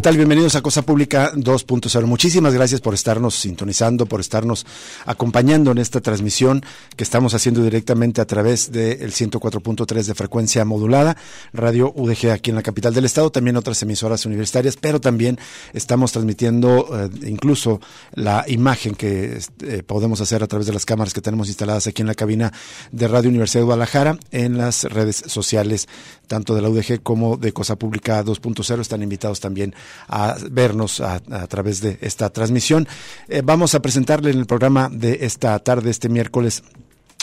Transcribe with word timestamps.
¿Qué 0.00 0.04
tal? 0.04 0.16
Bienvenidos 0.16 0.54
a 0.54 0.62
Cosa 0.62 0.80
Pública 0.80 1.30
2.0. 1.34 2.06
Muchísimas 2.06 2.54
gracias 2.54 2.80
por 2.80 2.94
estarnos 2.94 3.34
sintonizando, 3.34 4.06
por 4.06 4.20
estarnos 4.20 4.64
acompañando 5.04 5.72
en 5.72 5.76
esta 5.76 6.00
transmisión 6.00 6.64
que 6.96 7.04
estamos 7.04 7.34
haciendo 7.34 7.62
directamente 7.62 8.22
a 8.22 8.24
través 8.24 8.72
del 8.72 9.12
104.3 9.12 10.04
de 10.06 10.14
frecuencia 10.14 10.64
modulada, 10.64 11.18
Radio 11.52 11.92
UDG 11.94 12.30
aquí 12.30 12.48
en 12.48 12.56
la 12.56 12.62
capital 12.62 12.94
del 12.94 13.04
estado, 13.04 13.30
también 13.30 13.58
otras 13.58 13.82
emisoras 13.82 14.24
universitarias, 14.24 14.78
pero 14.78 15.02
también 15.02 15.38
estamos 15.74 16.12
transmitiendo 16.12 16.88
eh, 16.98 17.10
incluso 17.28 17.82
la 18.14 18.46
imagen 18.48 18.94
que 18.94 19.38
eh, 19.60 19.82
podemos 19.82 20.22
hacer 20.22 20.42
a 20.42 20.46
través 20.46 20.66
de 20.66 20.72
las 20.72 20.86
cámaras 20.86 21.12
que 21.12 21.20
tenemos 21.20 21.48
instaladas 21.48 21.86
aquí 21.86 22.00
en 22.00 22.08
la 22.08 22.14
cabina 22.14 22.54
de 22.90 23.06
Radio 23.06 23.28
Universidad 23.28 23.60
de 23.60 23.66
Guadalajara 23.66 24.18
en 24.30 24.56
las 24.56 24.84
redes 24.84 25.24
sociales, 25.26 25.88
tanto 26.26 26.54
de 26.54 26.62
la 26.62 26.70
UDG 26.70 27.02
como 27.02 27.36
de 27.36 27.52
Cosa 27.52 27.76
Pública 27.76 28.24
2.0. 28.24 28.80
Están 28.80 29.02
invitados 29.02 29.40
también 29.40 29.74
a 30.08 30.36
vernos 30.50 31.00
a, 31.00 31.20
través 31.48 31.80
de 31.80 31.98
esta 32.00 32.30
transmisión. 32.30 32.86
Eh, 33.28 33.42
vamos 33.44 33.74
a 33.74 33.80
presentarle 33.80 34.30
en 34.30 34.38
el 34.38 34.46
programa 34.46 34.88
de 34.90 35.18
esta 35.22 35.58
tarde, 35.58 35.90
este 35.90 36.08
miércoles 36.08 36.62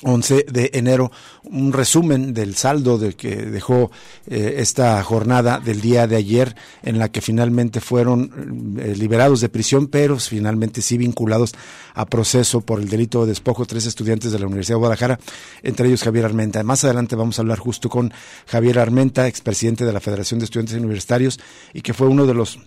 11 0.04 0.46
de 0.52 0.70
enero, 0.74 1.12
un 1.44 1.74
resumen 1.74 2.32
del 2.32 2.56
saldo 2.56 3.00
de 3.00 3.14
que 3.14 3.36
dejó 3.36 3.90
eh, 4.28 4.56
esta 4.58 5.02
jornada 5.04 5.60
del 5.60 5.82
día 5.82 6.06
de 6.06 6.16
ayer, 6.16 6.56
en 6.84 7.00
la 7.00 7.10
que 7.10 7.20
finalmente 7.20 7.82
fueron 7.82 8.78
eh, 8.80 8.96
liberados 8.96 9.42
de 9.42 9.50
prisión, 9.50 9.88
pero 9.88 10.20
finalmente 10.20 10.84
sí 10.84 11.00
vinculados 11.00 11.56
a 11.96 12.06
proceso 12.06 12.62
por 12.62 12.80
el 12.80 12.90
delito 12.90 13.22
de 13.22 13.30
despojo 13.30 13.66
tres 13.66 13.88
estudiantes 13.88 14.32
de 14.32 14.38
la 14.38 14.46
Universidad 14.46 14.76
de 14.76 14.80
Guadalajara, 14.80 15.20
entre 15.64 15.88
ellos 15.88 16.04
Javier 16.04 16.26
Armenta. 16.26 16.62
Más 16.62 16.84
adelante 16.84 17.16
vamos 17.16 17.40
a 17.40 17.42
hablar 17.42 17.58
justo 17.58 17.90
con 17.90 18.14
Javier 18.46 18.78
Armenta, 18.78 19.28
expresidente 19.28 19.84
de 19.84 19.94
la 19.94 20.00
Federación 20.00 20.40
de 20.40 20.46
Estudiantes 20.46 20.78
Universitarios, 20.78 21.40
y 21.74 21.82
que 21.82 21.96
fue 21.96 22.08
uno 22.08 22.28
de 22.28 22.36
los 22.36 22.60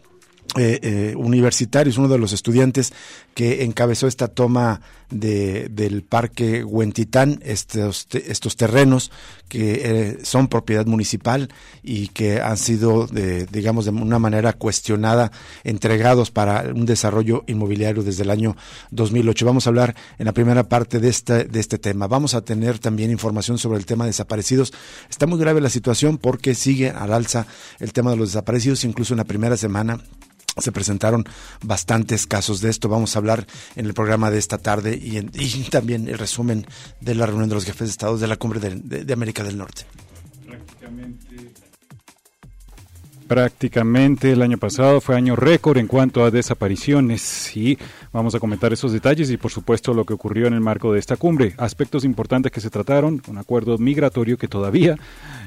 eh, 0.57 0.81
eh, 0.83 1.15
universitarios, 1.17 1.99
uno 1.99 2.09
de 2.09 2.19
los 2.19 2.33
estudiantes 2.33 2.93
que 3.35 3.65
encabezó 3.65 4.07
esta 4.07 4.29
toma 4.29 4.81
de, 5.11 5.69
del 5.69 6.03
Parque 6.03 6.65
Huentitán, 6.65 7.41
estos, 7.43 8.07
estos 8.13 8.57
terrenos 8.57 9.11
que 9.49 9.81
eh, 9.83 10.19
son 10.23 10.49
propiedad 10.49 10.87
municipal 10.87 11.49
y 11.83 12.09
que 12.09 12.41
han 12.41 12.57
sido, 12.57 13.07
de, 13.07 13.47
digamos, 13.47 13.85
de 13.85 13.91
una 13.91 14.19
manera 14.19 14.53
cuestionada, 14.53 15.33
entregados 15.65 16.31
para 16.31 16.73
un 16.73 16.87
desarrollo 16.87 17.45
inmobiliario 17.47 18.03
desde 18.03 18.23
el 18.23 18.31
año 18.31 18.57
2008. 18.93 19.45
Vamos 19.47 19.67
a 19.67 19.71
hablar 19.71 19.97
en 20.19 20.27
la 20.27 20.33
primera 20.33 20.69
parte 20.69 21.01
de 21.01 21.09
este, 21.09 21.45
de 21.45 21.61
este 21.61 21.79
tema. 21.79 22.07
Vamos 22.07 22.35
a 22.35 22.43
tener 22.43 22.79
también 22.79 23.11
información 23.11 23.59
sobre 23.59 23.79
el 23.79 23.87
tema 23.87 24.05
de 24.05 24.11
desaparecidos. 24.11 24.73
Está 25.09 25.27
muy 25.27 25.39
grave 25.39 25.61
la 25.61 25.71
situación 25.71 26.19
porque 26.19 26.55
sigue 26.55 26.91
al 26.91 27.13
alza 27.13 27.47
el 27.81 27.93
tema 27.93 28.11
de 28.11 28.17
los 28.17 28.29
desaparecidos, 28.29 28.85
incluso 28.85 29.15
en 29.15 29.19
la 29.19 29.25
primera 29.25 29.57
semana 29.57 29.99
se 30.61 30.73
presentaron 30.73 31.25
bastantes 31.63 32.27
casos 32.27 32.61
de 32.61 32.71
esto. 32.71 32.89
Vamos 32.89 33.15
a 33.15 33.19
hablar 33.19 33.47
en 33.77 33.87
el 33.87 33.95
programa 33.95 34.31
de 34.31 34.39
esta 34.39 34.59
tarde 34.59 34.95
y, 34.95 35.21
también 35.71 36.09
el 36.09 36.19
resumen 36.19 36.67
de 37.01 37.15
la 37.15 37.27
reunión 37.27 37.49
de 37.49 37.55
los 37.55 37.65
jefes 37.65 37.89
de 37.89 37.93
Estado 37.93 38.19
de 38.19 38.27
la 38.27 38.37
Cumbre 38.37 38.61
de, 38.61 39.13
América 39.13 39.43
del 39.43 39.59
Norte. 39.59 39.85
Prácticamente 43.31 44.33
el 44.33 44.43
año 44.43 44.59
pasado 44.59 45.01
fue 45.01 45.15
año 45.15 45.37
récord 45.37 45.79
en 45.79 45.87
cuanto 45.87 46.25
a 46.25 46.33
desapariciones 46.33 47.57
y 47.57 47.79
vamos 48.13 48.35
a 48.35 48.41
comentar 48.41 48.73
esos 48.73 48.91
detalles 48.91 49.31
y 49.31 49.37
por 49.37 49.53
supuesto 49.53 49.95
lo 49.95 50.05
que 50.05 50.15
ocurrió 50.15 50.49
en 50.49 50.55
el 50.55 50.61
marco 50.61 50.93
de 50.93 50.99
esta 50.99 51.17
cumbre. 51.17 51.55
Aspectos 51.57 52.05
importantes 52.05 52.51
que 52.51 52.61
se 52.61 52.71
trataron, 52.71 53.23
un 53.29 53.39
acuerdo 53.39 53.79
migratorio 53.79 54.37
que 54.37 54.49
todavía 54.49 54.97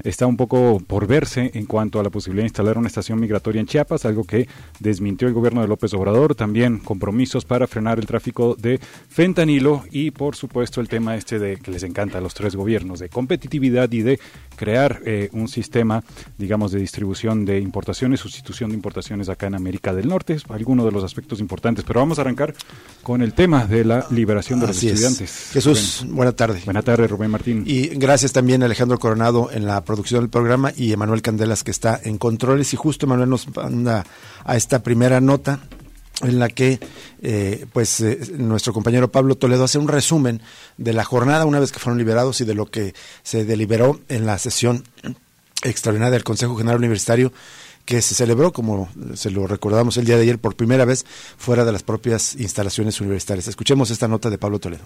está 0.03 0.27
un 0.27 0.37
poco 0.37 0.81
por 0.85 1.07
verse 1.07 1.51
en 1.53 1.65
cuanto 1.65 1.99
a 1.99 2.03
la 2.03 2.09
posibilidad 2.09 2.43
de 2.43 2.47
instalar 2.47 2.77
una 2.77 2.87
estación 2.87 3.19
migratoria 3.19 3.59
en 3.59 3.67
Chiapas, 3.67 4.05
algo 4.05 4.23
que 4.23 4.47
desmintió 4.79 5.27
el 5.27 5.33
gobierno 5.33 5.61
de 5.61 5.67
López 5.67 5.93
Obrador, 5.93 6.35
también 6.35 6.79
compromisos 6.79 7.45
para 7.45 7.67
frenar 7.67 7.99
el 7.99 8.05
tráfico 8.05 8.55
de 8.55 8.79
fentanilo 9.09 9.83
y 9.91 10.11
por 10.11 10.35
supuesto 10.35 10.81
el 10.81 10.87
tema 10.87 11.15
este 11.15 11.39
de 11.39 11.57
que 11.57 11.71
les 11.71 11.83
encanta 11.83 12.17
a 12.17 12.21
los 12.21 12.33
tres 12.33 12.55
gobiernos 12.55 12.99
de 12.99 13.09
competitividad 13.09 13.91
y 13.91 14.01
de 14.01 14.19
crear 14.55 15.01
eh, 15.05 15.29
un 15.33 15.47
sistema 15.47 16.03
digamos 16.37 16.71
de 16.71 16.79
distribución 16.79 17.45
de 17.45 17.59
importaciones, 17.59 18.19
sustitución 18.19 18.69
de 18.69 18.75
importaciones 18.75 19.29
acá 19.29 19.47
en 19.47 19.55
América 19.55 19.93
del 19.93 20.07
Norte, 20.07 20.33
es 20.33 20.43
alguno 20.49 20.85
de 20.85 20.91
los 20.91 21.03
aspectos 21.03 21.39
importantes. 21.39 21.85
Pero 21.85 21.99
vamos 21.99 22.17
a 22.17 22.21
arrancar 22.21 22.53
con 23.01 23.21
el 23.21 23.33
tema 23.33 23.65
de 23.65 23.85
la 23.85 24.05
liberación 24.09 24.59
de 24.59 24.67
los 24.67 24.83
estudiantes. 24.83 25.49
Jesús, 25.51 26.05
buena 26.09 26.31
tarde. 26.31 26.61
Buena 26.65 26.81
tarde, 26.81 27.07
Rubén 27.07 27.31
Martín. 27.31 27.63
Y 27.65 27.87
gracias 27.89 28.33
también 28.33 28.61
a 28.61 28.65
Alejandro 28.65 28.99
Coronado 28.99 29.49
en 29.51 29.65
la 29.65 29.82
producción 29.83 30.21
del 30.21 30.29
programa 30.29 30.71
y 30.75 30.93
Emanuel 30.93 31.21
Candelas 31.21 31.63
que 31.63 31.71
está 31.71 31.99
en 32.03 32.17
controles. 32.17 32.73
Y 32.73 32.77
justo 32.77 33.05
Emanuel 33.05 33.29
nos 33.29 33.53
manda 33.55 34.05
a 34.45 34.55
esta 34.55 34.83
primera 34.83 35.21
nota 35.21 35.59
en 36.21 36.39
la 36.39 36.49
que 36.49 36.79
eh, 37.21 37.65
pues 37.73 37.99
eh, 38.01 38.19
nuestro 38.37 38.73
compañero 38.73 39.11
Pablo 39.11 39.35
Toledo 39.35 39.63
hace 39.63 39.77
un 39.77 39.87
resumen 39.87 40.41
de 40.77 40.93
la 40.93 41.03
jornada 41.03 41.45
una 41.45 41.59
vez 41.59 41.71
que 41.71 41.79
fueron 41.79 41.97
liberados 41.97 42.39
y 42.41 42.45
de 42.45 42.53
lo 42.53 42.67
que 42.67 42.93
se 43.23 43.45
deliberó 43.45 43.99
en 44.09 44.25
la 44.25 44.37
sesión 44.37 44.83
extraordinaria 45.63 46.11
del 46.11 46.23
Consejo 46.23 46.55
General 46.55 46.77
Universitario 46.77 47.33
que 47.85 48.01
se 48.01 48.15
celebró, 48.15 48.53
como 48.53 48.89
se 49.13 49.29
lo 49.29 49.45
recordamos 49.45 49.97
el 49.97 50.05
día 50.05 50.15
de 50.15 50.23
ayer, 50.23 50.39
por 50.39 50.55
primera 50.55 50.85
vez 50.85 51.05
fuera 51.37 51.65
de 51.65 51.71
las 51.71 51.83
propias 51.83 52.35
instalaciones 52.35 53.01
universitarias. 53.01 53.47
Escuchemos 53.47 53.91
esta 53.91 54.07
nota 54.07 54.29
de 54.29 54.37
Pablo 54.37 54.59
Toledo. 54.59 54.83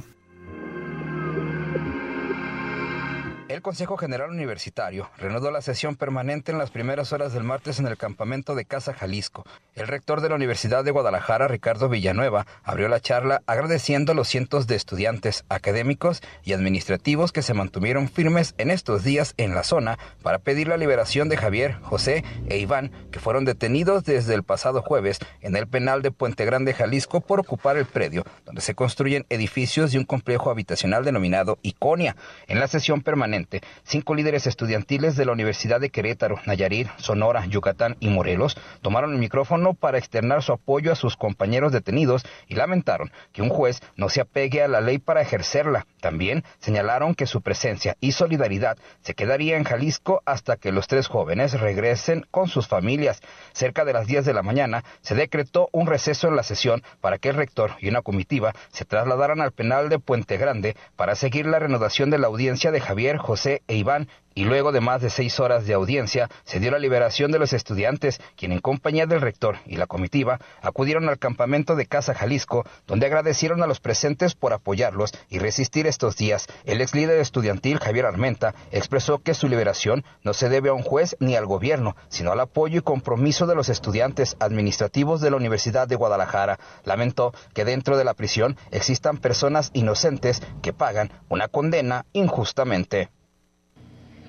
El 3.58 3.64
Consejo 3.64 3.98
General 3.98 4.30
Universitario 4.30 5.10
reanudó 5.18 5.50
la 5.50 5.64
sesión 5.64 5.96
permanente 5.96 6.52
en 6.52 6.60
las 6.60 6.70
primeras 6.70 7.12
horas 7.12 7.34
del 7.34 7.44
martes 7.44 7.80
en 7.80 7.88
el 7.88 7.98
campamento 7.98 8.54
de 8.54 8.66
Casa 8.66 8.94
Jalisco. 8.94 9.48
El 9.74 9.88
rector 9.88 10.22
de 10.22 10.30
la 10.30 10.36
Universidad 10.36 10.84
de 10.84 10.92
Guadalajara, 10.92 11.48
Ricardo 11.48 11.90
Villanueva, 11.90 12.46
abrió 12.64 12.88
la 12.88 13.00
charla 13.00 13.42
agradeciendo 13.48 14.12
a 14.12 14.16
los 14.16 14.28
cientos 14.28 14.68
de 14.68 14.76
estudiantes, 14.76 15.44
académicos 15.50 16.22
y 16.44 16.54
administrativos 16.54 17.32
que 17.32 17.42
se 17.42 17.56
mantuvieron 17.56 18.10
firmes 18.10 18.54
en 18.60 18.70
estos 18.70 19.04
días 19.04 19.34
en 19.38 19.56
la 19.56 19.64
zona 19.64 19.98
para 20.22 20.38
pedir 20.38 20.68
la 20.68 20.78
liberación 20.78 21.28
de 21.28 21.38
Javier, 21.38 21.80
José 21.82 22.24
e 22.50 22.60
Iván, 22.60 22.92
que 23.12 23.20
fueron 23.20 23.44
detenidos 23.44 24.04
desde 24.04 24.36
el 24.36 24.44
pasado 24.44 24.84
jueves 24.84 25.18
en 25.42 25.56
el 25.56 25.66
penal 25.66 26.04
de 26.04 26.12
Puente 26.12 26.46
Grande, 26.46 26.76
Jalisco, 26.76 27.22
por 27.22 27.40
ocupar 27.40 27.76
el 27.78 27.88
predio 27.88 28.24
donde 28.46 28.62
se 28.62 28.76
construyen 28.76 29.26
edificios 29.30 29.92
de 29.92 29.98
un 29.98 30.06
complejo 30.06 30.52
habitacional 30.52 31.04
denominado 31.04 31.58
Iconia. 31.64 32.16
En 32.46 32.60
la 32.60 32.68
sesión 32.68 33.02
permanente, 33.02 33.47
cinco 33.84 34.16
líderes 34.16 34.48
estudiantiles 34.48 35.16
de 35.16 35.26
la 35.26 35.32
Universidad 35.32 35.80
de 35.80 35.90
Querétaro, 35.90 36.40
Nayarit, 36.46 36.88
Sonora, 36.98 37.46
Yucatán 37.46 37.98
y 38.00 38.10
Morelos 38.10 38.58
tomaron 38.82 39.14
el 39.14 39.20
micrófono 39.20 39.74
para 39.74 39.98
externar 39.98 40.44
su 40.44 40.54
apoyo 40.54 40.92
a 40.92 40.96
sus 40.96 41.18
compañeros 41.18 41.72
detenidos 41.72 42.26
y 42.48 42.56
lamentaron 42.56 43.12
que 43.32 43.42
un 43.42 43.50
juez 43.50 43.82
no 43.96 44.10
se 44.10 44.22
apegue 44.22 44.62
a 44.62 44.68
la 44.68 44.82
ley 44.82 44.98
para 44.98 45.22
ejercerla. 45.22 45.88
También 46.02 46.44
señalaron 46.60 47.16
que 47.16 47.26
su 47.26 47.42
presencia 47.42 47.98
y 48.00 48.12
solidaridad 48.12 48.78
se 49.02 49.16
quedaría 49.16 49.58
en 49.58 49.64
Jalisco 49.64 50.22
hasta 50.26 50.58
que 50.58 50.72
los 50.72 50.88
tres 50.88 51.08
jóvenes 51.08 51.60
regresen 51.60 52.26
con 52.32 52.48
sus 52.48 52.68
familias. 52.68 53.22
Cerca 53.54 53.86
de 53.86 53.94
las 53.94 54.08
10 54.08 54.26
de 54.26 54.34
la 54.34 54.44
mañana 54.44 54.84
se 55.02 55.16
decretó 55.16 55.70
un 55.72 55.88
receso 55.88 56.28
en 56.28 56.36
la 56.36 56.44
sesión 56.44 56.84
para 57.02 57.18
que 57.18 57.30
el 57.30 57.36
rector 57.36 57.72
y 57.80 57.90
una 57.90 58.02
comitiva 58.02 58.54
se 58.72 58.86
trasladaran 58.86 59.42
al 59.42 59.52
penal 59.52 59.90
de 59.90 60.00
Puente 60.00 60.38
Grande 60.38 60.76
para 60.96 61.16
seguir 61.16 61.46
la 61.46 61.60
renovación 61.60 62.10
de 62.10 62.20
la 62.20 62.28
audiencia 62.28 62.72
de 62.72 62.82
Javier 62.82 63.18
José 63.18 63.62
e 63.68 63.76
Iván 63.76 64.08
y 64.38 64.44
luego 64.44 64.72
de 64.72 64.82
más 64.82 65.02
de 65.02 65.10
seis 65.10 65.40
horas 65.40 65.66
de 65.66 65.74
audiencia 65.74 66.30
se 66.44 66.60
dio 66.60 66.70
la 66.70 66.78
liberación 66.78 67.32
de 67.32 67.40
los 67.40 67.54
estudiantes, 67.54 68.22
quien 68.36 68.52
en 68.52 68.60
compañía 68.60 69.08
del 69.08 69.20
rector 69.20 69.58
y 69.66 69.78
la 69.78 69.88
comitiva 69.88 70.38
acudieron 70.62 71.10
al 71.10 71.18
campamento 71.18 71.76
de 71.76 71.88
Casa 71.88 72.14
Jalisco, 72.14 72.64
donde 72.86 73.08
agradecieron 73.08 73.64
a 73.64 73.66
los 73.66 73.80
presentes 73.80 74.36
por 74.36 74.54
apoyarlos 74.54 75.12
y 75.28 75.40
resistir 75.40 75.88
estos 75.88 76.18
días. 76.18 76.46
El 76.66 76.82
ex 76.82 76.94
líder 76.94 77.20
estudiantil 77.20 77.80
Javier 77.80 78.06
Armenta 78.06 78.54
expresó 78.70 79.24
que 79.24 79.34
su 79.34 79.48
liberación 79.48 80.06
no 80.22 80.36
se 80.36 80.50
debe 80.50 80.70
a 80.70 80.74
un 80.74 80.84
juez 80.84 81.16
ni 81.20 81.36
al 81.36 81.48
gobierno, 81.48 81.96
sino 82.08 82.32
al 82.32 82.40
apoyo 82.40 82.78
y 82.78 82.84
compromiso 82.84 83.48
de 83.48 83.56
los 83.56 83.70
estudiantes 83.70 84.38
administrativos 84.40 85.20
de 85.20 85.32
la 85.32 85.38
Universidad 85.38 85.88
de 85.88 85.96
Guadalajara. 85.96 86.60
Lamentó 86.84 87.34
que 87.56 87.66
dentro 87.66 87.98
de 87.98 88.06
la 88.06 88.14
prisión 88.14 88.56
existan 88.70 89.18
personas 89.18 89.72
inocentes 89.74 90.44
que 90.62 90.74
pagan 90.74 91.12
una 91.28 91.48
condena 91.48 92.06
injustamente 92.14 93.10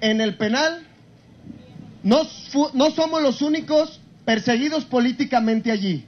en 0.00 0.20
el 0.20 0.36
penal 0.36 0.86
no, 2.02 2.22
no 2.74 2.90
somos 2.90 3.22
los 3.22 3.42
únicos 3.42 4.00
perseguidos 4.24 4.84
políticamente 4.84 5.70
allí. 5.70 6.06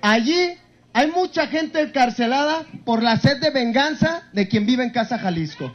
Allí 0.00 0.54
hay 0.92 1.10
mucha 1.10 1.46
gente 1.46 1.80
encarcelada 1.80 2.64
por 2.84 3.02
la 3.02 3.16
sed 3.18 3.40
de 3.40 3.50
venganza 3.50 4.24
de 4.32 4.48
quien 4.48 4.66
vive 4.66 4.84
en 4.84 4.90
Casa 4.90 5.18
Jalisco. 5.18 5.72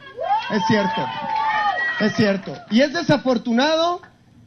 Es 0.50 0.62
cierto, 0.68 1.06
es 2.00 2.14
cierto. 2.14 2.54
Y 2.70 2.80
es 2.80 2.92
desafortunado 2.92 4.00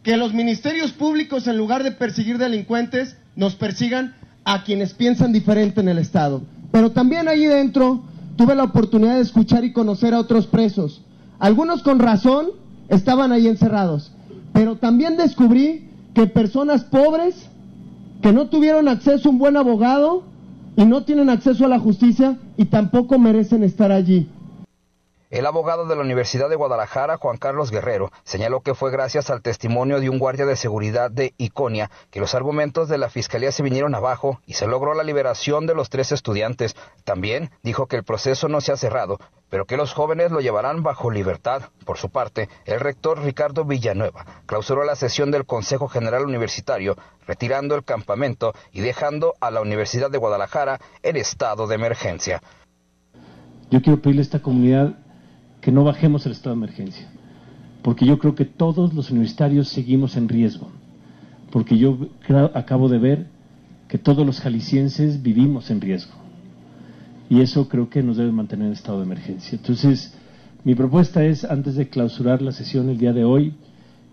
que 0.04 0.18
los 0.18 0.34
ministerios 0.34 0.92
públicos, 0.92 1.48
en 1.48 1.58
lugar 1.58 1.84
de 1.84 1.92
perseguir 1.92 2.38
delincuentes, 2.38 3.18
nos 3.36 3.56
persigan 3.56 4.16
a 4.46 4.64
quienes 4.64 4.94
piensan 4.94 5.32
diferente 5.34 5.82
en 5.82 5.90
el 5.90 5.98
Estado. 5.98 6.42
Pero 6.72 6.92
también 6.92 7.28
allí 7.28 7.46
dentro 7.46 8.04
tuve 8.38 8.56
la 8.56 8.64
oportunidad 8.64 9.16
de 9.16 9.22
escuchar 9.22 9.64
y 9.64 9.74
conocer 9.74 10.14
a 10.14 10.20
otros 10.20 10.48
presos. 10.48 11.02
Algunos 11.40 11.84
con 11.84 12.00
razón, 12.00 12.48
estaban 12.92 13.32
ahí 13.32 13.48
encerrados. 13.48 14.12
Pero 14.54 14.76
también 14.76 15.18
descubrí 15.18 15.90
que 16.14 16.28
personas 16.28 16.84
pobres 16.84 17.50
que 18.22 18.34
no 18.34 18.48
tuvieron 18.48 18.88
acceso 18.88 19.30
a 19.30 19.32
un 19.32 19.40
buen 19.40 19.58
abogado 19.58 20.24
y 20.76 20.86
no 20.86 21.04
tienen 21.04 21.30
acceso 21.30 21.66
a 21.66 21.70
la 21.70 21.80
justicia 21.80 22.38
y 22.58 22.66
tampoco 22.66 23.18
merecen 23.18 23.64
estar 23.64 23.92
allí. 23.92 24.28
El 25.32 25.46
abogado 25.46 25.86
de 25.86 25.96
la 25.96 26.02
Universidad 26.02 26.50
de 26.50 26.58
Guadalajara, 26.58 27.16
Juan 27.16 27.38
Carlos 27.38 27.72
Guerrero, 27.72 28.12
señaló 28.26 28.60
que 28.60 28.76
fue 28.76 28.92
gracias 28.92 29.30
al 29.30 29.42
testimonio 29.42 30.02
de 30.02 30.10
un 30.10 30.20
guardia 30.20 30.46
de 30.46 30.58
seguridad 30.58 31.10
de 31.10 31.34
Iconia 31.38 31.90
que 32.10 32.20
los 32.20 32.36
argumentos 32.36 32.90
de 32.90 32.98
la 32.98 33.10
fiscalía 33.10 33.54
se 33.54 33.64
vinieron 33.64 33.96
abajo 33.96 34.42
y 34.46 34.56
se 34.56 34.68
logró 34.68 34.94
la 34.94 35.06
liberación 35.06 35.68
de 35.68 35.74
los 35.74 35.90
tres 35.90 36.12
estudiantes. 36.12 36.76
También 37.06 37.50
dijo 37.64 37.86
que 37.86 37.96
el 37.96 38.04
proceso 38.04 38.50
no 38.50 38.60
se 38.60 38.74
ha 38.74 38.76
cerrado, 38.76 39.20
pero 39.50 39.64
que 39.64 39.78
los 39.78 39.94
jóvenes 39.94 40.32
lo 40.32 40.42
llevarán 40.42 40.84
bajo 40.84 41.10
libertad. 41.10 41.62
Por 41.86 41.98
su 41.98 42.10
parte, 42.10 42.50
el 42.66 42.82
rector 42.82 43.24
Ricardo 43.24 43.64
Villanueva 43.64 44.26
clausuró 44.48 44.84
la 44.84 44.98
sesión 44.98 45.32
del 45.32 45.46
Consejo 45.46 45.88
General 45.88 46.26
Universitario, 46.26 46.98
retirando 47.26 47.76
el 47.76 47.86
campamento 47.86 48.52
y 48.74 48.82
dejando 48.82 49.36
a 49.40 49.50
la 49.50 49.62
Universidad 49.62 50.12
de 50.12 50.18
Guadalajara 50.18 50.82
en 51.04 51.16
estado 51.16 51.68
de 51.68 51.76
emergencia. 51.76 52.44
Yo 53.70 53.82
quiero 53.82 54.02
pedirle 54.02 54.24
a 54.24 54.24
esta 54.24 54.42
comunidad 54.42 54.98
que 55.62 55.72
no 55.72 55.84
bajemos 55.84 56.26
el 56.26 56.34
estado 56.34 56.56
de 56.56 56.64
emergencia, 56.64 57.08
porque 57.84 58.06
yo 58.06 58.20
creo 58.20 58.36
que 58.36 58.46
todos 58.46 58.94
los 58.94 59.12
universitarios 59.12 59.70
seguimos 59.70 60.18
en 60.18 60.28
riesgo, 60.28 60.70
porque 61.52 61.78
yo 61.78 61.98
acabo 62.54 62.90
de 62.90 62.98
ver 62.98 63.28
que 63.88 63.98
todos 63.98 64.26
los 64.26 64.40
jaliscienses 64.40 65.22
vivimos 65.22 65.70
en 65.70 65.80
riesgo, 65.80 66.14
y 67.30 67.42
eso 67.42 67.70
creo 67.70 67.90
que 67.90 68.04
nos 68.04 68.18
debe 68.18 68.32
mantener 68.32 68.68
en 68.68 68.74
estado 68.74 68.98
de 68.98 69.06
emergencia. 69.06 69.58
Entonces, 69.58 70.14
mi 70.64 70.76
propuesta 70.76 71.24
es, 71.24 71.46
antes 71.46 71.76
de 71.76 71.90
clausurar 71.90 72.42
la 72.42 72.52
sesión 72.52 72.90
el 72.90 72.98
día 72.98 73.14
de 73.14 73.24
hoy, 73.24 73.54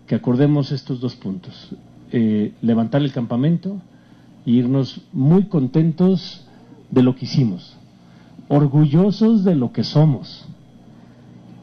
que 0.07 0.15
acordemos 0.15 0.71
estos 0.71 0.99
dos 0.99 1.15
puntos. 1.15 1.69
Eh, 2.11 2.53
levantar 2.63 3.01
el 3.01 3.11
campamento 3.11 3.79
e 4.43 4.51
irnos 4.51 5.01
muy 5.13 5.43
contentos 5.43 6.43
de 6.89 7.03
lo 7.03 7.15
que 7.15 7.25
hicimos, 7.25 7.77
orgullosos 8.47 9.43
de 9.43 9.53
lo 9.53 9.71
que 9.71 9.83
somos 9.83 10.48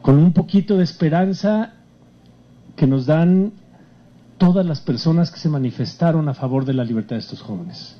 con 0.07 0.19
un 0.19 0.31
poquito 0.31 0.77
de 0.77 0.85
esperanza 0.85 1.73
que 2.77 2.87
nos 2.87 3.05
dan 3.07 3.51
todas 4.37 4.65
las 4.65 4.79
personas 4.79 5.31
que 5.31 5.37
se 5.37 5.49
manifestaron 5.49 6.29
a 6.29 6.33
favor 6.33 6.63
de 6.63 6.73
la 6.73 6.85
libertad 6.85 7.17
de 7.17 7.23
estos 7.23 7.41
jóvenes. 7.41 7.97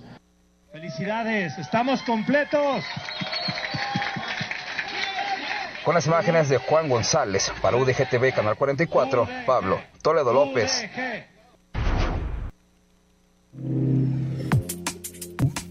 Felicidades, 0.71 1.57
estamos 1.57 2.01
completos. 2.03 2.85
Con 5.83 5.95
las 5.95 6.07
imágenes 6.07 6.47
de 6.47 6.59
Juan 6.59 6.87
González 6.87 7.51
para 7.61 7.75
UDGTV 7.75 8.33
Canal 8.33 8.55
44, 8.55 9.27
Pablo 9.45 9.77
Toledo 10.01 10.31
López. 10.31 10.89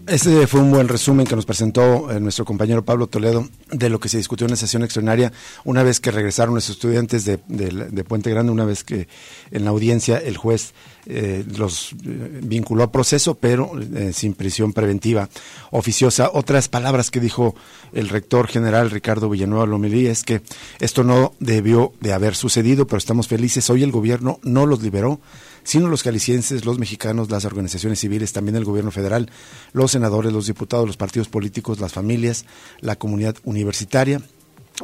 Este 0.07 0.47
fue 0.47 0.61
un 0.61 0.71
buen 0.71 0.87
resumen 0.87 1.27
que 1.27 1.35
nos 1.35 1.45
presentó 1.45 2.09
eh, 2.09 2.21
nuestro 2.21 2.45
compañero 2.45 2.85
Pablo 2.85 3.07
Toledo 3.07 3.49
de 3.69 3.89
lo 3.89 3.99
que 3.99 4.07
se 4.07 4.15
discutió 4.15 4.45
en 4.45 4.51
la 4.51 4.55
sesión 4.55 4.81
extraordinaria 4.81 5.33
una 5.65 5.83
vez 5.83 5.99
que 5.99 6.11
regresaron 6.11 6.55
los 6.55 6.69
estudiantes 6.69 7.25
de, 7.25 7.37
Puente 8.07 8.29
Grande, 8.29 8.53
una 8.53 8.63
vez 8.63 8.85
que 8.85 9.09
en 9.51 9.65
la 9.65 9.71
audiencia 9.71 10.17
el 10.17 10.37
juez 10.37 10.73
eh, 11.07 11.43
los 11.57 11.91
eh, 11.91 12.39
vinculó 12.41 12.83
a 12.83 12.91
proceso, 12.91 13.35
pero 13.35 13.73
sin 14.13 14.33
prisión 14.33 14.71
preventiva 14.71 15.27
oficiosa. 15.71 16.31
Otras 16.33 16.69
palabras 16.69 17.11
que 17.11 17.19
dijo 17.19 17.53
el 17.91 18.07
rector 18.07 18.47
general 18.47 18.91
Ricardo 18.91 19.29
Villanueva 19.29 19.65
Lomelí 19.65 20.07
es 20.07 20.23
que 20.23 20.41
esto 20.79 21.03
no 21.03 21.33
debió 21.41 21.91
de 21.99 22.13
haber 22.13 22.33
sucedido, 22.35 22.87
pero 22.87 22.97
estamos 22.97 23.27
felices. 23.27 23.69
Hoy 23.69 23.83
el 23.83 23.91
gobierno 23.91 24.39
no 24.43 24.65
los 24.65 24.81
liberó 24.81 25.19
sino 25.67 25.89
los 25.89 26.01
calicienses, 26.01 26.63
los 26.63 26.79
mexicanos, 26.79 27.29
las 27.29 27.43
organizaciones 27.43 27.99
civiles, 27.99 28.31
también 28.31 28.55
el 28.55 28.63
gobierno 28.63 28.89
federal, 28.89 29.29
los 29.73 29.91
senadores, 29.91 30.31
los 30.31 30.47
diputados, 30.47 30.87
los 30.87 30.95
partidos 30.95 31.27
políticos, 31.27 31.81
las 31.81 31.91
familias, 31.91 32.45
la 32.79 32.95
comunidad 32.95 33.35
universitaria. 33.43 34.21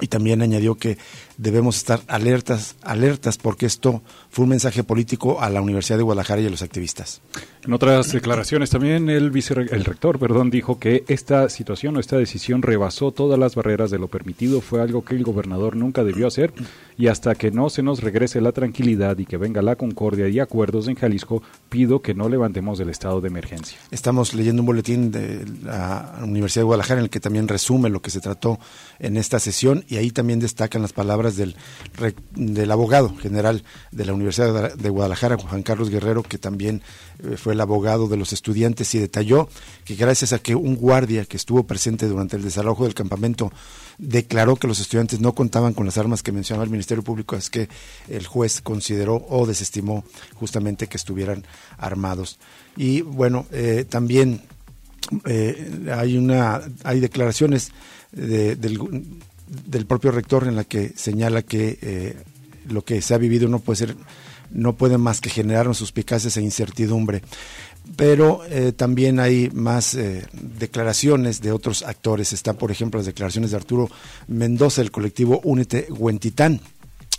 Y 0.02 0.08
también 0.08 0.42
añadió 0.42 0.76
que 0.76 0.98
debemos 1.38 1.78
estar 1.78 2.02
alertas, 2.08 2.76
alertas 2.82 3.38
porque 3.38 3.68
esto 3.68 4.02
fue 4.30 4.44
un 4.44 4.50
mensaje 4.50 4.84
político 4.84 5.40
a 5.40 5.52
la 5.52 5.62
Universidad 5.62 5.98
de 5.98 6.04
Guadalajara 6.04 6.42
y 6.42 6.48
a 6.48 6.50
los 6.50 6.64
activistas. 6.64 7.22
En 7.64 7.74
otras 7.74 8.12
declaraciones 8.12 8.72
también 8.72 9.10
el, 9.10 9.30
vice, 9.30 9.54
el 9.54 9.86
rector 9.86 10.18
perdón, 10.18 10.50
dijo 10.50 10.80
que 10.80 11.04
esta 11.08 11.48
situación 11.48 11.96
o 11.96 12.00
esta 12.00 12.18
decisión 12.18 12.64
rebasó 12.64 13.12
todas 13.12 13.40
las 13.40 13.54
barreras 13.54 13.92
de 13.92 14.00
lo 14.00 14.08
permitido, 14.08 14.62
fue 14.62 14.82
algo 14.82 15.06
que 15.06 15.16
el 15.16 15.24
gobernador 15.24 15.76
nunca 15.76 16.04
debió 16.04 16.26
hacer 16.26 16.54
y 16.98 17.08
hasta 17.08 17.36
que 17.36 17.52
no 17.52 17.70
se 17.70 17.84
nos 17.84 18.02
regrese 18.02 18.42
la 18.42 18.52
tranquilidad 18.52 19.18
y 19.18 19.26
que 19.26 19.38
venga 19.38 19.62
la 19.62 19.76
concordia 19.76 20.28
y 20.30 20.40
acuerdos 20.40 20.88
en 20.88 20.96
Jalisco, 20.96 21.42
pido 21.70 22.02
que 22.02 22.14
no 22.14 22.30
levantemos 22.30 22.80
el 22.80 22.90
estado 22.90 23.22
de 23.22 23.28
emergencia. 23.28 23.78
Estamos 23.92 24.34
leyendo 24.34 24.62
un 24.62 24.68
boletín 24.68 25.12
de 25.12 25.46
la 25.64 26.20
Universidad 26.24 26.62
de 26.62 26.66
Guadalajara 26.66 27.00
en 27.00 27.06
el 27.06 27.10
que 27.10 27.20
también 27.20 27.48
resume 27.48 27.90
lo 27.90 28.02
que 28.02 28.12
se 28.12 28.20
trató 28.20 28.60
en 29.00 29.18
esta 29.18 29.40
sesión 29.40 29.84
y 29.88 29.98
ahí 29.98 30.12
también 30.12 30.40
destacan 30.40 30.82
las 30.82 30.94
palabras 30.94 31.36
del, 31.36 31.56
del 32.36 32.72
abogado 32.72 33.16
general 33.16 33.64
de 33.92 34.06
la 34.06 34.14
Universidad 34.14 34.76
de 34.76 34.90
Guadalajara, 34.90 35.38
Juan 35.38 35.64
Carlos 35.64 35.90
Guerrero, 35.90 36.24
que 36.24 36.38
también 36.38 36.82
eh, 37.24 37.38
fue 37.38 37.54
el 37.54 37.62
abogado 37.62 38.08
de 38.08 38.18
los 38.18 38.34
estudiantes 38.34 38.94
y 38.96 39.00
detalló 39.00 39.48
que 39.86 39.96
gracias 39.96 40.34
a 40.34 40.40
que 40.40 40.56
un 40.56 40.76
guardia 40.76 41.26
que 41.26 41.38
estuvo 41.38 41.64
presente 41.64 42.08
durante 42.08 42.38
el 42.38 42.44
desalojo 42.44 42.84
del 42.84 42.94
campamento 42.94 43.52
declaró 43.98 44.56
que 44.56 44.68
los 44.68 44.80
estudiantes 44.80 45.20
no 45.20 45.34
contaban 45.34 45.74
con 45.74 45.86
las 45.86 45.98
armas 45.98 46.24
que 46.24 46.32
mencionaba 46.32 46.64
el 46.64 46.70
Ministerio 46.84 47.04
Público, 47.04 47.36
es 47.36 47.50
que 47.50 47.70
el 48.10 48.26
juez 48.28 48.62
consideró 48.62 49.26
o 49.30 49.46
desestimó 49.46 50.04
justamente 50.36 50.88
que 50.88 50.98
estuvieran 50.98 51.46
armados. 51.78 52.40
Y 52.78 53.02
bueno, 53.02 53.46
eh, 53.52 53.86
también 53.88 54.42
eh, 55.26 55.90
hay 55.94 56.18
una 56.18 56.62
hay 56.84 57.00
declaraciones 57.00 57.72
del, 58.12 58.60
del, 59.48 59.86
propio 59.86 60.12
rector 60.12 60.48
en 60.48 60.56
la 60.56 60.64
que 60.64 60.94
señala 60.96 61.42
que 61.42 62.16
lo 62.70 62.84
que 62.84 63.02
se 63.02 63.14
ha 63.16 63.18
vivido 63.18 63.48
no 63.48 63.60
puede 63.60 63.78
ser 63.78 63.96
no 64.54 64.76
puede 64.76 64.98
más 64.98 65.20
que 65.20 65.30
generarnos 65.30 65.78
suspicacias 65.78 66.38
e 66.38 66.42
incertidumbre. 66.42 67.24
Pero 67.98 68.42
eh, 68.50 68.72
también 68.72 69.20
hay 69.20 69.50
más 69.54 69.94
eh, 69.96 70.26
declaraciones 70.32 71.42
de 71.42 71.52
otros 71.52 71.84
actores. 71.84 72.32
Están, 72.32 72.56
por 72.56 72.72
ejemplo, 72.72 73.00
las 73.00 73.08
declaraciones 73.08 73.52
de 73.52 73.58
Arturo 73.58 73.90
Mendoza 74.28 74.82
del 74.82 74.92
colectivo 74.92 75.42
Únete 75.44 75.88
Huentitán. 75.90 76.62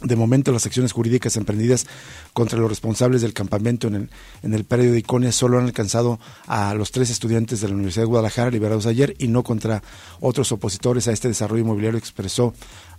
De 0.05 0.17
momento, 0.17 0.53
las 0.53 0.67
acciones 0.67 0.93
jurídicas 0.93 1.37
emprendidas 1.37 1.87
contra 2.35 2.59
los 2.59 2.69
responsables 2.69 3.23
del 3.23 3.33
campamento 3.33 3.89
en 3.89 3.95
el, 3.95 4.11
en 4.43 4.53
el 4.53 4.67
de 4.69 4.99
Iconia 4.99 5.33
solo 5.33 5.59
han 5.59 5.65
alcanzado 5.65 6.21
a 6.47 6.75
los 6.75 6.93
tres 6.93 7.09
estudiantes 7.09 7.63
de 7.63 7.69
la 7.69 7.75
Universidad 7.75 8.03
de 8.03 8.09
Guadalajara 8.09 8.51
liberados 8.51 8.85
ayer 8.85 9.17
y 9.19 9.29
no 9.29 9.43
contra 9.43 9.83
otros 10.21 10.53
opositores 10.53 11.09
a 11.09 11.13
este 11.13 11.29
desarrollo 11.29 11.63
inmobiliario, 11.63 11.99
expresó 11.99 12.53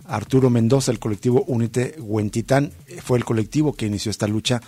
Arturo 0.08 0.50
Mendoza, 0.50 0.90
el 0.90 0.98
colectivo 0.98 1.44
Unite 1.46 1.94
Huentitán, 2.00 2.72
fue 3.04 3.18
el 3.18 3.24
colectivo 3.24 3.74
que 3.74 3.86
inició 3.86 4.10
esta 4.10 4.26
lucha 4.26 4.60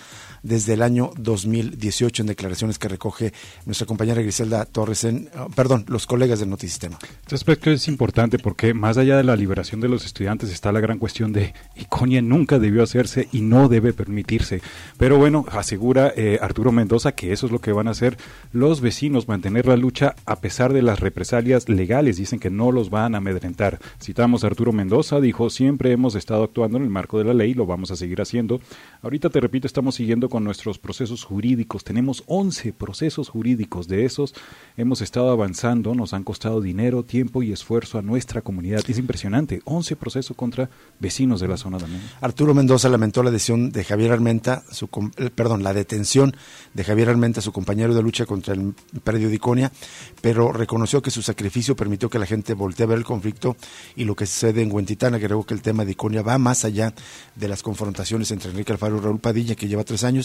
desde 0.43 0.75
el 0.75 0.83
año 0.83 1.11
2018 1.17 2.23
en 2.23 2.29
declaraciones 2.29 2.79
que 2.79 2.89
recoge 2.89 3.33
nuestra 3.67 3.87
compañera 3.87 4.23
Griselda 4.23 4.65
Torres 4.65 5.05
en, 5.05 5.29
ah, 5.35 5.49
perdón, 5.55 5.85
los 5.89 6.07
colegas 6.07 6.41
del 6.41 6.51
Notisistema. 6.51 6.99
Este 7.23 7.35
aspecto 7.35 7.71
es 7.71 7.89
importante 7.89 8.39
porque 8.39 8.75
más 8.75 8.99
allá 8.99 9.17
de 9.17 9.25
la 9.25 9.37
liberación 9.37 9.81
de 9.81 9.89
los 9.89 10.05
estudiantes 10.05 10.51
está 10.51 10.73
la 10.73 10.81
gran 10.81 10.99
cuestión 10.99 11.33
de 11.33 11.55
Iconia 11.77 12.23
nunca 12.23 12.59
debió 12.59 12.83
hacerse 12.83 13.29
y 13.33 13.41
no 13.41 13.69
debe 13.69 13.93
permitirse. 13.93 14.61
Pero 14.97 15.19
bueno, 15.19 15.45
asegura 15.51 16.13
eh, 16.17 16.39
Arturo 16.41 16.73
Mendoza 16.73 17.13
que 17.13 17.33
eso 17.33 17.47
es 17.47 17.53
lo 17.53 17.61
que 17.61 17.73
van 17.73 17.89
a 17.89 17.93
hacer 17.93 18.17
los 18.53 18.81
vecinos, 18.81 19.29
mantener 19.29 19.67
la 19.67 19.77
lucha 19.77 20.15
a 20.27 20.37
pesar 20.37 20.73
de 20.73 20.83
las 20.83 21.01
represalias 21.01 21.69
legales. 21.69 22.17
Dicen 22.17 22.39
que 22.39 22.51
no 22.51 22.73
los 22.73 22.91
van 22.91 23.15
a 23.15 23.19
amedrentar. 23.19 23.79
Citamos 24.01 24.45
a 24.45 24.49
Arturo 24.49 24.73
Mendoza, 24.73 25.21
dijo, 25.21 25.51
siempre 25.51 25.93
hemos 25.93 26.15
estado 26.15 26.45
actuando 26.45 26.79
en 26.79 26.85
el 26.85 26.91
marco 26.91 27.19
de 27.19 27.25
la 27.25 27.35
ley, 27.35 27.55
lo 27.55 27.67
vamos 27.67 27.91
a 27.91 27.97
seguir 27.97 28.21
haciendo. 28.21 28.61
Ahorita 29.03 29.31
te 29.31 29.41
repito, 29.41 29.67
estamos 29.67 29.95
siguiendo 29.95 30.28
con 30.29 30.45
nuestros 30.45 30.79
procesos 30.79 31.25
jurídicos. 31.25 31.85
Tenemos 31.85 32.23
11 32.27 32.73
procesos 32.73 33.29
jurídicos. 33.29 33.89
De 33.89 34.05
esos 34.05 34.35
hemos 34.77 35.01
estado 35.01 35.31
avanzando, 35.31 35.95
nos 35.95 36.13
han 36.13 36.25
costado 36.25 36.61
dinero, 36.61 37.03
tiempo 37.03 37.43
y 37.43 37.53
esfuerzo 37.53 37.99
a 37.99 38.03
nuestra 38.03 38.43
comunidad. 38.43 38.83
Es 38.89 38.99
impresionante. 38.99 39.61
11 39.65 39.97
procesos 39.97 40.37
contra 40.37 40.71
vecinos 40.99 41.41
de 41.41 41.49
la 41.49 41.57
zona 41.57 41.79
también. 41.79 42.03
Arturo 42.21 42.55
Mendoza 42.55 42.89
lamentó 42.89 43.23
la 43.23 43.31
decisión 43.31 43.71
de 43.71 43.85
Javier 43.85 44.13
Armenta, 44.13 44.63
su, 44.71 44.89
eh, 45.17 45.31
perdón, 45.35 45.63
la 45.63 45.73
detención 45.73 46.35
de 46.75 46.85
Javier 46.85 47.11
Armenta, 47.11 47.41
su 47.41 47.53
compañero 47.53 47.95
de 47.95 48.03
lucha 48.03 48.27
contra 48.27 48.55
el 48.55 48.75
predio 49.05 49.29
de 49.29 49.37
Iconia, 49.37 49.73
pero 50.21 50.53
reconoció 50.53 51.03
que 51.03 51.11
su 51.11 51.23
sacrificio 51.23 51.77
permitió 51.77 52.11
que 52.11 52.19
la 52.19 52.27
gente 52.27 52.55
voltee 52.55 52.85
a 52.85 52.89
ver 52.89 52.99
el 52.99 53.05
conflicto 53.05 53.57
y 53.97 54.05
lo 54.05 54.17
que 54.17 54.27
sucede 54.27 54.63
en 54.63 54.73
Huentitán. 54.73 55.15
Agregó 55.15 55.45
que 55.45 55.55
el 55.55 55.63
tema 55.63 55.85
de 55.85 55.93
Iconia 55.93 56.23
va 56.23 56.39
más 56.39 56.65
allá 56.65 56.95
de 57.35 57.49
las 57.49 57.63
confrontaciones 57.63 58.31
entre 58.31 58.51
Enrique 58.51 58.73
Alfaro 58.73 58.97
y 58.97 59.01
Raúl 59.01 59.21
Padilla, 59.21 59.55
que 59.55 59.69
lleva 59.69 59.85
tres 59.85 60.05
años, 60.05 60.18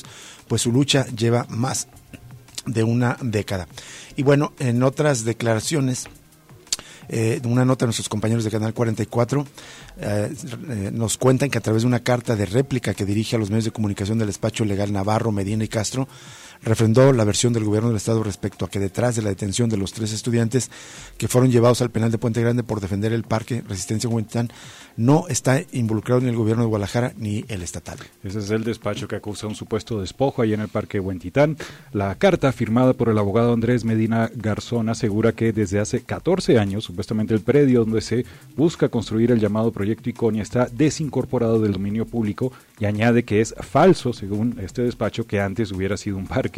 pues 0.48 0.62
su 0.62 0.72
lucha 0.72 1.06
lleva 1.08 1.46
más 1.50 1.88
de 2.66 2.84
una 2.84 3.18
década. 3.22 3.68
Y 4.16 4.24
bueno, 4.24 4.54
en 4.60 4.84
otras 4.84 5.26
declaraciones, 5.26 6.08
eh, 7.10 7.42
una 7.44 7.66
nota 7.66 7.86
de 7.86 7.88
nuestros 7.88 8.10
compañeros 8.10 8.44
de 8.44 8.52
Canal 8.52 8.74
44 8.74 9.46
eh, 9.98 10.34
eh, 10.70 10.90
nos 10.94 11.18
cuentan 11.18 11.50
que 11.50 11.58
a 11.58 11.62
través 11.62 11.84
de 11.84 11.88
una 11.88 12.00
carta 12.00 12.36
de 12.36 12.46
réplica 12.46 12.94
que 12.94 13.06
dirige 13.06 13.36
a 13.36 13.40
los 13.40 13.50
medios 13.50 13.66
de 13.66 13.72
comunicación 13.72 14.18
del 14.18 14.28
despacho 14.28 14.64
legal 14.64 14.94
Navarro, 14.94 15.32
Medina 15.32 15.66
y 15.66 15.68
Castro, 15.68 16.08
refrendó 16.64 17.12
la 17.14 17.24
versión 17.24 17.54
del 17.54 17.66
gobierno 17.66 17.90
del 17.90 17.98
Estado 17.98 18.24
respecto 18.24 18.66
a 18.66 18.70
que 18.70 18.80
detrás 18.80 19.16
de 19.16 19.22
la 19.22 19.30
detención 19.30 19.70
de 19.70 19.78
los 19.78 19.94
tres 19.94 20.14
estudiantes 20.14 20.72
que 21.18 21.28
fueron 21.28 21.52
llevados 21.52 21.82
al 21.82 21.92
penal 21.92 22.12
de 22.12 22.18
Puente 22.18 22.42
Grande 22.42 22.64
por 22.64 22.80
defender 22.80 23.14
el 23.14 23.24
parque 23.24 23.64
Resistencia 23.68 24.10
Huentitán 24.10 24.50
no 24.96 25.26
está 25.28 25.62
involucrado 25.72 26.22
ni 26.22 26.30
el 26.30 26.36
gobierno 26.36 26.64
de 26.64 26.70
Guadalajara 26.70 27.14
ni 27.18 27.46
el 27.48 27.64
estatal. 27.64 27.98
Ese 28.24 28.40
es 28.40 28.50
el 28.52 28.64
despacho 28.64 29.08
que 29.08 29.16
acusa 29.16 29.48
un 29.48 29.56
supuesto 29.56 30.00
despojo 30.00 30.42
ahí 30.42 30.54
en 30.54 30.62
el 30.62 30.68
parque 30.68 31.00
Huentitán. 31.00 31.58
La 31.92 32.16
carta 32.16 32.52
firmada 32.52 32.94
por 32.94 33.10
el 33.10 33.18
abogado 33.18 33.54
Andrés 33.54 33.86
Medina 33.86 34.30
Garzón 34.36 34.90
asegura 34.90 35.32
que 35.32 35.52
desde 35.52 35.80
hace 35.80 36.02
14 36.02 36.60
años, 36.60 36.84
supuestamente 36.84 37.34
el 37.34 37.42
predio 37.42 37.80
donde 37.82 38.02
se 38.02 38.26
busca 38.56 38.90
construir 38.90 39.32
el 39.32 39.40
llamado 39.40 39.72
proyecto 39.72 40.10
Iconia 40.10 40.44
está 40.44 40.68
desincorporado 40.68 41.60
del 41.60 41.74
dominio 41.74 42.06
público 42.06 42.52
y 42.80 42.86
añade 42.86 43.24
que 43.24 43.42
es 43.42 43.56
falso, 43.60 44.14
según 44.14 44.60
este 44.60 44.84
despacho, 44.84 45.26
que 45.26 45.40
antes 45.40 45.72
hubiera 45.72 45.98
sido 45.98 46.18
un 46.18 46.28
parque. 46.28 46.53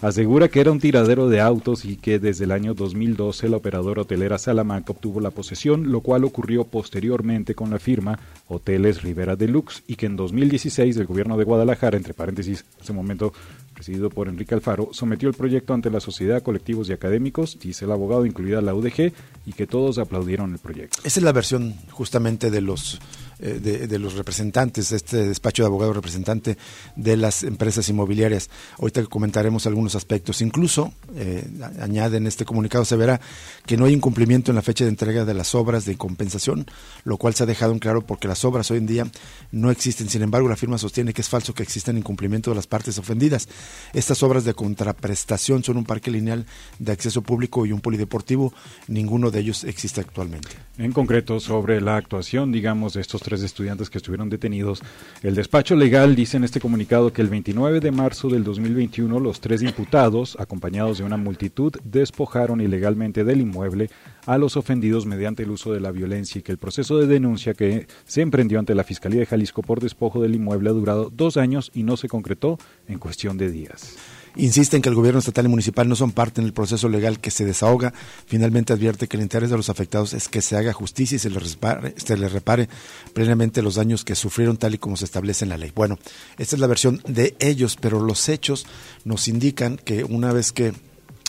Asegura 0.00 0.48
que 0.48 0.60
era 0.60 0.70
un 0.70 0.78
tiradero 0.78 1.28
de 1.28 1.40
autos 1.40 1.84
y 1.84 1.96
que 1.96 2.18
desde 2.18 2.44
el 2.44 2.52
año 2.52 2.74
2012 2.74 3.48
la 3.48 3.56
operadora 3.56 4.02
hotelera 4.02 4.38
Salamanca 4.38 4.92
obtuvo 4.92 5.20
la 5.20 5.30
posesión, 5.30 5.90
lo 5.90 6.02
cual 6.02 6.24
ocurrió 6.24 6.64
posteriormente 6.64 7.54
con 7.54 7.70
la 7.70 7.80
firma 7.80 8.18
Hoteles 8.46 9.02
Rivera 9.02 9.34
Deluxe 9.34 9.82
y 9.88 9.96
que 9.96 10.06
en 10.06 10.16
2016 10.16 10.96
el 10.96 11.06
gobierno 11.06 11.36
de 11.36 11.44
Guadalajara, 11.44 11.96
entre 11.96 12.14
paréntesis, 12.14 12.64
en 12.76 12.82
ese 12.82 12.92
momento 12.92 13.32
presidido 13.74 14.10
por 14.10 14.28
Enrique 14.28 14.54
Alfaro, 14.54 14.90
sometió 14.92 15.28
el 15.28 15.34
proyecto 15.34 15.74
ante 15.74 15.90
la 15.90 16.00
sociedad, 16.00 16.42
colectivos 16.42 16.88
y 16.88 16.92
académicos, 16.92 17.58
dice 17.60 17.84
el 17.84 17.92
abogado, 17.92 18.26
incluida 18.26 18.60
la 18.60 18.74
UDG, 18.74 19.12
y 19.46 19.52
que 19.52 19.66
todos 19.66 19.98
aplaudieron 19.98 20.52
el 20.52 20.58
proyecto. 20.58 20.98
Esa 21.04 21.20
es 21.20 21.24
la 21.24 21.32
versión 21.32 21.74
justamente 21.90 22.50
de 22.50 22.60
los 22.60 23.00
eh, 23.40 23.86
de, 23.88 23.98
los 23.98 24.14
representantes, 24.14 24.92
este 24.92 25.28
despacho 25.28 25.62
de 25.62 25.66
abogado 25.66 25.92
representante 25.92 26.58
de 26.96 27.16
las 27.16 27.42
empresas 27.42 27.88
inmobiliarias. 27.88 28.50
Ahorita 28.78 29.04
comentaremos 29.06 29.66
algunos 29.66 29.94
aspectos. 29.94 30.40
Incluso, 30.40 30.92
eh, 31.14 31.48
añade 31.80 32.16
en 32.16 32.26
este 32.26 32.44
comunicado, 32.44 32.84
se 32.84 32.96
verá 32.96 33.20
que 33.66 33.76
no 33.76 33.84
hay 33.84 33.92
incumplimiento 33.92 34.50
en 34.50 34.56
la 34.56 34.62
fecha 34.62 34.84
de 34.84 34.90
entrega 34.90 35.24
de 35.24 35.34
las 35.34 35.54
obras 35.54 35.84
de 35.84 35.96
compensación, 35.96 36.66
lo 37.04 37.16
cual 37.16 37.34
se 37.34 37.44
ha 37.44 37.46
dejado 37.46 37.72
en 37.72 37.78
claro 37.78 38.04
porque 38.04 38.28
las 38.28 38.44
obras 38.44 38.70
hoy 38.70 38.78
en 38.78 38.86
día 38.86 39.06
no 39.52 39.70
existen. 39.70 40.08
Sin 40.08 40.22
embargo, 40.22 40.48
la 40.48 40.56
firma 40.56 40.78
sostiene 40.78 41.12
que 41.12 41.22
es 41.22 41.28
falso 41.28 41.54
que 41.54 41.62
existan 41.62 41.96
incumplimiento 41.96 42.50
de 42.50 42.56
las 42.56 42.66
partes 42.66 42.98
ofendidas. 42.98 43.48
Estas 43.92 44.22
obras 44.22 44.44
de 44.44 44.54
contraprestación 44.54 45.62
son 45.62 45.76
un 45.76 45.84
parque 45.84 46.10
lineal 46.10 46.46
de 46.78 46.92
acceso 46.92 47.22
público 47.22 47.66
y 47.66 47.72
un 47.72 47.80
polideportivo. 47.80 48.52
Ninguno 48.88 49.30
de 49.30 49.40
ellos 49.40 49.64
existe 49.64 50.00
actualmente. 50.00 50.48
En 50.78 50.92
concreto, 50.92 51.40
sobre 51.40 51.80
la 51.80 51.96
actuación, 51.96 52.52
digamos, 52.52 52.94
de 52.94 53.00
estos 53.00 53.22
tres 53.28 53.42
estudiantes 53.42 53.90
que 53.90 53.98
estuvieron 53.98 54.30
detenidos. 54.30 54.80
El 55.22 55.34
despacho 55.34 55.76
legal 55.76 56.16
dice 56.16 56.38
en 56.38 56.44
este 56.44 56.60
comunicado 56.60 57.12
que 57.12 57.20
el 57.20 57.28
29 57.28 57.80
de 57.80 57.90
marzo 57.90 58.30
del 58.30 58.42
2021 58.42 59.20
los 59.20 59.40
tres 59.42 59.60
imputados, 59.60 60.34
acompañados 60.40 60.96
de 60.96 61.04
una 61.04 61.18
multitud, 61.18 61.74
despojaron 61.84 62.62
ilegalmente 62.62 63.24
del 63.24 63.42
inmueble 63.42 63.90
a 64.24 64.38
los 64.38 64.56
ofendidos 64.56 65.04
mediante 65.04 65.42
el 65.42 65.50
uso 65.50 65.74
de 65.74 65.80
la 65.80 65.90
violencia 65.90 66.38
y 66.38 66.42
que 66.42 66.52
el 66.52 66.58
proceso 66.58 66.96
de 66.96 67.06
denuncia 67.06 67.52
que 67.52 67.86
se 68.06 68.22
emprendió 68.22 68.58
ante 68.58 68.74
la 68.74 68.84
Fiscalía 68.84 69.20
de 69.20 69.26
Jalisco 69.26 69.60
por 69.60 69.80
despojo 69.80 70.22
del 70.22 70.34
inmueble 70.34 70.70
ha 70.70 70.72
durado 70.72 71.10
dos 71.14 71.36
años 71.36 71.70
y 71.74 71.82
no 71.82 71.98
se 71.98 72.08
concretó 72.08 72.58
en 72.86 72.98
cuestión 72.98 73.36
de 73.36 73.50
días. 73.50 73.98
Insiste 74.38 74.76
en 74.76 74.82
que 74.82 74.88
el 74.88 74.94
gobierno 74.94 75.18
estatal 75.18 75.46
y 75.46 75.48
municipal 75.48 75.88
no 75.88 75.96
son 75.96 76.12
parte 76.12 76.40
en 76.40 76.46
el 76.46 76.52
proceso 76.52 76.88
legal 76.88 77.18
que 77.18 77.32
se 77.32 77.44
desahoga. 77.44 77.92
Finalmente 78.24 78.72
advierte 78.72 79.08
que 79.08 79.16
el 79.16 79.24
interés 79.24 79.50
de 79.50 79.56
los 79.56 79.68
afectados 79.68 80.12
es 80.12 80.28
que 80.28 80.42
se 80.42 80.56
haga 80.56 80.72
justicia 80.72 81.16
y 81.16 81.18
se 81.18 81.28
les 81.28 81.42
repare, 81.42 81.94
se 81.96 82.16
les 82.16 82.30
repare 82.30 82.68
plenamente 83.12 83.62
los 83.62 83.74
daños 83.74 84.04
que 84.04 84.14
sufrieron 84.14 84.56
tal 84.56 84.74
y 84.74 84.78
como 84.78 84.96
se 84.96 85.06
establece 85.06 85.44
en 85.44 85.48
la 85.48 85.56
ley. 85.56 85.72
Bueno, 85.74 85.98
esta 86.38 86.54
es 86.54 86.60
la 86.60 86.68
versión 86.68 87.02
de 87.08 87.34
ellos, 87.40 87.76
pero 87.80 88.00
los 88.00 88.28
hechos 88.28 88.64
nos 89.04 89.26
indican 89.26 89.76
que 89.76 90.04
una 90.04 90.32
vez 90.32 90.52
que 90.52 90.72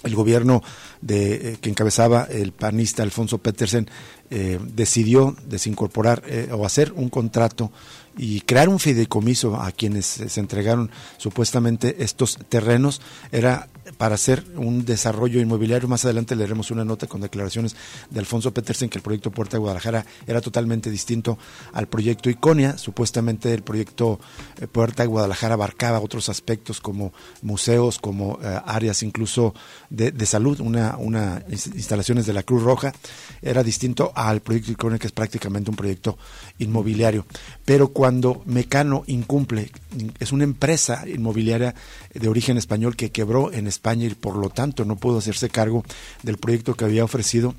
el 0.04 0.16
gobierno 0.16 0.62
de, 1.02 1.54
eh, 1.54 1.58
que 1.60 1.70
encabezaba 1.70 2.24
el 2.30 2.52
panista 2.52 3.04
Alfonso 3.04 3.40
Petersen 3.40 3.90
eh, 4.30 4.60
decidió 4.62 5.36
desincorporar 5.48 6.24
eh, 6.28 6.50
o 6.52 6.66
hacer 6.66 6.94
un 6.94 7.10
contrato 7.10 7.72
y 8.18 8.42
crear 8.42 8.70
un 8.70 8.80
fideicomiso 8.80 9.56
a 9.56 9.72
quienes 9.72 10.06
se 10.06 10.40
entregaron 10.40 10.92
supuestamente 11.18 12.04
estos 12.04 12.38
terrenos 12.50 13.02
era 13.32 13.70
para 13.98 14.16
hacer 14.16 14.46
un 14.56 14.86
desarrollo 14.86 15.42
inmobiliario. 15.42 15.88
Más 15.88 16.06
adelante 16.06 16.36
leeremos 16.36 16.72
una 16.72 16.86
nota 16.86 17.08
con 17.08 17.22
declaraciones 17.22 17.76
de 18.10 18.20
Alfonso 18.20 18.54
Petersen 18.54 18.90
que 18.90 18.98
el 18.98 19.04
proyecto 19.04 19.32
Puerta 19.32 19.58
de 19.58 19.60
Guadalajara 19.60 20.06
era 20.28 20.42
totalmente 20.42 20.90
distinto 20.90 21.38
al 21.74 21.88
proyecto 21.88 22.30
Iconia. 22.30 22.78
Supuestamente 22.78 23.54
el 23.54 23.62
proyecto 23.62 24.20
eh, 24.60 24.68
Puerta 24.68 25.04
de 25.04 25.08
Guadalajara 25.08 25.56
abarcaba 25.56 26.00
otros 26.00 26.30
aspectos 26.30 26.80
como 26.80 27.14
museos, 27.42 28.00
como 28.00 28.40
eh, 28.42 28.60
áreas 28.66 29.04
incluso 29.04 29.54
de, 29.90 30.14
salud, 30.26 30.60
una, 30.60 30.96
una 30.98 31.44
instalaciones 31.50 32.26
de 32.26 32.34
la 32.34 32.44
Cruz 32.44 32.64
Roja. 32.64 32.94
Era 33.42 33.64
distinto 33.64 34.12
al 34.16 34.42
proyecto 34.42 34.72
Iconia 34.72 35.00
que 35.00 35.08
es 35.08 35.14
prácticamente 35.14 35.70
un 35.70 35.76
proyecto 35.76 36.18
inmobiliario. 36.60 37.26
Pero 37.66 37.92
cuando 38.00 38.42
Mecano 38.46 39.04
incumple, 39.08 39.72
es 40.20 40.32
una 40.32 40.46
empresa 40.46 41.04
inmobiliaria 41.06 41.76
de 42.14 42.30
origen 42.30 42.58
español 42.58 42.96
que 42.96 43.12
quebró 43.12 43.52
en 43.52 43.68
España 43.68 44.06
y 44.06 44.16
por 44.16 44.38
lo 44.38 44.50
tanto 44.50 44.86
no 44.86 44.96
pudo 44.96 45.18
hacerse 45.18 45.50
cargo 45.50 45.84
del 46.24 46.38
proyecto 46.38 46.76
que 46.76 46.86
había 46.86 47.04
ofrecido. 47.04 47.56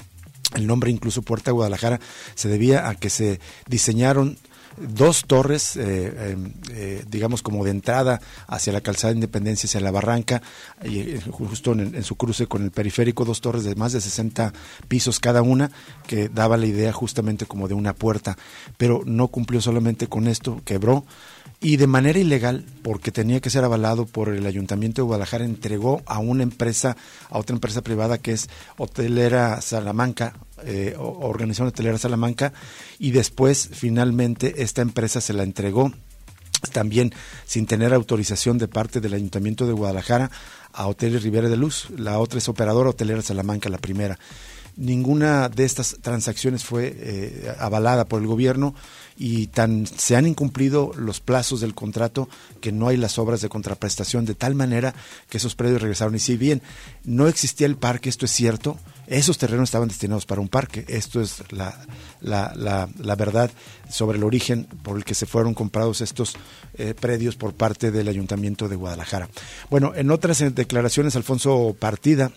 El 0.55 0.67
nombre 0.67 0.91
incluso 0.91 1.21
Puerta 1.21 1.51
Guadalajara 1.51 2.01
se 2.37 2.49
debía 2.49 2.89
a 2.89 2.95
que 2.95 3.11
se 3.11 3.39
diseñaron 3.69 4.39
dos 4.81 5.25
torres, 5.27 5.77
eh, 5.77 6.33
em, 6.33 6.53
eh, 6.71 7.05
digamos 7.09 7.43
como 7.43 7.65
de 7.65 7.71
entrada 7.71 8.21
hacia 8.47 8.73
la 8.73 8.81
calzada 8.81 9.13
de 9.13 9.19
Independencia, 9.19 9.67
hacia 9.67 9.81
la 9.81 9.91
barranca, 9.91 10.43
y 10.85 10.99
eh, 10.99 11.21
justo 11.31 11.73
en, 11.73 12.03
su 12.03 12.17
cruce 12.17 12.47
con 12.47 12.65
el 12.65 12.71
periférico, 12.71 13.25
dos 13.25 13.41
torres 13.41 13.65
de 13.65 13.75
más 13.75 13.93
de 13.93 14.01
60 14.01 14.53
pisos 14.89 15.21
cada 15.21 15.43
una, 15.43 15.71
que 16.07 16.29
daba 16.29 16.57
la 16.57 16.67
idea 16.67 16.93
justamente 16.93 17.47
como 17.47 17.69
de 17.69 17.75
una 17.75 17.95
puerta, 17.95 18.37
pero 18.77 19.03
no 19.05 19.29
cumplió 19.29 19.61
solamente 19.61 20.07
con 20.07 20.27
esto, 20.27 20.63
quebró 20.65 21.05
y 21.61 21.77
de 21.77 21.87
manera 21.87 22.19
ilegal, 22.19 22.65
porque 22.83 23.13
tenía 23.13 23.41
que 23.41 23.51
ser 23.51 23.65
avalado 23.65 24.07
por 24.07 24.31
el 24.31 24.47
Ayuntamiento 24.47 25.03
de 25.03 25.07
Guadalajara, 25.07 25.45
entregó 25.45 26.03
a 26.07 26.19
una 26.19 26.43
empresa, 26.43 26.97
a 27.29 27.39
otra 27.39 27.55
empresa 27.55 27.83
privada 27.83 28.17
que 28.17 28.33
es 28.33 28.49
Hotelera 28.79 29.61
Salamanca, 29.61 30.35
eh, 30.65 30.95
Organización 30.99 31.69
Hotelera 31.69 31.99
Salamanca, 31.99 32.53
y 32.99 33.11
después 33.11 33.71
finalmente 33.73 34.63
esta 34.63 34.83
empresa 34.83 35.21
se 35.21 35.33
la 35.33 35.43
entregó 35.43 35.93
también 36.73 37.13
sin 37.47 37.67
tener 37.67 37.95
autorización 37.95 38.59
de 38.59 38.69
parte 38.69 39.01
del 39.01 39.15
Ayuntamiento 39.15 39.67
de 39.67 39.73
Guadalajara 39.73 40.31
a 40.73 40.87
Hoteles 40.87 41.23
Rivera 41.23 41.49
de 41.49 41.57
Luz. 41.57 41.89
La 41.97 42.19
otra 42.19 42.39
es 42.39 42.49
Operadora 42.49 42.91
Hotelera 42.91 43.23
Salamanca, 43.23 43.69
la 43.69 43.79
primera. 43.79 44.19
ninguna 44.77 45.49
de 45.49 45.65
estas 45.65 45.99
transacciones 46.01 46.65
fue 46.65 46.95
eh, 46.97 47.55
avalada 47.59 48.07
por 48.07 48.21
el 48.21 48.27
gobierno 48.27 48.75
y 49.17 49.49
tan 49.49 49.87
se 49.87 50.17
han 50.17 50.27
incumplido 50.27 50.93
los 50.97 51.21
plazos 51.21 51.61
del 51.61 51.75
contrato 51.75 52.29
que 52.61 52.73
no 52.73 52.89
hay 52.89 52.97
las 52.97 53.19
obras 53.19 53.41
de 53.41 53.49
contraprestación 53.49 54.25
de 54.25 54.35
tal 54.35 54.55
manera 54.55 54.95
que 55.29 55.39
esos 55.39 55.55
predios 55.55 55.83
regresaron 55.83 56.15
y 56.15 56.21
si 56.21 56.37
bien 56.37 56.63
no 57.05 57.27
existía 57.27 57.67
el 57.67 57.77
parque, 57.77 58.09
esto 58.09 58.25
es 58.25 58.31
cierto, 58.31 58.79
esos 59.11 59.39
terrenos 59.39 59.69
estaban 59.69 59.89
destinados 59.89 60.25
para 60.25 60.41
un 60.41 60.49
parque. 60.49 60.85
Esto 60.87 61.21
es 61.21 61.43
la, 61.51 61.77
la, 62.21 62.89
la, 62.97 63.15
verdad 63.17 63.51
sobre 63.89 64.19
el 64.19 64.25
origen 64.25 64.65
por 64.85 64.97
el 64.97 65.05
que 65.05 65.17
se 65.17 65.27
fueron 65.27 65.53
comprados 65.53 66.01
estos 66.01 66.35
eh, 66.75 66.95
predios 66.95 67.35
por 67.35 67.53
parte 67.53 67.91
del 67.91 68.07
Ayuntamiento 68.07 68.69
de 68.69 68.77
Guadalajara. 68.77 69.29
Bueno, 69.69 69.93
en 69.97 70.13
otras 70.13 70.41
eh, 70.43 70.51
declaraciones, 70.51 71.17
Alfonso 71.17 71.77
Partida, 71.79 72.31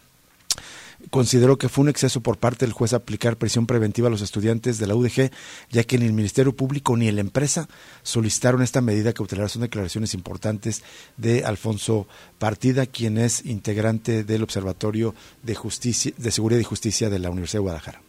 consideró 1.09 1.57
que 1.57 1.69
fue 1.69 1.83
un 1.83 1.89
exceso 1.89 2.21
por 2.21 2.37
parte 2.37 2.65
del 2.65 2.73
juez 2.73 2.93
aplicar 2.93 3.37
prisión 3.37 3.65
preventiva 3.65 4.07
a 4.07 4.11
los 4.11 4.21
estudiantes 4.21 4.77
de 4.77 4.87
la 4.87 4.95
UDG, 4.95 5.31
ya 5.69 5.83
que 5.83 5.97
ni 5.97 6.05
el 6.05 6.13
Ministerio 6.13 6.55
Público 6.55 6.95
ni 6.97 7.11
la 7.11 7.21
empresa 7.21 7.67
solicitaron 8.01 8.61
esta 8.61 8.81
medida 8.81 9.13
cautelar. 9.13 9.49
Son 9.49 9.61
declaraciones 9.61 10.13
importantes 10.13 10.83
de 11.17 11.45
Alfonso 11.45 12.07
Partida, 12.39 12.85
quien 12.85 13.17
es 13.17 13.45
integrante 13.45 14.23
del 14.23 14.43
Observatorio 14.43 15.15
de, 15.41 15.55
Justicia, 15.55 16.13
de 16.17 16.31
Seguridad 16.31 16.59
y 16.59 16.63
Justicia 16.63 17.09
de 17.09 17.19
la 17.19 17.29
Universidad 17.29 17.59
de 17.59 17.63
Guadalajara. 17.63 18.01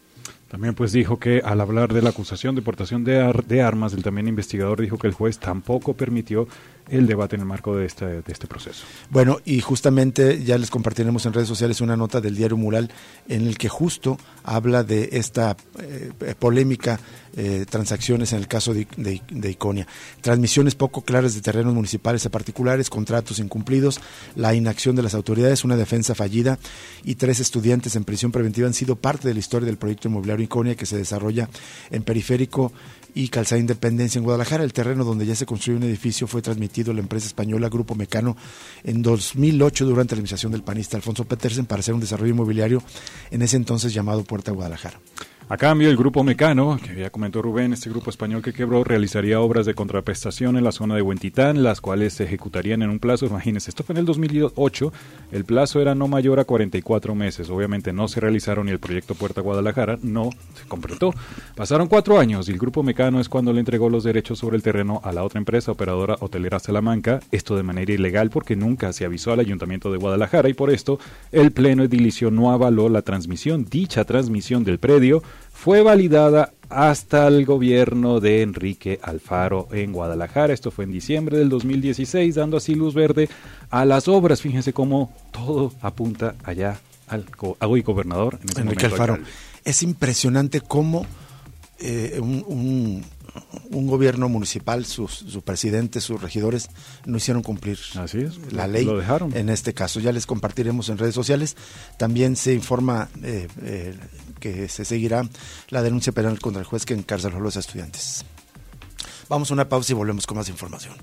También 0.48 0.74
pues 0.74 0.92
dijo 0.92 1.18
que 1.18 1.40
al 1.44 1.60
hablar 1.60 1.92
de 1.92 2.00
la 2.00 2.10
acusación 2.10 2.54
de 2.54 2.62
portación 2.62 3.02
de, 3.02 3.42
de 3.46 3.62
armas, 3.62 3.92
el 3.92 4.04
también 4.04 4.28
investigador 4.28 4.80
dijo 4.80 4.98
que 4.98 5.08
el 5.08 5.12
juez 5.12 5.38
tampoco 5.38 5.94
permitió 5.94 6.46
el 6.88 7.06
debate 7.06 7.36
en 7.36 7.42
el 7.42 7.46
marco 7.46 7.76
de 7.76 7.86
este, 7.86 8.06
de 8.06 8.22
este 8.26 8.46
proceso. 8.46 8.84
Bueno, 9.10 9.38
y 9.44 9.60
justamente 9.60 10.42
ya 10.44 10.58
les 10.58 10.70
compartiremos 10.70 11.24
en 11.26 11.32
redes 11.32 11.48
sociales 11.48 11.80
una 11.80 11.96
nota 11.96 12.20
del 12.20 12.36
diario 12.36 12.56
Mural 12.56 12.90
en 13.28 13.46
el 13.46 13.58
que 13.58 13.68
justo 13.68 14.18
habla 14.42 14.84
de 14.84 15.08
esta 15.12 15.56
eh, 15.80 16.34
polémica 16.38 17.00
eh, 17.36 17.66
transacciones 17.68 18.32
en 18.32 18.38
el 18.38 18.46
caso 18.46 18.72
de, 18.72 18.86
de, 18.96 19.50
Iconia. 19.50 19.88
Transmisiones 20.20 20.76
poco 20.76 21.02
claras 21.02 21.34
de 21.34 21.40
terrenos 21.40 21.74
municipales 21.74 22.24
a 22.26 22.30
particulares, 22.30 22.90
contratos 22.90 23.40
incumplidos, 23.40 24.00
la 24.36 24.54
inacción 24.54 24.94
de 24.94 25.02
las 25.02 25.14
autoridades, 25.14 25.64
una 25.64 25.76
defensa 25.76 26.14
fallida 26.14 26.60
y 27.02 27.16
tres 27.16 27.40
estudiantes 27.40 27.96
en 27.96 28.04
prisión 28.04 28.30
preventiva 28.30 28.68
han 28.68 28.74
sido 28.74 28.94
parte 28.94 29.26
de 29.26 29.34
la 29.34 29.40
historia 29.40 29.66
del 29.66 29.78
proyecto 29.78 30.06
inmobiliario 30.06 30.44
Iconia 30.44 30.76
que 30.76 30.86
se 30.86 30.96
desarrolla 30.96 31.48
en 31.90 32.04
periférico 32.04 32.72
y 33.14 33.28
Calzada 33.28 33.60
Independencia 33.60 34.18
en 34.18 34.24
Guadalajara. 34.24 34.64
El 34.64 34.72
terreno 34.72 35.04
donde 35.04 35.24
ya 35.24 35.34
se 35.34 35.46
construyó 35.46 35.78
un 35.78 35.84
edificio 35.84 36.26
fue 36.26 36.42
transmitido 36.42 36.90
a 36.90 36.94
la 36.94 37.00
empresa 37.00 37.26
española 37.26 37.68
Grupo 37.68 37.94
Mecano 37.94 38.36
en 38.82 39.02
2008 39.02 39.86
durante 39.86 40.14
la 40.14 40.18
administración 40.18 40.52
del 40.52 40.62
panista 40.62 40.96
Alfonso 40.96 41.24
Petersen 41.24 41.66
para 41.66 41.80
hacer 41.80 41.94
un 41.94 42.00
desarrollo 42.00 42.32
inmobiliario 42.32 42.82
en 43.30 43.42
ese 43.42 43.56
entonces 43.56 43.94
llamado 43.94 44.24
Puerta 44.24 44.52
Guadalajara. 44.52 45.00
A 45.46 45.58
cambio, 45.58 45.90
el 45.90 45.96
grupo 45.98 46.24
Mecano, 46.24 46.78
que 46.82 46.94
ya 46.94 47.10
comentó 47.10 47.42
Rubén, 47.42 47.74
este 47.74 47.90
grupo 47.90 48.08
español 48.08 48.40
que 48.40 48.54
quebró, 48.54 48.82
realizaría 48.82 49.40
obras 49.40 49.66
de 49.66 49.74
contraprestación 49.74 50.56
en 50.56 50.64
la 50.64 50.72
zona 50.72 50.94
de 50.94 51.02
Huentitán, 51.02 51.62
las 51.62 51.82
cuales 51.82 52.14
se 52.14 52.24
ejecutarían 52.24 52.80
en 52.80 52.88
un 52.88 52.98
plazo, 52.98 53.26
imagínense, 53.26 53.70
esto 53.70 53.84
fue 53.84 53.92
en 53.92 53.98
el 53.98 54.06
2008, 54.06 54.90
el 55.32 55.44
plazo 55.44 55.82
era 55.82 55.94
no 55.94 56.08
mayor 56.08 56.40
a 56.40 56.44
44 56.44 57.14
meses, 57.14 57.50
obviamente 57.50 57.92
no 57.92 58.08
se 58.08 58.20
realizaron 58.20 58.68
y 58.68 58.70
el 58.70 58.78
proyecto 58.78 59.14
Puerta 59.14 59.42
Guadalajara 59.42 59.98
no 60.02 60.30
se 60.54 60.66
completó. 60.66 61.12
Pasaron 61.54 61.88
cuatro 61.88 62.18
años 62.18 62.48
y 62.48 62.52
el 62.52 62.58
grupo 62.58 62.82
Mecano 62.82 63.20
es 63.20 63.28
cuando 63.28 63.52
le 63.52 63.60
entregó 63.60 63.90
los 63.90 64.02
derechos 64.02 64.38
sobre 64.38 64.56
el 64.56 64.62
terreno 64.62 65.02
a 65.04 65.12
la 65.12 65.24
otra 65.24 65.40
empresa 65.40 65.72
operadora 65.72 66.16
hotelera 66.20 66.58
Salamanca, 66.58 67.20
esto 67.32 67.54
de 67.54 67.62
manera 67.62 67.92
ilegal 67.92 68.30
porque 68.30 68.56
nunca 68.56 68.94
se 68.94 69.04
avisó 69.04 69.32
al 69.32 69.40
ayuntamiento 69.40 69.92
de 69.92 69.98
Guadalajara 69.98 70.48
y 70.48 70.54
por 70.54 70.70
esto 70.70 70.98
el 71.32 71.52
Pleno 71.52 71.82
Edilicio 71.82 72.30
no 72.30 72.50
avaló 72.50 72.88
la 72.88 73.02
transmisión, 73.02 73.66
dicha 73.66 74.06
transmisión 74.06 74.64
del 74.64 74.78
predio, 74.78 75.22
fue 75.64 75.80
validada 75.80 76.52
hasta 76.68 77.26
el 77.26 77.46
gobierno 77.46 78.20
de 78.20 78.42
Enrique 78.42 79.00
Alfaro 79.02 79.66
en 79.72 79.94
Guadalajara. 79.94 80.52
Esto 80.52 80.70
fue 80.70 80.84
en 80.84 80.92
diciembre 80.92 81.38
del 81.38 81.48
2016, 81.48 82.34
dando 82.34 82.58
así 82.58 82.74
luz 82.74 82.92
verde 82.92 83.30
a 83.70 83.86
las 83.86 84.06
obras. 84.06 84.42
Fíjense 84.42 84.74
cómo 84.74 85.10
todo 85.32 85.72
apunta 85.80 86.34
allá 86.44 86.78
al 87.08 87.24
hoy 87.60 87.80
gobernador. 87.80 88.38
Enrique 88.58 88.84
Alfaro. 88.84 89.20
Es 89.64 89.82
impresionante 89.82 90.60
cómo 90.60 91.06
eh, 91.78 92.20
un, 92.20 93.02
un 93.70 93.86
gobierno 93.86 94.28
municipal, 94.28 94.84
sus, 94.84 95.12
su 95.12 95.42
presidente, 95.42 96.00
sus 96.00 96.20
regidores 96.20 96.70
no 97.04 97.16
hicieron 97.16 97.42
cumplir 97.42 97.78
la 98.50 98.66
ley 98.66 98.88
en 99.34 99.48
este 99.48 99.74
caso. 99.74 100.00
Ya 100.00 100.12
les 100.12 100.26
compartiremos 100.26 100.88
en 100.88 100.98
redes 100.98 101.14
sociales. 101.14 101.56
También 101.96 102.36
se 102.36 102.54
informa 102.54 103.08
eh, 103.22 103.48
eh, 103.62 103.94
que 104.44 104.68
se 104.68 104.84
seguirá 104.84 105.26
la 105.70 105.82
denuncia 105.82 106.12
penal 106.12 106.38
contra 106.38 106.60
el 106.60 106.66
juez 106.66 106.84
que 106.84 106.92
encarceló 106.92 107.38
a 107.38 107.40
los 107.40 107.56
estudiantes. 107.56 108.26
Vamos 109.26 109.50
a 109.50 109.54
una 109.54 109.70
pausa 109.70 109.92
y 109.92 109.94
volvemos 109.94 110.26
con 110.26 110.36
más 110.36 110.50
información. 110.50 110.94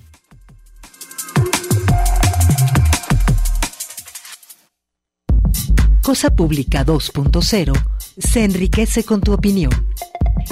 Cosa 6.04 6.30
Pública 6.30 6.86
2.0 6.86 7.74
se 8.20 8.44
enriquece 8.44 9.04
con 9.04 9.22
tu 9.22 9.34
opinión. 9.34 9.72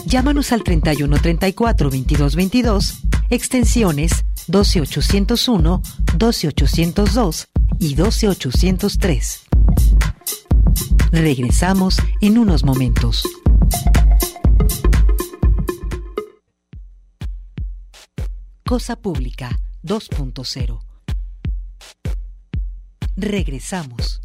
Llámanos 0.07 0.51
al 0.51 0.63
31 0.63 1.15
34 1.21 1.89
22 1.91 2.35
22, 2.35 2.93
extensiones 3.29 4.25
12801, 4.47 5.81
12802 6.17 7.47
y 7.79 7.93
12803. 7.93 9.48
Regresamos 11.11 11.97
en 12.21 12.37
unos 12.37 12.63
momentos. 12.63 13.23
Cosa 18.63 18.95
Pública 18.95 19.59
2.0. 19.83 20.83
Regresamos. 23.17 24.21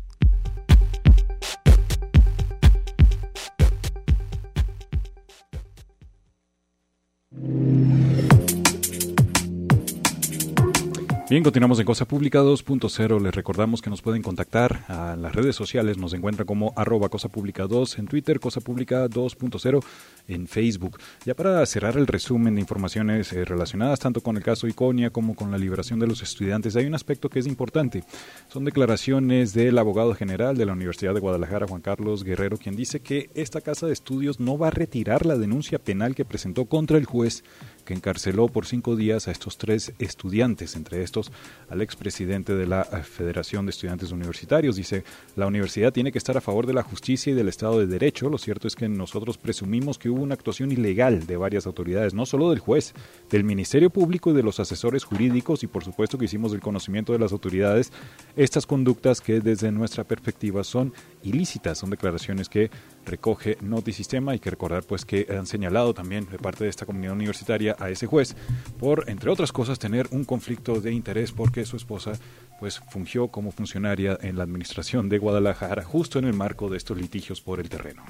Bien, 11.34 11.42
continuamos 11.42 11.80
en 11.80 11.84
Cosa 11.84 12.04
Pública 12.04 12.44
2.0. 12.44 13.20
Les 13.20 13.34
recordamos 13.34 13.82
que 13.82 13.90
nos 13.90 14.02
pueden 14.02 14.22
contactar 14.22 14.84
a 14.86 15.16
las 15.16 15.34
redes 15.34 15.56
sociales. 15.56 15.98
Nos 15.98 16.12
encuentra 16.12 16.44
como 16.44 16.72
arroba 16.76 17.08
Cosa 17.08 17.28
Pública 17.28 17.66
2 17.66 17.98
en 17.98 18.06
Twitter, 18.06 18.38
Cosa 18.38 18.60
Pública 18.60 19.08
2.0 19.08 19.84
en 20.28 20.46
Facebook. 20.46 21.00
Ya 21.24 21.34
para 21.34 21.66
cerrar 21.66 21.96
el 21.96 22.06
resumen 22.06 22.54
de 22.54 22.60
informaciones 22.60 23.32
eh, 23.32 23.44
relacionadas 23.44 23.98
tanto 23.98 24.20
con 24.20 24.36
el 24.36 24.44
caso 24.44 24.68
Iconia 24.68 25.10
como 25.10 25.34
con 25.34 25.50
la 25.50 25.58
liberación 25.58 25.98
de 25.98 26.06
los 26.06 26.22
estudiantes, 26.22 26.76
hay 26.76 26.86
un 26.86 26.94
aspecto 26.94 27.28
que 27.28 27.40
es 27.40 27.48
importante. 27.48 28.04
Son 28.46 28.64
declaraciones 28.64 29.52
del 29.54 29.76
abogado 29.78 30.14
general 30.14 30.56
de 30.56 30.66
la 30.66 30.72
Universidad 30.72 31.14
de 31.14 31.20
Guadalajara, 31.20 31.66
Juan 31.66 31.80
Carlos 31.82 32.22
Guerrero, 32.22 32.58
quien 32.58 32.76
dice 32.76 33.00
que 33.00 33.30
esta 33.34 33.60
casa 33.60 33.88
de 33.88 33.92
estudios 33.92 34.38
no 34.38 34.56
va 34.56 34.68
a 34.68 34.70
retirar 34.70 35.26
la 35.26 35.36
denuncia 35.36 35.80
penal 35.80 36.14
que 36.14 36.24
presentó 36.24 36.66
contra 36.66 36.96
el 36.96 37.06
juez 37.06 37.42
que 37.84 37.94
encarceló 37.94 38.48
por 38.48 38.66
cinco 38.66 38.96
días 38.96 39.28
a 39.28 39.30
estos 39.30 39.58
tres 39.58 39.92
estudiantes, 39.98 40.76
entre 40.76 41.02
estos 41.02 41.30
al 41.68 41.82
expresidente 41.82 42.54
de 42.54 42.66
la 42.66 42.82
eh, 42.82 43.02
Federación 43.02 43.66
de 43.66 43.70
Estudiantes 43.70 44.10
Universitarios. 44.12 44.76
Dice, 44.76 45.04
la 45.36 45.46
universidad 45.46 45.92
tiene 45.92 46.12
que 46.12 46.18
estar 46.18 46.36
a 46.36 46.40
favor 46.40 46.66
de 46.66 46.74
la 46.74 46.82
justicia 46.82 47.32
y 47.32 47.34
del 47.34 47.48
Estado 47.48 47.78
de 47.78 47.86
Derecho. 47.86 48.28
Lo 48.28 48.38
cierto 48.38 48.68
es 48.68 48.74
que 48.74 48.88
nosotros 48.88 49.38
presumimos 49.38 49.98
que 49.98 50.08
hubo 50.10 50.22
una 50.22 50.34
actuación 50.34 50.72
ilegal 50.72 51.26
de 51.26 51.36
varias 51.36 51.66
autoridades, 51.66 52.14
no 52.14 52.26
solo 52.26 52.50
del 52.50 52.58
juez, 52.58 52.94
del 53.30 53.44
Ministerio 53.44 53.90
Público 53.90 54.30
y 54.30 54.34
de 54.34 54.42
los 54.42 54.60
asesores 54.60 55.04
jurídicos 55.04 55.62
y 55.62 55.66
por 55.66 55.84
supuesto 55.84 56.18
que 56.18 56.24
hicimos 56.24 56.52
el 56.52 56.60
conocimiento 56.60 57.12
de 57.12 57.18
las 57.18 57.32
autoridades 57.32 57.92
estas 58.36 58.66
conductas 58.66 59.20
que 59.20 59.40
desde 59.40 59.70
nuestra 59.70 60.04
perspectiva 60.04 60.64
son 60.64 60.92
ilícitas. 61.22 61.78
Son 61.78 61.90
declaraciones 61.90 62.48
que 62.48 62.70
recoge 63.04 63.58
Notisistema. 63.60 64.32
Hay 64.32 64.38
que 64.38 64.50
recordar 64.50 64.84
pues 64.84 65.04
que 65.04 65.26
han 65.30 65.46
señalado 65.46 65.94
también 65.94 66.26
de 66.30 66.38
parte 66.38 66.64
de 66.64 66.70
esta 66.70 66.86
comunidad 66.86 67.14
universitaria 67.14 67.76
a 67.78 67.90
ese 67.90 68.06
juez 68.06 68.36
por, 68.78 69.08
entre 69.08 69.30
otras 69.30 69.52
cosas, 69.52 69.78
tener 69.78 70.08
un 70.10 70.24
conflicto 70.24 70.80
de 70.80 70.92
interés 70.92 71.32
porque 71.32 71.64
su 71.64 71.76
esposa 71.76 72.12
pues 72.60 72.80
fungió 72.90 73.28
como 73.28 73.52
funcionaria 73.52 74.18
en 74.22 74.36
la 74.36 74.44
administración 74.44 75.08
de 75.08 75.18
Guadalajara 75.18 75.84
justo 75.84 76.18
en 76.18 76.24
el 76.24 76.34
marco 76.34 76.68
de 76.68 76.76
estos 76.76 76.96
litigios 76.98 77.40
por 77.40 77.60
el 77.60 77.68
terreno. 77.68 78.04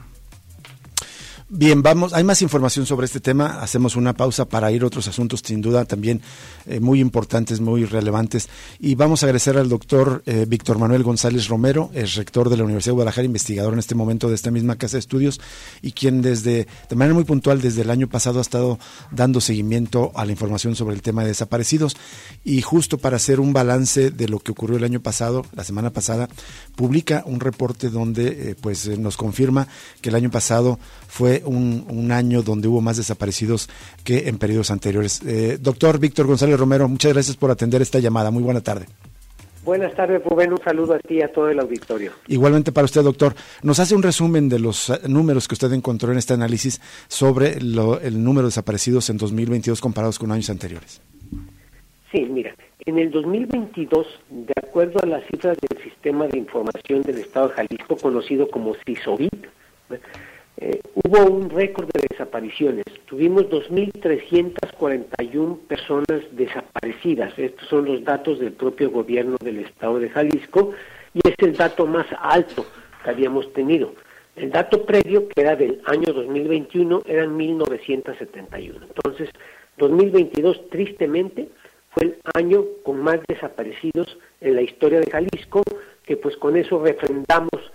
Bien, 1.51 1.83
vamos, 1.83 2.15
hay 2.15 2.25
más 2.25 2.41
información 2.41 2.87
sobre 2.87 3.05
este 3.05 3.21
tema, 3.21 3.61
hacemos 3.61 3.97
una 3.97 4.15
pausa 4.15 4.47
para 4.47 4.73
ir 4.73 4.83
a 4.83 4.87
otros 4.87 5.09
asuntos 5.09 5.43
sin 5.45 5.61
duda 5.61 5.85
también 5.85 6.23
eh, 6.65 6.81
muy 6.81 7.01
importantes, 7.01 7.61
muy 7.61 7.85
relevantes. 7.85 8.49
Y 8.81 8.95
vamos 8.95 9.23
a 9.23 9.27
agradecer 9.27 9.59
al 9.59 9.69
doctor 9.69 10.23
eh, 10.25 10.47
Víctor 10.49 10.79
Manuel 10.79 11.03
González 11.03 11.49
Romero, 11.49 11.91
es 11.93 12.15
rector 12.15 12.49
de 12.49 12.57
la 12.57 12.65
Universidad 12.65 12.93
de 12.93 12.95
Guadalajara, 12.95 13.27
investigador 13.27 13.75
en 13.75 13.79
este 13.79 13.95
momento 13.95 14.31
de 14.31 14.37
esta 14.37 14.51
misma 14.51 14.77
casa 14.77 14.95
de 14.97 15.01
estudios 15.01 15.39
y 15.83 15.93
quien 15.93 16.23
desde, 16.23 16.67
de 16.89 16.97
manera 16.97 17.15
muy 17.15 17.25
puntual 17.25 17.61
desde 17.61 17.83
el 17.83 17.91
año 17.91 18.09
pasado 18.09 18.39
ha 18.39 18.43
estado 18.43 18.79
dando 19.11 19.43
seguimiento 19.43 20.13
a 20.15 20.25
la 20.25 20.33
información 20.33 20.75
sobre 20.75 20.95
el 20.95 21.03
tema 21.03 21.23
de 21.23 21.29
desaparecidos. 21.29 21.95
Y 22.43 22.63
justo 22.63 22.97
para 22.97 23.17
hacer 23.17 23.39
un 23.39 23.53
balance 23.53 24.11
de 24.11 24.29
lo 24.29 24.39
que 24.39 24.53
ocurrió 24.53 24.79
el 24.79 24.85
año 24.85 25.01
pasado, 25.01 25.45
la 25.55 25.63
semana 25.63 25.91
pasada, 25.91 26.27
publica 26.75 27.23
un 27.27 27.41
reporte 27.41 27.91
donde 27.91 28.51
eh, 28.51 28.57
pues 28.59 28.89
nos 28.99 29.19
confirma 29.19 29.69
que 30.01 30.09
el 30.09 30.15
año 30.15 30.31
pasado 30.31 30.79
fue 31.07 31.34
un, 31.45 32.13
año 32.13 32.43
donde 32.43 32.69
hubo 32.69 32.81
más 32.81 32.97
desaparecidos 32.97 33.69
que 34.05 34.29
en 34.29 34.39
periodos 34.39 34.71
anteriores. 34.71 35.21
Eh, 35.27 35.59
doctor 35.61 35.99
Víctor 35.99 36.27
González 36.27 36.59
Romero, 36.59 36.87
muchas 36.87 37.13
gracias 37.13 37.37
por 37.37 37.51
atender 37.51 37.83
esta 37.83 37.99
llamada. 37.99 38.31
Muy 38.31 38.43
buena 38.43 38.61
tarde. 38.61 38.87
Buenas 39.65 39.95
tardes, 39.95 40.23
Rubén. 40.23 40.53
Un 40.53 40.63
saludo 40.63 40.95
a 40.95 40.99
ti 40.99 41.15
y 41.15 41.23
a 41.23 41.33
todo 41.33 41.49
el 41.49 41.59
auditorio. 41.59 42.13
Igualmente 42.29 42.71
para 42.71 42.85
usted, 42.85 43.03
doctor. 43.03 43.35
Nos 43.63 43.81
hace 43.81 43.95
un 43.95 44.03
resumen 44.03 44.51
de 44.51 44.59
los 44.59 44.91
eh, 44.91 45.01
números 45.09 45.49
que 45.49 45.55
usted 45.55 45.73
encontró 45.73 46.13
en 46.13 46.19
este 46.19 46.35
análisis 46.35 46.81
sobre 47.09 47.55
el 47.55 48.23
número 48.23 48.43
de 48.43 48.49
desaparecidos 48.49 49.09
en 49.09 49.17
2022 49.17 49.81
comparados 49.81 50.19
con 50.19 50.31
años 50.33 50.51
anteriores. 50.51 51.01
Sí, 52.13 52.27
mira, 52.31 52.55
en 52.87 52.99
el 52.99 53.11
2022, 53.11 54.07
de 54.31 54.53
acuerdo 54.63 55.01
a 55.03 55.07
las 55.07 55.25
cifras 55.27 55.57
del 55.69 55.83
Sistema 55.83 56.27
de 56.27 56.39
Información 56.39 57.01
del 57.03 57.19
Estado 57.19 57.49
de 57.49 57.55
Jalisco, 57.55 57.97
conocido 57.97 58.49
como 58.51 58.75
CISOBIT, 58.87 59.47
eh, 60.57 60.81
hubo 60.95 61.25
un 61.25 61.51
récord 61.51 61.91
de 61.93 62.07
desapariciones. 62.09 62.85
Tuvimos 63.07 63.51
2.341 63.51 65.59
personas 65.67 66.23
desaparecidas. 66.33 67.37
Estos 67.39 67.69
son 67.69 67.85
los 67.87 68.05
datos 68.05 68.39
del 68.39 68.53
propio 68.53 68.91
gobierno 68.91 69.37
del 69.43 69.59
estado 69.61 69.99
de 69.99 70.11
Jalisco 70.11 70.73
y 71.13 71.19
es 71.29 71.35
el 71.39 71.57
dato 71.57 71.87
más 71.87 72.07
alto 72.21 72.65
que 73.03 73.11
habíamos 73.11 73.53
tenido. 73.53 73.95
El 74.37 74.51
dato 74.51 74.85
previo, 74.85 75.29
que 75.29 75.41
era 75.41 75.57
del 75.57 75.81
año 75.87 76.13
2021, 76.13 77.03
eran 77.07 77.39
1.971. 77.39 78.83
Entonces, 78.83 79.31
2022, 79.79 80.69
tristemente, 80.71 81.49
fue 81.91 82.05
el 82.05 82.19
año 82.35 82.65
con 82.85 83.01
más 83.01 83.21
desaparecidos 83.29 84.19
en 84.41 84.57
la 84.57 84.63
historia 84.63 84.99
de 85.01 85.11
Jalisco, 85.11 85.63
que 86.05 86.17
pues 86.17 86.37
con 86.37 86.57
eso 86.57 86.83
refrendamos 86.83 87.73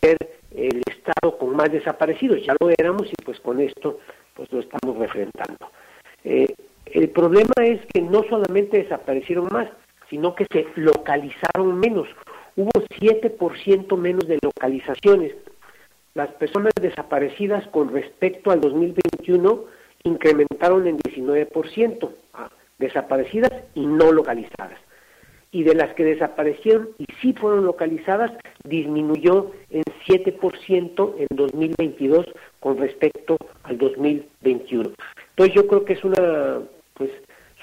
ser 0.00 0.16
el 0.54 0.82
estado 0.86 1.36
con 1.38 1.56
más 1.56 1.70
desaparecidos, 1.70 2.44
ya 2.44 2.54
lo 2.60 2.70
éramos 2.70 3.08
y 3.08 3.24
pues 3.24 3.40
con 3.40 3.60
esto 3.60 3.98
pues 4.34 4.50
lo 4.52 4.60
estamos 4.60 4.96
refrendando. 4.98 5.70
Eh, 6.24 6.54
el 6.86 7.08
problema 7.10 7.52
es 7.62 7.80
que 7.92 8.00
no 8.00 8.22
solamente 8.28 8.78
desaparecieron 8.78 9.48
más, 9.50 9.68
sino 10.10 10.34
que 10.34 10.46
se 10.50 10.66
localizaron 10.76 11.78
menos. 11.78 12.08
Hubo 12.56 12.70
7% 12.70 13.96
menos 13.96 14.28
de 14.28 14.38
localizaciones. 14.42 15.34
Las 16.14 16.28
personas 16.34 16.72
desaparecidas 16.80 17.66
con 17.68 17.92
respecto 17.92 18.50
al 18.50 18.60
2021 18.60 19.64
incrementaron 20.04 20.86
en 20.86 20.98
19%, 20.98 22.10
ah, 22.34 22.50
desaparecidas 22.78 23.52
y 23.74 23.86
no 23.86 24.12
localizadas 24.12 24.78
y 25.54 25.62
de 25.62 25.76
las 25.76 25.94
que 25.94 26.02
desaparecieron 26.02 26.88
y 26.98 27.06
sí 27.22 27.32
fueron 27.32 27.64
localizadas, 27.64 28.32
disminuyó 28.64 29.52
en 29.70 29.83
7% 30.06 31.14
en 31.18 31.26
2022 31.30 32.26
con 32.60 32.78
respecto 32.78 33.36
al 33.62 33.78
2021. 33.78 34.90
Entonces 35.30 35.54
yo 35.54 35.66
creo 35.66 35.84
que 35.84 35.94
es 35.94 36.04
una, 36.04 36.60
pues 36.94 37.10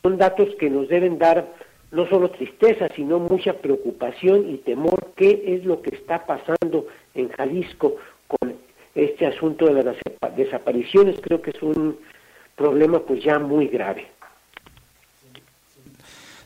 son 0.02 0.18
datos 0.18 0.50
que 0.60 0.70
nos 0.70 0.88
deben 0.90 1.18
dar 1.18 1.48
no 1.92 2.08
solo 2.08 2.32
tristeza, 2.32 2.88
sino 2.96 3.20
mucha 3.20 3.54
preocupación 3.54 4.50
y 4.50 4.58
temor 4.58 5.12
qué 5.16 5.44
es 5.46 5.66
lo 5.66 5.82
que 5.82 5.96
está 5.96 6.26
pasando 6.26 6.88
en 7.14 7.30
Jalisco 7.30 7.98
con 8.28 8.54
este 8.96 9.26
asunto 9.26 9.66
de 9.74 9.84
las 9.84 9.98
desapariciones. 10.36 11.20
Creo 11.22 11.42
que 11.42 11.52
es 11.52 11.62
un 11.62 11.98
problema 12.56 13.00
pues 13.00 13.24
ya 13.24 13.40
muy 13.40 13.68
grave 13.68 14.08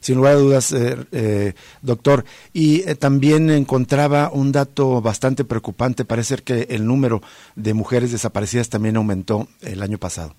sin 0.05 0.17
lugar 0.17 0.33
a 0.33 0.37
dudas, 0.37 0.71
eh, 0.71 0.97
eh, 1.11 1.53
doctor. 1.81 2.25
Y 2.53 2.87
eh, 2.87 2.93
también 2.93 3.49
encontraba 3.49 4.29
un 4.31 4.51
dato 4.51 5.01
bastante 5.01 5.43
preocupante. 5.43 6.05
Parece 6.05 6.37
que 6.37 6.67
el 6.69 6.85
número 6.85 7.21
de 7.55 7.73
mujeres 7.73 8.11
desaparecidas 8.11 8.69
también 8.69 8.97
aumentó 8.97 9.47
el 9.63 9.81
año 9.81 9.97
pasado. 9.97 10.35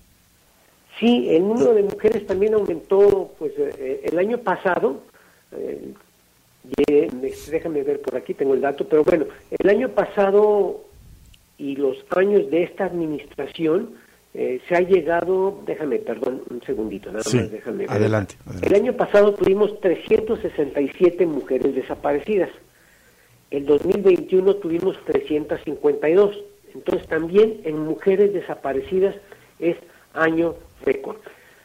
Sí, 1.01 1.27
el 1.31 1.45
número 1.45 1.73
de 1.73 1.83
mujeres 1.83 2.25
también 2.25 2.53
aumentó, 2.53 3.33
pues 3.37 3.51
el 3.57 4.17
año 4.17 4.37
pasado. 4.37 5.01
déjame 7.51 7.83
ver 7.83 8.01
por 8.01 8.15
aquí, 8.15 8.33
tengo 8.33 8.53
el 8.53 8.61
dato, 8.61 8.87
pero 8.87 9.03
bueno, 9.03 9.25
el 9.51 9.69
año 9.69 9.89
pasado 9.89 10.85
y 11.57 11.75
los 11.75 11.97
años 12.15 12.49
de 12.49 12.63
esta 12.63 12.85
administración 12.85 13.95
eh, 14.39 14.61
se 14.69 14.75
ha 14.75 14.81
llegado, 14.81 15.63
déjame, 15.65 15.97
perdón, 15.97 16.43
un 16.51 16.61
segundito, 16.61 17.11
nada 17.11 17.23
más, 17.25 17.51
déjame 17.51 17.77
ver. 17.79 17.91
Adelante, 17.91 18.35
El 18.61 18.75
año 18.75 18.93
pasado 18.93 19.33
tuvimos 19.33 19.79
367 19.79 21.25
mujeres 21.25 21.73
desaparecidas. 21.73 22.51
El 23.49 23.65
2021 23.65 24.57
tuvimos 24.57 24.95
352. 25.05 26.37
Entonces 26.75 27.07
también 27.07 27.61
en 27.63 27.79
mujeres 27.79 28.31
desaparecidas 28.31 29.15
es 29.57 29.75
año 30.13 30.53
récord. 30.85 31.17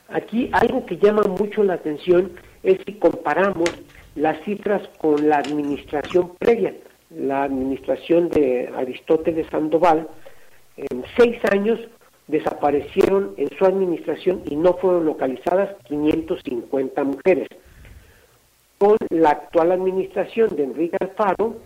Aquí 0.08 0.48
algo 0.52 0.86
que 0.86 0.96
llama 0.96 1.24
mucho 1.24 1.62
la 1.62 1.74
atención 1.74 2.32
es 2.62 2.78
si 2.86 2.94
comparamos 2.94 3.68
las 4.14 4.42
cifras 4.44 4.80
con 4.96 5.28
la 5.28 5.36
administración 5.36 6.32
previa, 6.38 6.72
la 7.10 7.42
administración 7.42 8.30
de 8.30 8.70
Aristóteles 8.74 9.46
Sandoval, 9.50 10.08
en 10.78 11.04
seis 11.18 11.36
años 11.50 11.78
desaparecieron 12.32 13.34
en 13.36 13.50
su 13.58 13.64
administración 13.66 14.42
y 14.46 14.56
no 14.56 14.72
fueron 14.74 15.04
localizadas 15.04 15.76
550 15.84 17.04
mujeres. 17.04 17.46
Con 18.78 18.96
la 19.10 19.30
actual 19.30 19.70
administración 19.70 20.56
de 20.56 20.64
Enrique 20.64 20.96
Alfaro 20.98 21.56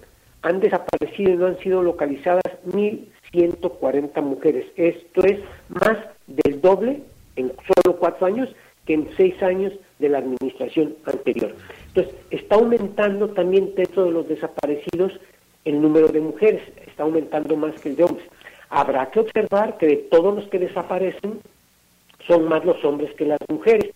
han 0.43 0.59
desaparecido 0.61 1.31
y 1.31 1.37
no 1.37 1.47
han 1.47 1.59
sido 1.61 1.83
localizadas 1.83 2.43
1.140 2.67 4.21
mujeres. 4.23 4.67
Esto 4.77 5.25
es 5.25 5.39
más 5.69 5.99
del 6.27 6.61
doble 6.61 7.03
en 7.37 7.53
solo 7.67 7.97
cuatro 7.99 8.27
años 8.27 8.49
que 8.87 8.95
en 8.95 9.09
seis 9.17 9.41
años 9.43 9.73
de 10.01 10.09
la 10.09 10.19
administración 10.19 10.97
anterior. 11.05 11.55
Entonces, 11.89 12.15
está 12.31 12.57
aumentando 12.57 13.29
también 13.31 13.73
dentro 13.77 14.05
de 14.05 14.11
los 14.11 14.29
desaparecidos 14.29 15.13
el 15.65 15.81
número 15.81 16.09
de 16.09 16.21
mujeres, 16.21 16.63
está 16.87 17.05
aumentando 17.05 17.57
más 17.57 17.81
que 17.81 17.91
el 17.91 17.97
de 17.97 18.05
hombres. 18.05 18.27
Habrá 18.69 19.11
que 19.11 19.21
observar 19.21 19.79
que 19.79 19.87
de 19.87 19.97
todos 19.97 20.35
los 20.35 20.49
que 20.49 20.59
desaparecen 20.59 21.41
son 22.27 22.49
más 22.49 22.65
los 22.65 22.85
hombres 22.85 23.15
que 23.15 23.25
las 23.25 23.39
mujeres. 23.49 23.91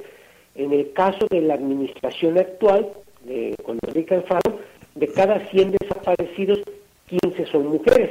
En 0.54 0.72
el 0.72 0.92
caso 0.92 1.26
de 1.28 1.40
la 1.40 1.54
administración 1.54 2.38
actual, 2.38 2.88
de, 3.24 3.54
con 3.64 3.78
Enrique 3.86 4.14
Alfaro, 4.14 4.60
de 4.94 5.08
cada 5.08 5.40
100 5.48 5.72
desaparecidos, 5.72 6.60
15 7.06 7.46
son 7.46 7.66
mujeres. 7.66 8.10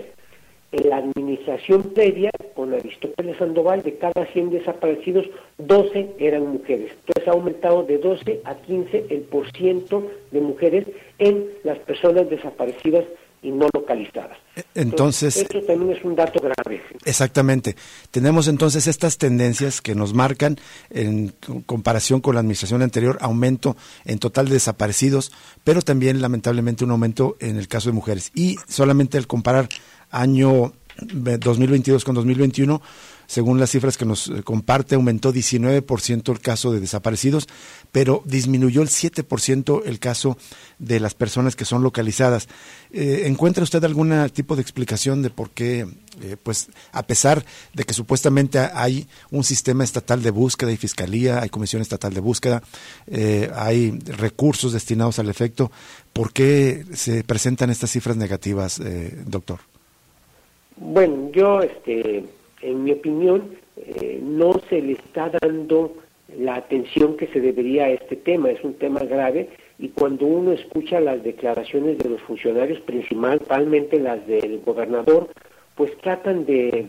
En 0.71 0.89
la 0.89 0.97
administración 0.97 1.81
previa, 1.95 2.29
con 2.53 2.73
Aristóteles 2.73 3.37
Sandoval, 3.37 3.81
de 3.81 3.97
cada 3.97 4.25
100 4.25 4.51
desaparecidos, 4.51 5.25
12 5.57 6.11
eran 6.19 6.47
mujeres. 6.47 6.91
Entonces 6.91 7.27
ha 7.27 7.31
aumentado 7.31 7.83
de 7.83 7.97
12 7.97 8.41
a 8.43 8.55
15 8.55 9.05
el 9.09 9.21
porciento 9.21 10.03
de 10.31 10.41
mujeres 10.41 10.85
en 11.17 11.47
las 11.63 11.79
personas 11.79 12.29
desaparecidas 12.29 13.05
y 13.41 13.51
no 13.51 13.67
localizadas. 13.73 14.37
E, 14.55 14.63
entonces, 14.75 15.37
esto 15.37 15.61
también 15.61 15.97
es 15.97 16.03
un 16.03 16.15
dato 16.15 16.39
grave. 16.39 16.81
Exactamente. 17.05 17.75
Tenemos 18.11 18.47
entonces 18.47 18.87
estas 18.87 19.17
tendencias 19.17 19.81
que 19.81 19.95
nos 19.95 20.13
marcan 20.13 20.57
en 20.89 21.33
comparación 21.65 22.21
con 22.21 22.35
la 22.35 22.41
administración 22.41 22.81
anterior, 22.81 23.17
aumento 23.21 23.77
en 24.05 24.19
total 24.19 24.47
de 24.47 24.53
desaparecidos, 24.55 25.31
pero 25.63 25.81
también 25.81 26.21
lamentablemente 26.21 26.83
un 26.83 26.91
aumento 26.91 27.37
en 27.39 27.57
el 27.57 27.67
caso 27.67 27.89
de 27.89 27.93
mujeres. 27.93 28.31
Y 28.35 28.57
solamente 28.67 29.17
al 29.17 29.27
comparar 29.27 29.69
año 30.11 30.73
2022 31.01 32.03
con 32.03 32.15
2021, 32.15 32.81
según 33.29 33.59
las 33.59 33.69
cifras 33.69 33.95
que 33.95 34.05
nos 34.05 34.27
eh, 34.27 34.41
comparte, 34.43 34.95
aumentó 34.95 35.31
19% 35.31 36.31
el 36.31 36.39
caso 36.39 36.71
de 36.71 36.79
desaparecidos, 36.79 37.47
pero 37.91 38.23
disminuyó 38.25 38.81
el 38.81 38.87
7% 38.87 39.83
el 39.85 39.99
caso 39.99 40.35
de 40.79 40.99
las 40.99 41.13
personas 41.13 41.55
que 41.55 41.63
son 41.63 41.83
localizadas. 41.83 42.47
Eh, 42.91 43.25
¿Encuentra 43.27 43.63
usted 43.63 43.83
algún 43.83 44.27
tipo 44.31 44.55
de 44.55 44.63
explicación 44.63 45.21
de 45.21 45.29
por 45.29 45.51
qué, 45.51 45.85
eh, 46.21 46.37
pues, 46.41 46.69
a 46.91 47.03
pesar 47.03 47.45
de 47.75 47.83
que 47.83 47.93
supuestamente 47.93 48.57
hay 48.57 49.07
un 49.29 49.43
sistema 49.43 49.83
estatal 49.83 50.23
de 50.23 50.31
búsqueda 50.31 50.71
y 50.71 50.77
fiscalía, 50.77 51.39
hay 51.39 51.49
comisión 51.49 51.83
estatal 51.83 52.15
de 52.15 52.21
búsqueda, 52.21 52.63
hay 53.55 53.91
recursos 54.07 54.73
destinados 54.73 55.19
al 55.19 55.29
efecto, 55.29 55.71
¿por 56.13 56.33
qué 56.33 56.83
se 56.93 57.23
presentan 57.23 57.69
estas 57.69 57.91
cifras 57.91 58.17
negativas, 58.17 58.81
doctor? 59.27 59.59
Bueno, 60.77 61.29
yo 61.31 61.61
este, 61.61 62.23
en 62.61 62.83
mi 62.83 62.91
opinión, 62.91 63.55
eh, 63.77 64.19
no 64.21 64.53
se 64.69 64.81
le 64.81 64.93
está 64.93 65.31
dando 65.41 65.93
la 66.37 66.55
atención 66.55 67.17
que 67.17 67.27
se 67.27 67.39
debería 67.39 67.85
a 67.85 67.89
este 67.89 68.15
tema. 68.15 68.51
Es 68.51 68.63
un 68.63 68.75
tema 68.75 69.01
grave 69.01 69.49
y 69.77 69.89
cuando 69.89 70.25
uno 70.25 70.51
escucha 70.51 70.99
las 70.99 71.23
declaraciones 71.23 71.97
de 71.97 72.09
los 72.09 72.21
funcionarios, 72.21 72.79
principalmente 72.81 73.99
las 73.99 74.25
del 74.27 74.59
gobernador, 74.59 75.29
pues 75.75 75.95
tratan 75.97 76.45
de 76.45 76.87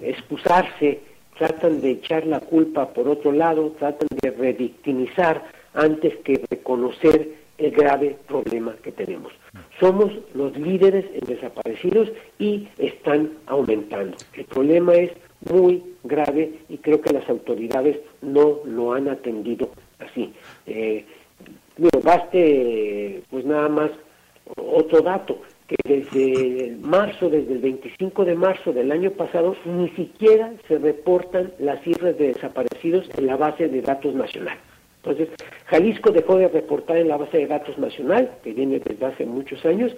excusarse, 0.00 1.00
tratan 1.38 1.80
de 1.80 1.92
echar 1.92 2.26
la 2.26 2.40
culpa 2.40 2.92
por 2.92 3.08
otro 3.08 3.32
lado, 3.32 3.70
tratan 3.78 4.08
de 4.20 4.30
revictimizar 4.30 5.44
antes 5.74 6.16
que 6.18 6.42
reconocer 6.50 7.30
el 7.58 7.70
grave 7.70 8.16
problema 8.26 8.74
que 8.82 8.92
tenemos. 8.92 9.32
Somos 9.80 10.10
los 10.34 10.56
líderes 10.56 11.04
en 11.12 11.26
desaparecidos 11.26 12.10
y 12.38 12.68
están 12.78 13.32
aumentando. 13.46 14.16
El 14.34 14.44
problema 14.44 14.94
es 14.94 15.12
muy 15.50 15.82
grave 16.04 16.52
y 16.68 16.78
creo 16.78 17.00
que 17.00 17.12
las 17.12 17.28
autoridades 17.28 17.98
no 18.22 18.60
lo 18.64 18.94
han 18.94 19.08
atendido 19.08 19.70
así. 19.98 20.32
Eh, 20.66 21.04
baste 22.02 23.22
pues 23.30 23.44
nada 23.44 23.68
más 23.68 23.90
otro 24.56 25.00
dato, 25.00 25.40
que 25.66 25.76
desde 25.84 26.76
marzo, 26.80 27.28
desde 27.28 27.54
el 27.54 27.58
25 27.58 28.24
de 28.24 28.34
marzo 28.36 28.72
del 28.72 28.92
año 28.92 29.10
pasado, 29.10 29.56
ni 29.64 29.88
siquiera 29.90 30.52
se 30.68 30.78
reportan 30.78 31.52
las 31.58 31.82
cifras 31.82 32.16
de 32.16 32.28
desaparecidos 32.28 33.08
en 33.16 33.26
la 33.26 33.36
base 33.36 33.68
de 33.68 33.82
datos 33.82 34.14
nacional. 34.14 34.56
Entonces, 35.06 35.28
Jalisco 35.66 36.10
dejó 36.10 36.36
de 36.36 36.48
reportar 36.48 36.96
en 36.96 37.08
la 37.08 37.16
base 37.16 37.38
de 37.38 37.46
datos 37.46 37.78
nacional, 37.78 38.28
que 38.42 38.52
viene 38.52 38.80
desde 38.80 39.06
hace 39.06 39.24
muchos 39.24 39.64
años, 39.64 39.94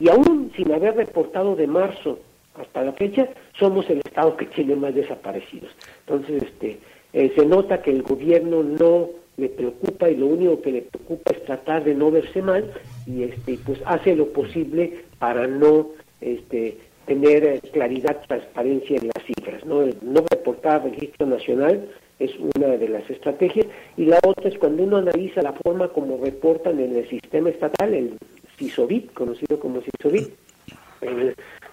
y 0.00 0.08
aún 0.08 0.50
sin 0.56 0.72
haber 0.72 0.96
reportado 0.96 1.54
de 1.54 1.68
marzo 1.68 2.18
hasta 2.54 2.82
la 2.82 2.92
fecha, 2.92 3.28
somos 3.56 3.88
el 3.88 3.98
estado 3.98 4.36
que 4.36 4.46
tiene 4.46 4.74
más 4.74 4.92
desaparecidos. 4.92 5.70
Entonces, 6.00 6.42
este, 6.42 6.80
eh, 7.12 7.32
se 7.36 7.46
nota 7.46 7.80
que 7.80 7.92
el 7.92 8.02
gobierno 8.02 8.64
no 8.64 9.10
le 9.36 9.48
preocupa 9.48 10.10
y 10.10 10.16
lo 10.16 10.26
único 10.26 10.60
que 10.60 10.72
le 10.72 10.82
preocupa 10.82 11.30
es 11.32 11.44
tratar 11.44 11.84
de 11.84 11.94
no 11.94 12.10
verse 12.10 12.42
mal 12.42 12.72
y 13.06 13.22
este 13.22 13.58
pues 13.64 13.80
hace 13.86 14.14
lo 14.14 14.26
posible 14.32 15.04
para 15.18 15.46
no 15.46 15.88
este 16.20 16.76
tener 17.06 17.44
eh, 17.44 17.60
claridad, 17.72 18.20
transparencia 18.28 18.98
en 18.98 19.10
las 19.14 19.24
cifras, 19.24 19.64
no 19.64 19.86
no 20.02 20.24
reportar 20.30 20.84
registro 20.84 21.26
nacional 21.26 21.88
es 22.20 22.30
una 22.54 22.68
de 22.76 22.88
las 22.88 23.08
estrategias 23.10 23.66
y 23.96 24.04
la 24.04 24.20
otra 24.24 24.48
es 24.48 24.58
cuando 24.58 24.84
uno 24.84 24.98
analiza 24.98 25.42
la 25.42 25.54
forma 25.54 25.88
como 25.88 26.22
reportan 26.22 26.78
en 26.78 26.96
el 26.96 27.08
sistema 27.08 27.48
estatal, 27.50 27.92
el 27.94 28.18
CISOBIT, 28.58 29.12
conocido 29.14 29.58
como 29.58 29.80
CISOBIT, 29.80 30.28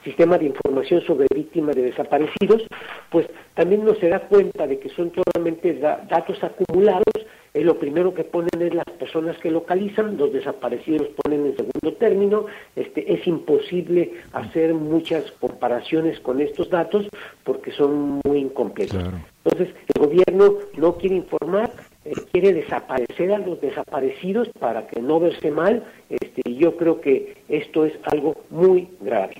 sistema 0.07 0.37
de 0.37 0.45
información 0.45 1.01
sobre 1.01 1.27
víctimas 1.33 1.75
de 1.75 1.83
desaparecidos, 1.83 2.63
pues 3.11 3.27
también 3.53 3.81
uno 3.81 3.95
se 3.95 4.09
da 4.09 4.19
cuenta 4.19 4.65
de 4.65 4.79
que 4.79 4.89
son 4.89 5.11
solamente 5.13 5.73
datos 5.73 6.43
acumulados 6.43 7.27
eh, 7.57 7.63
lo 7.63 7.79
primero 7.79 8.13
que 8.13 8.23
ponen 8.23 8.61
es 8.61 8.73
las 8.73 8.85
personas 8.99 9.35
que 9.39 9.49
localizan, 9.49 10.15
los 10.17 10.31
desaparecidos 10.31 11.07
ponen 11.23 11.45
en 11.47 11.57
segundo 11.57 11.93
término, 11.97 12.45
este, 12.75 13.11
es 13.11 13.25
imposible 13.25 14.13
hacer 14.33 14.75
muchas 14.75 15.31
comparaciones 15.39 16.19
con 16.19 16.39
estos 16.39 16.69
datos 16.69 17.07
porque 17.43 17.71
son 17.71 18.21
muy 18.25 18.39
incompletos. 18.39 19.03
Entonces, 19.43 19.73
el 19.95 20.05
gobierno 20.05 20.53
no 20.77 20.97
quiere 20.97 21.15
informar, 21.15 21.71
eh, 22.05 22.13
quiere 22.31 22.53
desaparecer 22.53 23.31
a 23.31 23.39
los 23.39 23.59
desaparecidos 23.59 24.49
para 24.59 24.85
que 24.85 25.01
no 25.01 25.19
verse 25.19 25.49
mal, 25.49 25.83
este, 26.09 26.41
y 26.45 26.57
yo 26.57 26.77
creo 26.77 27.01
que 27.01 27.37
esto 27.49 27.85
es 27.85 27.93
algo 28.03 28.35
muy 28.51 28.87
grave. 29.01 29.35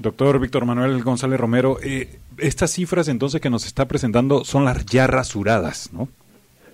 Doctor 0.00 0.38
Víctor 0.38 0.64
Manuel 0.64 1.02
González 1.02 1.38
Romero, 1.38 1.78
eh, 1.82 2.18
estas 2.38 2.70
cifras 2.70 3.06
entonces 3.08 3.40
que 3.40 3.50
nos 3.50 3.66
está 3.66 3.86
presentando 3.86 4.44
son 4.44 4.64
las 4.64 4.86
ya 4.86 5.06
rasuradas, 5.06 5.92
¿no? 5.92 6.08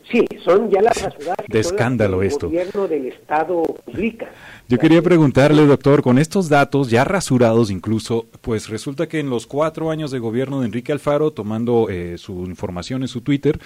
Sí, 0.08 0.24
son 0.44 0.70
ya 0.70 0.80
las 0.80 1.02
rasuradas 1.02 1.44
de 1.48 1.58
escándalo 1.58 2.22
el 2.22 2.28
esto. 2.28 2.46
gobierno 2.46 2.86
del 2.86 3.06
Estado 3.06 3.64
publica. 3.84 4.30
Yo 4.68 4.78
quería 4.78 5.02
preguntarle, 5.02 5.66
doctor, 5.66 6.02
con 6.02 6.18
estos 6.18 6.48
datos 6.48 6.88
ya 6.88 7.02
rasurados 7.02 7.72
incluso, 7.72 8.26
pues 8.42 8.68
resulta 8.68 9.08
que 9.08 9.18
en 9.18 9.28
los 9.28 9.48
cuatro 9.48 9.90
años 9.90 10.12
de 10.12 10.20
gobierno 10.20 10.60
de 10.60 10.66
Enrique 10.66 10.92
Alfaro, 10.92 11.32
tomando 11.32 11.88
eh, 11.90 12.18
su 12.18 12.44
información 12.44 13.02
en 13.02 13.08
su 13.08 13.22
Twitter, 13.22 13.58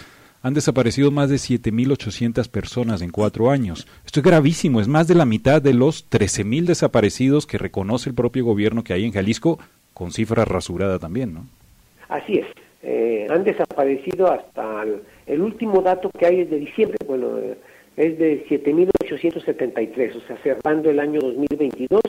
han 0.43 0.55
desaparecido 0.55 1.11
más 1.11 1.29
de 1.29 1.37
7.800 1.37 2.49
personas 2.49 3.03
en 3.03 3.11
cuatro 3.11 3.51
años. 3.51 3.87
Esto 4.07 4.21
es 4.21 4.27
gravísimo, 4.27 4.81
es 4.81 4.89
más 4.89 5.07
de 5.07 5.15
la 5.15 5.27
mitad 5.27 5.61
de 5.61 5.75
los 5.75 6.09
13.000 6.11 6.65
desaparecidos 6.65 7.47
que 7.47 7.59
reconoce 7.59 8.09
el 8.09 8.15
propio 8.15 8.45
gobierno 8.45 8.83
que 8.83 8.93
hay 8.93 9.05
en 9.05 9.13
Jalisco, 9.13 9.59
con 9.93 10.13
cifra 10.13 10.45
rasurada 10.45 10.99
también, 10.99 11.35
¿no? 11.35 11.47
Así 12.09 12.39
es. 12.39 12.47
Eh, 12.83 13.27
han 13.29 13.45
desaparecido 13.45 14.33
hasta 14.33 14.85
el, 15.27 15.41
último 15.43 15.83
dato 15.83 16.11
que 16.19 16.25
hay 16.25 16.41
es 16.41 16.51
de 16.51 16.59
diciembre, 16.61 16.97
bueno, 17.07 17.39
eh, 17.39 17.59
es 17.99 18.19
de 18.19 18.47
7.873, 18.49 20.17
o 20.17 20.27
sea, 20.27 20.39
cerrando 20.43 20.89
el 20.89 20.99
año 20.99 21.21
2022, 21.21 22.01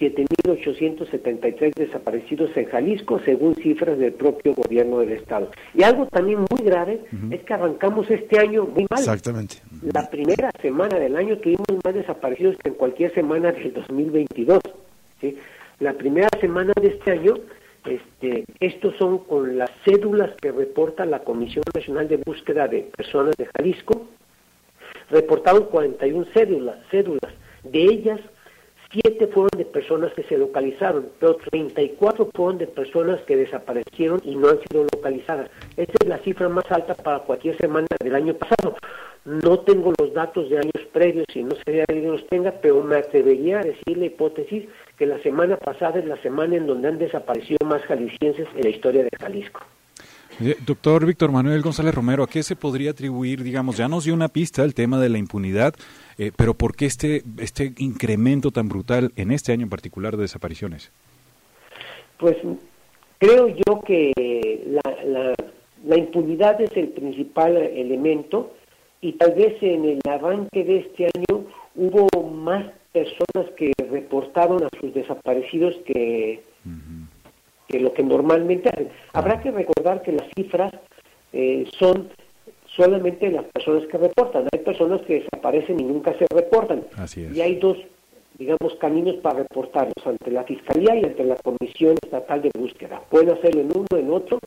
7.873 0.00 1.74
desaparecidos 1.74 2.56
en 2.56 2.66
Jalisco, 2.66 3.20
según 3.24 3.54
cifras 3.56 3.98
del 3.98 4.12
propio 4.12 4.54
gobierno 4.54 5.00
del 5.00 5.12
Estado. 5.12 5.50
Y 5.74 5.82
algo 5.82 6.06
también 6.06 6.40
muy 6.50 6.64
grave 6.64 7.00
es 7.30 7.42
que 7.42 7.54
arrancamos 7.54 8.08
este 8.10 8.38
año 8.38 8.64
muy 8.64 8.86
mal. 8.88 9.00
Exactamente. 9.00 9.56
La 9.92 10.08
primera 10.08 10.50
semana 10.62 10.98
del 10.98 11.16
año 11.16 11.38
tuvimos 11.38 11.66
más 11.84 11.94
desaparecidos 11.94 12.56
que 12.58 12.68
en 12.68 12.74
cualquier 12.74 13.12
semana 13.14 13.52
del 13.52 13.72
2022. 13.72 14.60
¿sí? 15.20 15.36
La 15.80 15.92
primera 15.94 16.28
semana 16.40 16.72
de 16.80 16.88
este 16.88 17.10
año 17.10 17.34
este, 17.84 18.44
estos 18.60 18.96
son 18.96 19.18
con 19.18 19.56
las 19.56 19.70
cédulas 19.84 20.30
que 20.40 20.52
reporta 20.52 21.06
la 21.06 21.20
Comisión 21.20 21.64
Nacional 21.74 22.08
de 22.08 22.18
Búsqueda 22.18 22.68
de 22.68 22.82
Personas 22.96 23.36
de 23.36 23.48
Jalisco. 23.56 24.06
Reportaron 25.10 25.64
41 25.64 26.26
cédulas, 26.34 26.76
cédulas. 26.90 27.32
De 27.62 27.82
ellas, 27.82 28.20
7 28.90 29.26
fueron 29.28 29.50
de 29.58 29.66
personas 29.66 30.12
que 30.14 30.22
se 30.22 30.38
localizaron, 30.38 31.08
pero 31.20 31.36
34 31.50 32.30
fueron 32.34 32.56
de 32.56 32.66
personas 32.66 33.20
que 33.22 33.36
desaparecieron 33.36 34.20
y 34.24 34.34
no 34.34 34.48
han 34.48 34.60
sido 34.60 34.84
localizadas. 34.84 35.50
Esta 35.76 35.92
es 36.00 36.08
la 36.08 36.18
cifra 36.18 36.48
más 36.48 36.64
alta 36.70 36.94
para 36.94 37.18
cualquier 37.20 37.58
semana 37.58 37.86
del 38.02 38.14
año 38.14 38.32
pasado. 38.34 38.76
No 39.26 39.58
tengo 39.58 39.92
los 39.98 40.14
datos 40.14 40.48
de 40.48 40.56
años 40.56 40.86
previos 40.90 41.26
y 41.34 41.42
no 41.42 41.54
sé 41.56 41.62
si 41.66 41.80
alguien 41.86 42.12
los 42.12 42.26
tenga, 42.28 42.50
pero 42.62 42.82
me 42.82 42.96
atrevería 42.96 43.60
a 43.60 43.62
decir 43.62 43.98
la 43.98 44.06
hipótesis 44.06 44.66
que 44.96 45.04
la 45.04 45.18
semana 45.18 45.58
pasada 45.58 45.98
es 45.98 46.06
la 46.06 46.16
semana 46.22 46.56
en 46.56 46.66
donde 46.66 46.88
han 46.88 46.98
desaparecido 46.98 47.58
más 47.66 47.82
jaliscienses 47.82 48.48
en 48.54 48.62
la 48.62 48.70
historia 48.70 49.02
de 49.02 49.10
Jalisco. 49.20 49.60
Eh, 50.40 50.56
doctor 50.64 51.04
Víctor 51.04 51.32
Manuel 51.32 51.62
González 51.62 51.94
Romero, 51.94 52.22
¿a 52.22 52.28
qué 52.28 52.42
se 52.42 52.54
podría 52.54 52.92
atribuir, 52.92 53.42
digamos, 53.42 53.76
ya 53.76 53.88
nos 53.88 54.04
dio 54.04 54.14
una 54.14 54.28
pista 54.28 54.62
el 54.62 54.74
tema 54.74 55.00
de 55.00 55.08
la 55.08 55.18
impunidad, 55.18 55.74
eh, 56.16 56.30
pero 56.36 56.54
¿por 56.54 56.76
qué 56.76 56.86
este, 56.86 57.22
este 57.38 57.72
incremento 57.78 58.52
tan 58.52 58.68
brutal 58.68 59.10
en 59.16 59.32
este 59.32 59.52
año 59.52 59.64
en 59.64 59.70
particular 59.70 60.16
de 60.16 60.22
desapariciones? 60.22 60.92
Pues 62.18 62.36
creo 63.18 63.48
yo 63.48 63.80
que 63.84 64.12
la, 64.66 65.34
la 65.84 65.96
impunidad 65.96 66.60
es 66.60 66.76
el 66.76 66.88
principal 66.88 67.56
elemento 67.56 68.54
y 69.00 69.12
tal 69.12 69.32
vez 69.32 69.60
en 69.62 69.84
el 69.84 70.00
arranque 70.08 70.64
de 70.64 70.78
este 70.78 71.04
año 71.04 71.46
hubo 71.74 72.30
más 72.30 72.64
personas 72.92 73.52
que 73.56 73.72
reportaron 73.90 74.64
a 74.64 74.68
sus 74.80 74.92
desaparecidos 74.94 75.74
que, 75.86 76.42
que 77.68 77.78
lo 77.80 77.92
que 77.92 78.02
normalmente 78.02 78.68
hacen. 78.70 78.88
Habrá 79.12 79.40
que 79.40 79.50
recordar 79.50 80.02
que 80.02 80.12
las 80.12 80.26
cifras 80.34 80.72
eh, 81.32 81.66
son 81.78 82.08
solamente 82.74 83.30
las 83.30 83.44
personas 83.44 83.86
que 83.88 83.98
reportan. 83.98 84.48
Hay 84.52 84.60
personas 84.60 85.02
que 85.02 85.20
desaparecen 85.20 85.78
y 85.80 85.84
nunca 85.84 86.14
se 86.18 86.26
reportan. 86.34 86.84
Y 87.34 87.40
hay 87.40 87.56
dos, 87.56 87.76
digamos, 88.38 88.74
caminos 88.80 89.16
para 89.16 89.40
reportarlos, 89.40 90.06
ante 90.06 90.30
la 90.30 90.44
Fiscalía 90.44 90.96
y 90.96 91.04
ante 91.04 91.24
la 91.24 91.36
Comisión 91.36 91.96
Estatal 92.02 92.42
de 92.42 92.50
Búsqueda. 92.58 93.00
Pueden 93.10 93.30
hacerlo 93.30 93.60
en 93.60 93.76
uno, 93.76 93.86
en 93.96 94.10
otro, 94.10 94.38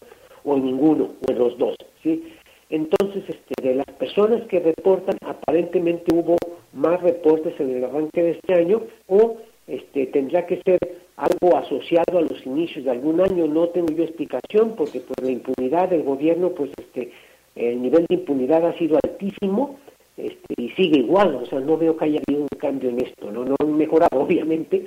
o 0.44 0.56
en 0.56 0.66
ninguno, 0.66 1.12
o 1.28 1.32
en 1.32 1.38
los 1.38 1.58
dos. 1.58 1.76
¿sí? 2.02 2.34
Entonces, 2.70 3.24
este, 3.28 3.54
de 3.62 3.76
las 3.76 3.86
personas 3.98 4.42
que 4.48 4.60
reportan, 4.60 5.18
aparentemente 5.26 6.16
hubo 6.16 6.38
más 6.74 7.02
reportes 7.02 7.60
en 7.60 7.76
el 7.76 7.84
arranque 7.84 8.24
de 8.24 8.32
este 8.32 8.54
año 8.54 8.82
o 9.08 9.38
este, 9.68 10.08
tendrá 10.08 10.46
que 10.46 10.62
ser 10.64 10.80
algo 11.18 11.58
asociado 11.58 12.18
a 12.18 12.22
los 12.22 12.46
inicios 12.46 12.86
de 12.86 12.92
algún 12.92 13.22
año. 13.22 13.48
No 13.48 13.70
tengo 13.70 13.94
yo 13.94 14.04
explicación 14.04 14.76
porque 14.76 15.00
por 15.00 15.24
la 15.24 15.32
impunidad 15.32 15.90
del 15.90 16.04
gobierno, 16.04 16.50
pues 16.50 16.72
este, 16.78 17.12
el 17.56 17.82
nivel 17.82 18.06
de 18.10 18.16
impunidad 18.16 18.66
ha 18.66 18.78
sido 18.78 18.98
altísimo 19.04 19.80
este, 20.18 20.54
y 20.58 20.70
sigue 20.72 21.00
igual, 21.00 21.36
o 21.36 21.46
sea, 21.46 21.60
no 21.60 21.78
veo 21.78 21.96
que 21.96 22.06
haya 22.06 22.20
habido 22.28 22.42
un 22.44 22.60
cambio 22.60 22.90
en 22.90 23.02
esto, 23.02 23.32
no, 23.32 23.46
no 23.46 23.56
han 23.60 23.78
mejorado 23.78 24.20
obviamente, 24.22 24.86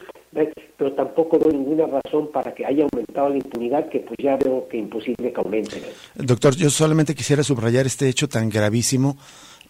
pero 0.77 0.93
tampoco 0.93 1.39
veo 1.39 1.51
ninguna 1.51 1.87
razón 1.87 2.31
para 2.31 2.55
que 2.55 2.65
haya 2.65 2.85
aumentado 2.85 3.31
la 3.31 3.37
impunidad, 3.37 3.89
que 3.89 4.01
pues 4.01 4.17
ya 4.23 4.37
veo 4.37 4.69
que 4.69 4.77
imposible 4.77 5.33
que 5.33 5.41
aumente. 5.41 5.83
Doctor, 6.15 6.55
yo 6.57 6.71
solamente 6.71 7.15
quisiera 7.15 7.43
subrayar 7.43 7.87
este 7.87 8.09
hecho 8.09 8.29
tan 8.29 8.49
gravísimo 8.51 9.17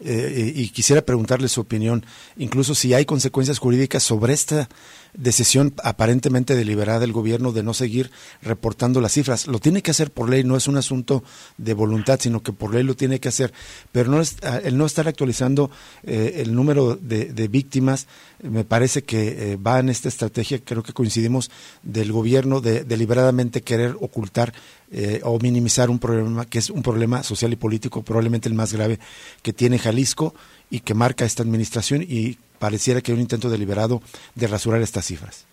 eh, 0.00 0.52
y 0.54 0.68
quisiera 0.70 1.02
preguntarle 1.02 1.48
su 1.48 1.60
opinión, 1.60 2.04
incluso 2.36 2.74
si 2.74 2.94
hay 2.94 3.04
consecuencias 3.04 3.58
jurídicas 3.58 4.02
sobre 4.02 4.34
esta 4.34 4.68
decisión 5.14 5.74
aparentemente 5.82 6.54
deliberada 6.54 7.00
del 7.00 7.12
gobierno 7.12 7.52
de 7.52 7.62
no 7.62 7.74
seguir 7.74 8.10
reportando 8.42 9.00
las 9.00 9.12
cifras. 9.12 9.46
Lo 9.46 9.58
tiene 9.58 9.82
que 9.82 9.90
hacer 9.90 10.10
por 10.10 10.28
ley, 10.28 10.44
no 10.44 10.56
es 10.56 10.68
un 10.68 10.76
asunto 10.76 11.22
de 11.56 11.74
voluntad, 11.74 12.18
sino 12.20 12.42
que 12.42 12.52
por 12.52 12.74
ley 12.74 12.82
lo 12.82 12.96
tiene 12.96 13.20
que 13.20 13.28
hacer. 13.28 13.52
Pero 13.92 14.10
no 14.10 14.20
es, 14.20 14.36
el 14.62 14.76
no 14.76 14.86
estar 14.86 15.08
actualizando 15.08 15.70
eh, 16.02 16.34
el 16.36 16.54
número 16.54 16.96
de, 16.96 17.48
víctimas, 17.48 18.06
me 18.42 18.64
parece 18.64 19.02
que 19.02 19.52
eh, 19.52 19.56
va 19.56 19.78
en 19.78 19.88
esta 19.88 20.08
estrategia, 20.08 20.58
creo 20.64 20.82
que 20.82 20.92
coincidimos, 20.92 21.50
del 21.82 22.12
gobierno 22.12 22.60
de 22.60 22.84
deliberadamente 22.84 23.62
querer 23.62 23.96
ocultar 24.00 24.52
eh, 24.90 25.20
o 25.24 25.38
minimizar 25.38 25.90
un 25.90 25.98
problema 25.98 26.44
que 26.44 26.58
es 26.58 26.70
un 26.70 26.82
problema 26.82 27.22
social 27.22 27.52
y 27.52 27.56
político, 27.56 28.02
probablemente 28.02 28.48
el 28.48 28.54
más 28.54 28.72
grave 28.72 28.98
que 29.42 29.52
tiene 29.52 29.78
Jalisco 29.78 30.34
y 30.70 30.80
que 30.80 30.94
marca 30.94 31.24
esta 31.24 31.42
administración 31.42 32.02
y 32.02 32.38
pareciera 32.64 33.02
que 33.02 33.12
hay 33.12 33.16
un 33.16 33.20
intento 33.20 33.50
deliberado 33.50 34.00
de 34.34 34.46
rasurar 34.46 34.80
estas 34.80 35.04
cifras. 35.04 35.46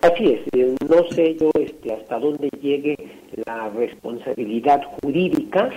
Así 0.00 0.24
es, 0.32 0.40
eh, 0.54 0.74
no 0.88 1.06
sé 1.10 1.36
yo 1.38 1.50
este, 1.60 1.92
hasta 1.92 2.18
dónde 2.18 2.48
llegue 2.62 2.96
la 3.44 3.68
responsabilidad 3.68 4.80
jurídica, 4.96 5.68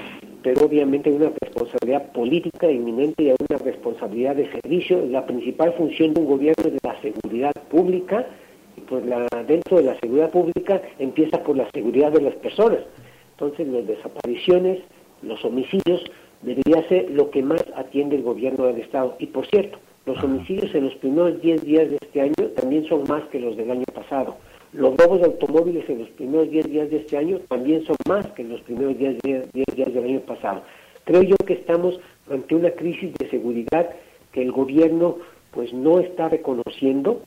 pero 0.41 0.65
obviamente 0.65 1.09
hay 1.09 1.17
una 1.17 1.31
responsabilidad 1.41 2.13
política 2.13 2.71
inminente 2.71 3.23
y 3.23 3.29
hay 3.31 3.35
una 3.49 3.59
responsabilidad 3.59 4.37
de 4.37 4.49
servicio. 4.49 5.05
La 5.07 5.25
principal 5.25 5.73
función 5.73 6.13
de 6.13 6.21
un 6.21 6.27
gobierno 6.27 6.63
es 6.67 6.73
la 6.83 7.01
seguridad 7.01 7.51
pública, 7.69 8.25
y 8.77 8.81
pues 8.81 9.05
la, 9.05 9.27
dentro 9.45 9.79
de 9.79 9.83
la 9.83 9.99
seguridad 9.99 10.31
pública 10.31 10.81
empieza 10.99 11.43
por 11.43 11.57
la 11.57 11.69
seguridad 11.71 12.13
de 12.13 12.21
las 12.21 12.35
personas. 12.35 12.79
Entonces 13.31 13.67
las 13.67 13.85
desapariciones, 13.85 14.79
los 15.21 15.43
homicidios, 15.43 16.01
debería 16.43 16.87
ser 16.87 17.11
lo 17.11 17.29
que 17.29 17.43
más 17.43 17.65
atiende 17.75 18.15
el 18.15 18.23
gobierno 18.23 18.67
del 18.67 18.79
Estado. 18.79 19.17
Y 19.19 19.25
por 19.25 19.45
cierto, 19.47 19.79
los 20.05 20.23
homicidios 20.23 20.73
en 20.73 20.85
los 20.85 20.95
primeros 20.95 21.41
10 21.41 21.63
días 21.63 21.89
de 21.89 21.97
este 22.01 22.21
año 22.21 22.49
también 22.55 22.85
son 22.87 23.03
más 23.07 23.23
que 23.29 23.39
los 23.39 23.55
del 23.57 23.69
año 23.71 23.85
pasado. 23.93 24.37
Los 24.73 24.95
robos 24.97 25.19
de 25.19 25.25
automóviles 25.25 25.89
en 25.89 25.99
los 25.99 26.09
primeros 26.09 26.49
10 26.49 26.69
días 26.69 26.89
de 26.89 26.97
este 26.97 27.17
año 27.17 27.39
también 27.47 27.83
son 27.85 27.95
más 28.07 28.25
que 28.31 28.43
en 28.43 28.49
los 28.49 28.61
primeros 28.61 28.97
10 28.97 29.21
días, 29.21 29.45
días 29.53 29.93
del 29.93 30.03
año 30.03 30.19
pasado. 30.21 30.63
Creo 31.05 31.23
yo 31.23 31.35
que 31.37 31.53
estamos 31.53 31.99
ante 32.29 32.55
una 32.55 32.71
crisis 32.71 33.13
de 33.15 33.29
seguridad 33.29 33.89
que 34.31 34.41
el 34.41 34.51
gobierno 34.51 35.17
pues 35.51 35.73
no 35.73 35.99
está 35.99 36.29
reconociendo, 36.29 37.21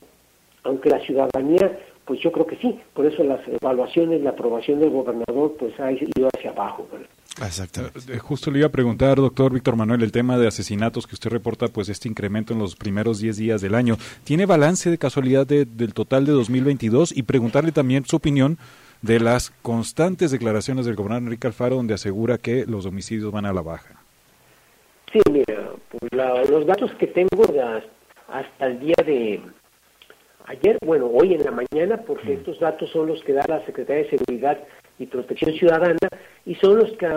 aunque 0.63 0.89
la 0.89 0.99
ciudadanía 0.99 1.79
pues 2.05 2.19
yo 2.19 2.31
creo 2.31 2.45
que 2.45 2.57
sí, 2.57 2.79
por 2.93 3.05
eso 3.05 3.23
las 3.23 3.39
evaluaciones, 3.47 4.21
la 4.21 4.31
aprobación 4.31 4.79
del 4.79 4.89
gobernador 4.89 5.55
pues 5.57 5.79
ha 5.79 5.91
ido 5.91 6.29
hacia 6.33 6.51
abajo. 6.51 6.85
Exactamente. 7.41 7.99
Eh, 8.13 8.19
justo 8.19 8.51
le 8.51 8.59
iba 8.59 8.67
a 8.67 8.71
preguntar, 8.71 9.17
doctor 9.17 9.51
Víctor 9.51 9.75
Manuel, 9.75 10.03
el 10.03 10.11
tema 10.11 10.37
de 10.37 10.47
asesinatos 10.47 11.07
que 11.07 11.15
usted 11.15 11.31
reporta, 11.31 11.67
pues 11.67 11.89
este 11.89 12.07
incremento 12.07 12.53
en 12.53 12.59
los 12.59 12.75
primeros 12.75 13.19
10 13.19 13.37
días 13.37 13.61
del 13.61 13.75
año. 13.75 13.97
¿Tiene 14.23 14.45
balance 14.45 14.89
de 14.89 14.97
casualidad 14.97 15.47
del 15.47 15.93
total 15.93 16.25
de 16.25 16.31
2022? 16.31 17.15
Y 17.15 17.23
preguntarle 17.23 17.71
también 17.71 18.05
su 18.05 18.17
opinión 18.17 18.57
de 19.01 19.19
las 19.19 19.49
constantes 19.61 20.31
declaraciones 20.31 20.85
del 20.85 20.95
gobernador 20.95 21.23
Enrique 21.23 21.47
Alfaro, 21.47 21.75
donde 21.75 21.93
asegura 21.93 22.37
que 22.37 22.65
los 22.65 22.85
homicidios 22.85 23.31
van 23.31 23.45
a 23.45 23.53
la 23.53 23.61
baja. 23.61 23.99
Sí, 25.11 25.19
mira, 25.31 25.71
pues 25.89 26.49
los 26.49 26.65
datos 26.65 26.91
que 26.99 27.07
tengo 27.07 27.43
hasta 28.27 28.65
el 28.65 28.79
día 28.79 28.95
de 29.05 29.41
ayer, 30.45 30.77
bueno, 30.85 31.07
hoy 31.07 31.33
en 31.33 31.43
la 31.43 31.51
mañana, 31.51 31.97
porque 31.97 32.29
mm. 32.29 32.37
estos 32.39 32.59
datos 32.59 32.89
son 32.91 33.07
los 33.07 33.21
que 33.23 33.33
da 33.33 33.43
la 33.47 33.65
Secretaría 33.65 34.03
de 34.03 34.09
Seguridad 34.09 34.57
y 34.99 35.05
Protección 35.05 35.53
Ciudadana 35.53 36.07
y 36.45 36.55
son 36.55 36.77
los 36.77 36.91
que 36.93 37.07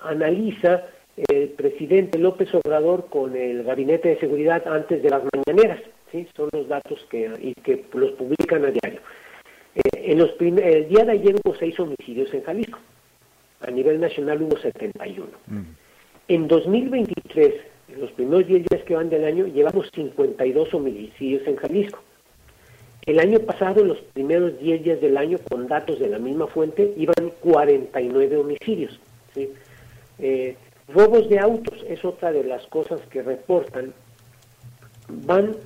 analiza 0.00 0.84
el 1.16 1.50
presidente 1.50 2.18
López 2.18 2.48
Obrador 2.54 3.06
con 3.10 3.36
el 3.36 3.64
Gabinete 3.64 4.10
de 4.10 4.20
Seguridad 4.20 4.66
antes 4.66 5.02
de 5.02 5.10
las 5.10 5.22
mañaneras. 5.34 5.80
¿sí? 6.10 6.26
Son 6.36 6.48
los 6.52 6.68
datos 6.68 7.04
que, 7.10 7.30
y 7.40 7.54
que 7.54 7.84
los 7.92 8.12
publican 8.12 8.64
a 8.64 8.70
diario. 8.70 9.00
Eh, 9.74 10.12
en 10.12 10.18
los 10.18 10.30
el 10.40 10.88
día 10.88 11.04
de 11.04 11.12
ayer 11.12 11.34
hubo 11.44 11.54
seis 11.56 11.78
homicidios 11.78 12.32
en 12.34 12.42
Jalisco. 12.42 12.78
A 13.60 13.70
nivel 13.70 14.00
nacional 14.00 14.42
hubo 14.42 14.56
71. 14.58 15.28
Mm. 15.46 15.60
En 16.28 16.48
2023, 16.48 17.54
en 17.88 18.00
los 18.00 18.10
primeros 18.12 18.46
10 18.46 18.64
días 18.68 18.84
que 18.84 18.94
van 18.94 19.10
del 19.10 19.24
año, 19.24 19.46
llevamos 19.46 19.88
52 19.94 20.74
homicidios 20.74 21.46
en 21.46 21.56
Jalisco. 21.56 22.02
El 23.04 23.18
año 23.18 23.40
pasado, 23.40 23.80
en 23.80 23.88
los 23.88 23.98
primeros 23.98 24.60
10 24.60 24.84
días 24.84 25.00
del 25.00 25.16
año, 25.16 25.38
con 25.50 25.66
datos 25.66 25.98
de 25.98 26.08
la 26.08 26.20
misma 26.20 26.46
fuente, 26.46 26.94
iban 26.96 27.32
49 27.40 28.36
homicidios. 28.36 29.00
Eh, 30.20 30.56
robos 30.86 31.28
de 31.28 31.40
autos 31.40 31.84
es 31.88 32.04
otra 32.04 32.30
de 32.30 32.44
las 32.44 32.64
cosas 32.68 33.00
que 33.10 33.22
reportan. 33.22 33.92
Van 35.08 35.56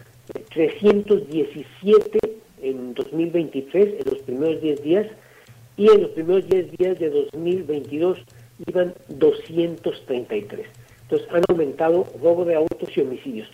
317 0.54 2.18
en 2.62 2.94
2023, 2.94 4.00
en 4.00 4.10
los 4.10 4.22
primeros 4.22 4.62
10 4.62 4.82
días, 4.82 5.06
y 5.76 5.90
en 5.90 6.02
los 6.02 6.10
primeros 6.12 6.48
10 6.48 6.70
días 6.78 6.98
de 6.98 7.10
2022 7.10 8.18
iban 8.66 8.94
233. 9.08 10.66
Entonces 11.02 11.28
han 11.30 11.42
aumentado 11.48 12.06
robo 12.22 12.46
de 12.46 12.54
autos 12.54 12.96
y 12.96 13.00
homicidios. 13.02 13.48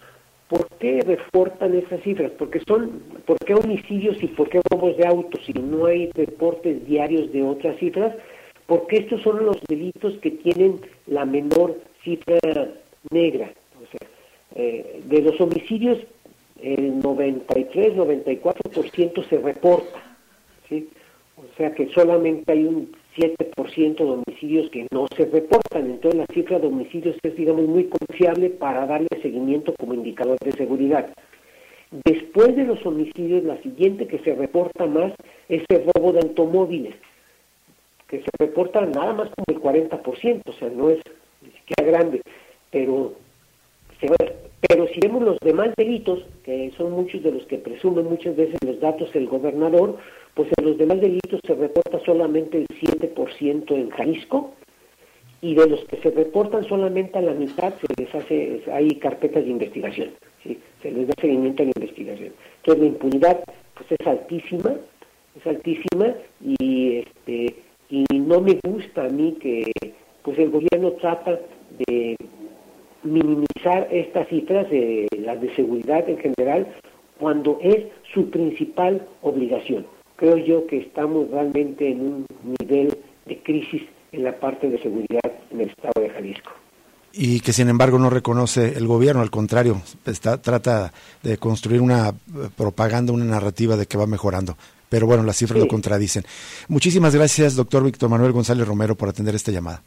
¿Por 0.52 0.68
qué 0.80 1.00
reportan 1.00 1.74
esas 1.74 2.02
cifras? 2.02 2.30
Porque 2.32 2.60
son, 2.68 3.02
¿por 3.24 3.38
qué 3.38 3.54
homicidios 3.54 4.22
y 4.22 4.26
por 4.26 4.50
qué 4.50 4.60
robos 4.70 4.98
de 4.98 5.06
autos 5.06 5.40
si 5.46 5.54
no 5.54 5.86
hay 5.86 6.10
reportes 6.12 6.86
diarios 6.86 7.32
de 7.32 7.42
otras 7.42 7.78
cifras? 7.78 8.14
Porque 8.66 8.98
estos 8.98 9.22
son 9.22 9.46
los 9.46 9.56
delitos 9.66 10.12
que 10.18 10.30
tienen 10.30 10.78
la 11.06 11.24
menor 11.24 11.80
cifra 12.04 12.38
negra. 13.10 13.50
O 13.82 13.86
sea, 13.90 14.06
eh, 14.54 15.00
de 15.06 15.22
los 15.22 15.40
homicidios, 15.40 16.00
el 16.60 17.02
93-94% 17.02 19.26
se 19.30 19.38
reporta. 19.38 20.02
O 20.68 21.46
sea 21.56 21.72
que 21.72 21.88
solamente 21.94 22.52
hay 22.52 22.66
un 22.66 22.94
7% 23.16 23.96
de 23.96 24.04
homicidios 24.04 24.70
que 24.70 24.86
no 24.92 25.06
se 25.16 25.26
reportan. 25.26 25.90
Entonces 25.90 26.18
la 26.18 26.26
cifra 26.32 26.58
de 26.58 26.66
homicidios 26.66 27.16
es, 27.22 27.36
digamos, 27.36 27.66
muy 27.66 27.84
confiable 27.84 28.50
para 28.50 28.86
darle 28.86 29.08
seguimiento 29.20 29.74
como 29.78 29.94
indicador 29.94 30.38
de 30.40 30.52
seguridad. 30.52 31.12
Después 32.04 32.56
de 32.56 32.64
los 32.64 32.84
homicidios, 32.86 33.44
la 33.44 33.60
siguiente 33.62 34.06
que 34.06 34.18
se 34.20 34.34
reporta 34.34 34.86
más 34.86 35.12
es 35.48 35.62
el 35.68 35.84
robo 35.94 36.12
de 36.12 36.20
automóviles, 36.20 36.94
que 38.08 38.20
se 38.20 38.30
reporta 38.38 38.80
nada 38.86 39.12
más 39.12 39.28
como 39.30 39.74
el 39.74 39.88
40%, 39.90 40.42
o 40.46 40.52
sea, 40.54 40.70
no 40.70 40.88
es 40.88 41.00
ni 41.42 41.50
siquiera 41.50 41.90
grande, 41.90 42.22
pero 42.70 43.12
pero 44.68 44.86
si 44.88 45.00
vemos 45.00 45.22
los 45.22 45.38
demás 45.40 45.70
delitos, 45.76 46.24
que 46.44 46.72
son 46.76 46.92
muchos 46.92 47.22
de 47.22 47.32
los 47.32 47.44
que 47.46 47.58
presumen 47.58 48.06
muchas 48.06 48.34
veces 48.36 48.56
los 48.64 48.80
datos 48.80 49.14
el 49.14 49.26
gobernador, 49.26 49.98
pues 50.34 50.48
en 50.56 50.64
los 50.64 50.78
demás 50.78 51.00
delitos 51.00 51.40
se 51.46 51.54
reporta 51.54 52.00
solamente 52.04 52.58
el 52.58 52.66
7% 52.68 53.74
en 53.74 53.90
Jalisco 53.90 54.54
y 55.40 55.54
de 55.54 55.66
los 55.68 55.84
que 55.84 55.96
se 55.96 56.10
reportan 56.10 56.64
solamente 56.64 57.18
a 57.18 57.22
la 57.22 57.34
mitad 57.34 57.74
se 57.74 58.02
les 58.02 58.14
hace, 58.14 58.62
hay 58.72 58.94
carpetas 58.96 59.44
de 59.44 59.50
investigación, 59.50 60.10
¿sí? 60.42 60.58
se 60.80 60.90
les 60.90 61.08
da 61.08 61.14
seguimiento 61.20 61.62
a 61.62 61.66
la 61.66 61.72
investigación. 61.76 62.32
Entonces 62.58 62.82
la 62.82 62.88
impunidad 62.88 63.44
pues 63.74 63.92
es 64.00 64.06
altísima, 64.06 64.74
es 65.36 65.46
altísima 65.46 66.14
y 66.40 66.98
este 66.98 67.56
y 67.90 68.04
no 68.18 68.40
me 68.40 68.58
gusta 68.66 69.04
a 69.04 69.08
mí 69.10 69.36
que 69.38 69.70
pues 70.22 70.38
el 70.38 70.50
gobierno 70.50 70.92
trata 70.92 71.38
de 71.86 72.16
minimizar 73.02 73.88
estas 73.90 74.28
cifras 74.28 74.70
de 74.70 75.08
las 75.18 75.40
de 75.42 75.54
seguridad 75.56 76.08
en 76.08 76.18
general 76.18 76.68
cuando 77.18 77.58
es 77.60 77.84
su 78.14 78.30
principal 78.30 79.06
obligación 79.20 79.84
creo 80.22 80.36
yo 80.36 80.66
que 80.68 80.78
estamos 80.78 81.28
realmente 81.32 81.90
en 81.90 82.00
un 82.00 82.26
nivel 82.60 82.96
de 83.26 83.42
crisis 83.42 83.82
en 84.12 84.22
la 84.22 84.38
parte 84.38 84.70
de 84.70 84.80
seguridad 84.80 85.32
en 85.50 85.62
el 85.62 85.70
estado 85.70 86.00
de 86.00 86.10
Jalisco. 86.10 86.52
Y 87.12 87.40
que 87.40 87.52
sin 87.52 87.68
embargo 87.68 87.98
no 87.98 88.08
reconoce 88.08 88.78
el 88.78 88.86
gobierno, 88.86 89.20
al 89.20 89.32
contrario, 89.32 89.82
está, 90.06 90.40
trata 90.40 90.92
de 91.24 91.38
construir 91.38 91.80
una 91.80 92.10
eh, 92.10 92.12
propaganda, 92.56 93.12
una 93.12 93.24
narrativa 93.24 93.76
de 93.76 93.86
que 93.86 93.98
va 93.98 94.06
mejorando. 94.06 94.56
Pero 94.88 95.08
bueno, 95.08 95.24
las 95.24 95.36
cifras 95.38 95.58
lo 95.58 95.66
contradicen. 95.66 96.22
Muchísimas 96.68 97.16
gracias, 97.16 97.56
doctor 97.56 97.82
Víctor 97.82 98.08
Manuel 98.08 98.30
González 98.30 98.68
Romero, 98.68 98.94
por 98.94 99.08
atender 99.08 99.34
esta 99.34 99.50
llamada. 99.50 99.82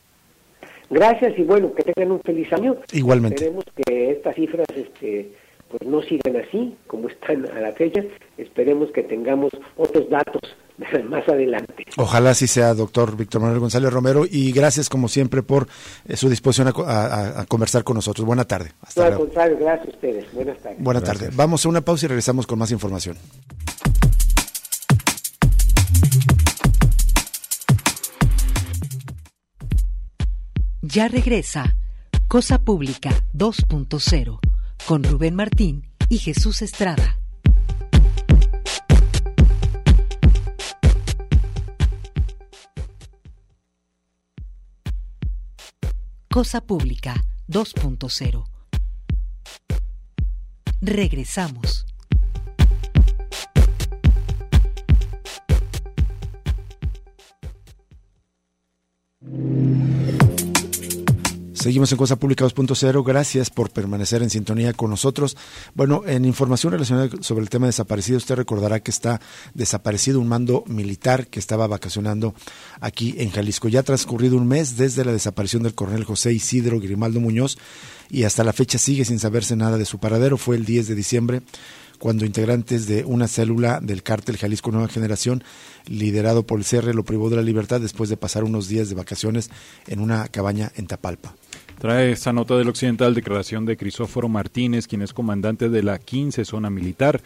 Gracias 0.89 1.33
y 1.39 1.43
bueno, 1.43 1.73
que 1.73 1.83
tengan 1.83 2.11
un 2.11 2.19
feliz 2.19 2.51
año. 2.51 2.75
Igualmente. 2.91 3.45
Esperemos 3.45 3.63
que 3.85 4.11
estas 4.11 4.35
cifras 4.35 4.67
este, 4.75 5.31
pues 5.69 5.89
no 5.89 6.01
sigan 6.03 6.35
así 6.37 6.75
como 6.87 7.09
están 7.09 7.45
a 7.51 7.59
la 7.59 7.73
fecha. 7.73 8.01
Esperemos 8.37 8.91
que 8.91 9.03
tengamos 9.03 9.51
otros 9.77 10.09
datos 10.09 10.41
más 11.09 11.27
adelante. 11.27 11.85
Ojalá 11.97 12.31
así 12.31 12.47
sea, 12.47 12.73
doctor 12.73 13.15
Víctor 13.15 13.41
Manuel 13.41 13.59
González 13.59 13.91
Romero, 13.91 14.25
y 14.29 14.51
gracias 14.51 14.89
como 14.89 15.07
siempre 15.07 15.43
por 15.43 15.67
eh, 16.07 16.17
su 16.17 16.29
disposición 16.29 16.73
a, 16.75 17.45
conversar 17.47 17.83
con 17.83 17.95
nosotros. 17.95 18.25
Buena 18.25 18.45
tarde. 18.45 18.71
Hasta 18.81 19.09
no, 19.11 19.25
gracias 19.25 19.87
a 19.87 19.89
ustedes. 19.89 20.33
Buenas 20.33 20.57
tardes. 20.59 20.83
Buenas 20.83 21.03
tardes. 21.03 21.35
Vamos 21.35 21.65
a 21.65 21.69
una 21.69 21.81
pausa 21.81 22.05
y 22.05 22.09
regresamos 22.09 22.47
con 22.47 22.59
más 22.59 22.71
información. 22.71 23.17
Ya 30.81 31.07
regresa 31.07 31.75
Cosa 32.27 32.59
Pública 32.59 33.09
2.0 33.33 34.39
con 34.85 35.03
Rubén 35.03 35.33
Martín 35.35 35.89
y 36.09 36.19
Jesús 36.19 36.61
Estrada. 36.61 37.17
Cosa 46.31 46.61
Pública 46.61 47.23
2.0. 47.47 48.45
Regresamos. 50.81 51.85
Seguimos 61.65 61.91
en 61.91 61.97
Cosa 61.97 62.15
Pública 62.17 62.45
2.0. 62.45 63.03
Gracias 63.03 63.49
por 63.49 63.71
permanecer 63.71 64.21
en 64.21 64.29
sintonía 64.29 64.73
con 64.73 64.91
nosotros. 64.91 65.35
Bueno, 65.73 66.03
en 66.05 66.23
información 66.23 66.73
relacionada 66.73 67.09
sobre 67.21 67.41
el 67.41 67.49
tema 67.49 67.65
desaparecido, 67.65 68.19
usted 68.19 68.35
recordará 68.35 68.81
que 68.81 68.91
está 68.91 69.19
desaparecido 69.55 70.19
un 70.19 70.27
mando 70.27 70.63
militar 70.67 71.25
que 71.25 71.39
estaba 71.39 71.65
vacacionando 71.65 72.35
aquí 72.81 73.15
en 73.17 73.31
Jalisco. 73.31 73.67
Ya 73.67 73.79
ha 73.79 73.83
transcurrido 73.83 74.37
un 74.37 74.47
mes 74.47 74.77
desde 74.77 75.03
la 75.03 75.11
desaparición 75.11 75.63
del 75.63 75.73
coronel 75.73 76.03
José 76.03 76.33
Isidro 76.33 76.79
Grimaldo 76.79 77.19
Muñoz 77.19 77.57
y 78.11 78.25
hasta 78.25 78.43
la 78.43 78.53
fecha 78.53 78.77
sigue 78.77 79.03
sin 79.03 79.17
saberse 79.17 79.55
nada 79.55 79.79
de 79.79 79.85
su 79.85 79.97
paradero. 79.97 80.37
Fue 80.37 80.57
el 80.57 80.65
10 80.65 80.89
de 80.89 80.93
diciembre 80.93 81.41
cuando 81.97 82.25
integrantes 82.25 82.85
de 82.85 83.05
una 83.05 83.27
célula 83.27 83.79
del 83.81 84.03
cártel 84.03 84.37
Jalisco 84.37 84.69
Nueva 84.69 84.87
Generación, 84.87 85.43
liderado 85.87 86.45
por 86.45 86.59
el 86.59 86.65
CR, 86.65 86.93
lo 86.93 87.05
privó 87.05 87.31
de 87.31 87.37
la 87.37 87.41
libertad 87.41 87.81
después 87.81 88.11
de 88.11 88.17
pasar 88.17 88.43
unos 88.43 88.67
días 88.67 88.87
de 88.89 88.93
vacaciones 88.93 89.49
en 89.87 89.99
una 89.99 90.27
cabaña 90.27 90.71
en 90.75 90.85
Tapalpa. 90.85 91.33
Trae 91.79 92.11
esta 92.11 92.31
nota 92.31 92.57
del 92.57 92.69
Occidental 92.69 93.13
declaración 93.13 93.65
de 93.65 93.75
Crisóforo 93.75 94.29
Martínez, 94.29 94.87
quien 94.87 95.01
es 95.01 95.13
comandante 95.13 95.69
de 95.69 95.83
la 95.83 95.99
15 95.99 96.45
Zona 96.45 96.69
Militar. 96.69 97.21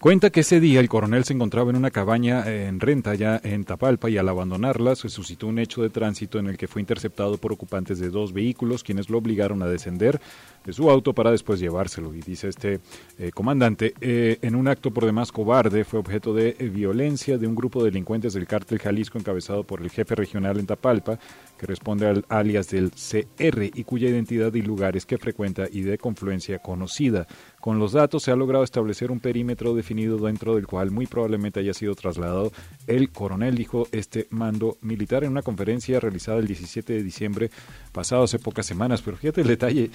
Cuenta 0.00 0.30
que 0.30 0.40
ese 0.40 0.60
día 0.60 0.78
el 0.78 0.88
coronel 0.88 1.24
se 1.24 1.32
encontraba 1.32 1.70
en 1.70 1.76
una 1.76 1.90
cabaña 1.90 2.46
en 2.46 2.78
renta 2.78 3.16
ya 3.16 3.40
en 3.42 3.64
Tapalpa 3.64 4.08
y 4.08 4.16
al 4.16 4.28
abandonarla 4.28 4.94
se 4.94 5.08
suscitó 5.08 5.48
un 5.48 5.58
hecho 5.58 5.82
de 5.82 5.90
tránsito 5.90 6.38
en 6.38 6.46
el 6.46 6.56
que 6.56 6.68
fue 6.68 6.80
interceptado 6.80 7.36
por 7.36 7.52
ocupantes 7.52 7.98
de 7.98 8.08
dos 8.08 8.32
vehículos 8.32 8.84
quienes 8.84 9.10
lo 9.10 9.18
obligaron 9.18 9.60
a 9.60 9.66
descender 9.66 10.20
de 10.64 10.72
su 10.72 10.88
auto 10.88 11.14
para 11.14 11.32
después 11.32 11.58
llevárselo. 11.58 12.14
Y 12.14 12.20
dice 12.20 12.46
este 12.46 12.78
eh, 13.18 13.32
comandante, 13.34 13.94
eh, 14.00 14.38
en 14.40 14.54
un 14.54 14.68
acto 14.68 14.92
por 14.92 15.04
demás 15.04 15.32
cobarde 15.32 15.84
fue 15.84 15.98
objeto 15.98 16.32
de 16.32 16.54
eh, 16.60 16.68
violencia 16.68 17.36
de 17.36 17.48
un 17.48 17.56
grupo 17.56 17.82
de 17.82 17.90
delincuentes 17.90 18.34
del 18.34 18.46
cártel 18.46 18.78
Jalisco 18.78 19.18
encabezado 19.18 19.64
por 19.64 19.82
el 19.82 19.90
jefe 19.90 20.14
regional 20.14 20.60
en 20.60 20.66
Tapalpa, 20.66 21.18
que 21.58 21.66
responde 21.66 22.06
al 22.06 22.24
alias 22.28 22.68
del 22.70 22.90
CR 22.92 23.62
y 23.74 23.84
cuya 23.84 24.08
identidad 24.08 24.54
y 24.54 24.62
lugares 24.62 25.04
que 25.04 25.18
frecuenta 25.18 25.66
y 25.70 25.82
de 25.82 25.98
confluencia 25.98 26.60
conocida. 26.60 27.26
Con 27.60 27.78
los 27.78 27.92
datos 27.92 28.22
se 28.22 28.30
ha 28.30 28.36
logrado 28.36 28.64
establecer 28.64 29.10
un 29.10 29.20
perímetro 29.20 29.74
definido 29.74 30.16
dentro 30.18 30.54
del 30.54 30.66
cual 30.66 30.90
muy 30.90 31.06
probablemente 31.06 31.60
haya 31.60 31.74
sido 31.74 31.94
trasladado 31.94 32.52
el 32.86 33.10
coronel, 33.10 33.56
dijo 33.56 33.86
este 33.92 34.26
mando 34.30 34.78
militar 34.80 35.24
en 35.24 35.32
una 35.32 35.42
conferencia 35.42 36.00
realizada 36.00 36.38
el 36.38 36.46
17 36.46 36.92
de 36.94 37.02
diciembre 37.02 37.50
pasado 37.92 38.22
hace 38.22 38.38
pocas 38.38 38.64
semanas. 38.64 39.02
Pero 39.02 39.16
fíjate 39.16 39.42
el 39.42 39.48
detalle 39.48 39.90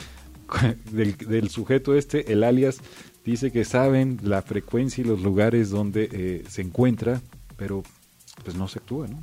del, 0.91 1.49
sujeto 1.49 1.95
este, 1.95 2.31
el 2.31 2.43
alias, 2.43 2.81
dice 3.23 3.51
que 3.51 3.65
saben 3.65 4.19
la 4.23 4.41
frecuencia 4.41 5.03
y 5.03 5.07
los 5.07 5.21
lugares 5.21 5.69
donde 5.69 6.09
eh, 6.11 6.43
se 6.49 6.61
encuentra, 6.61 7.21
pero 7.57 7.83
pues 8.43 8.55
no 8.55 8.67
se 8.67 8.79
actúa, 8.79 9.07
¿no? 9.07 9.21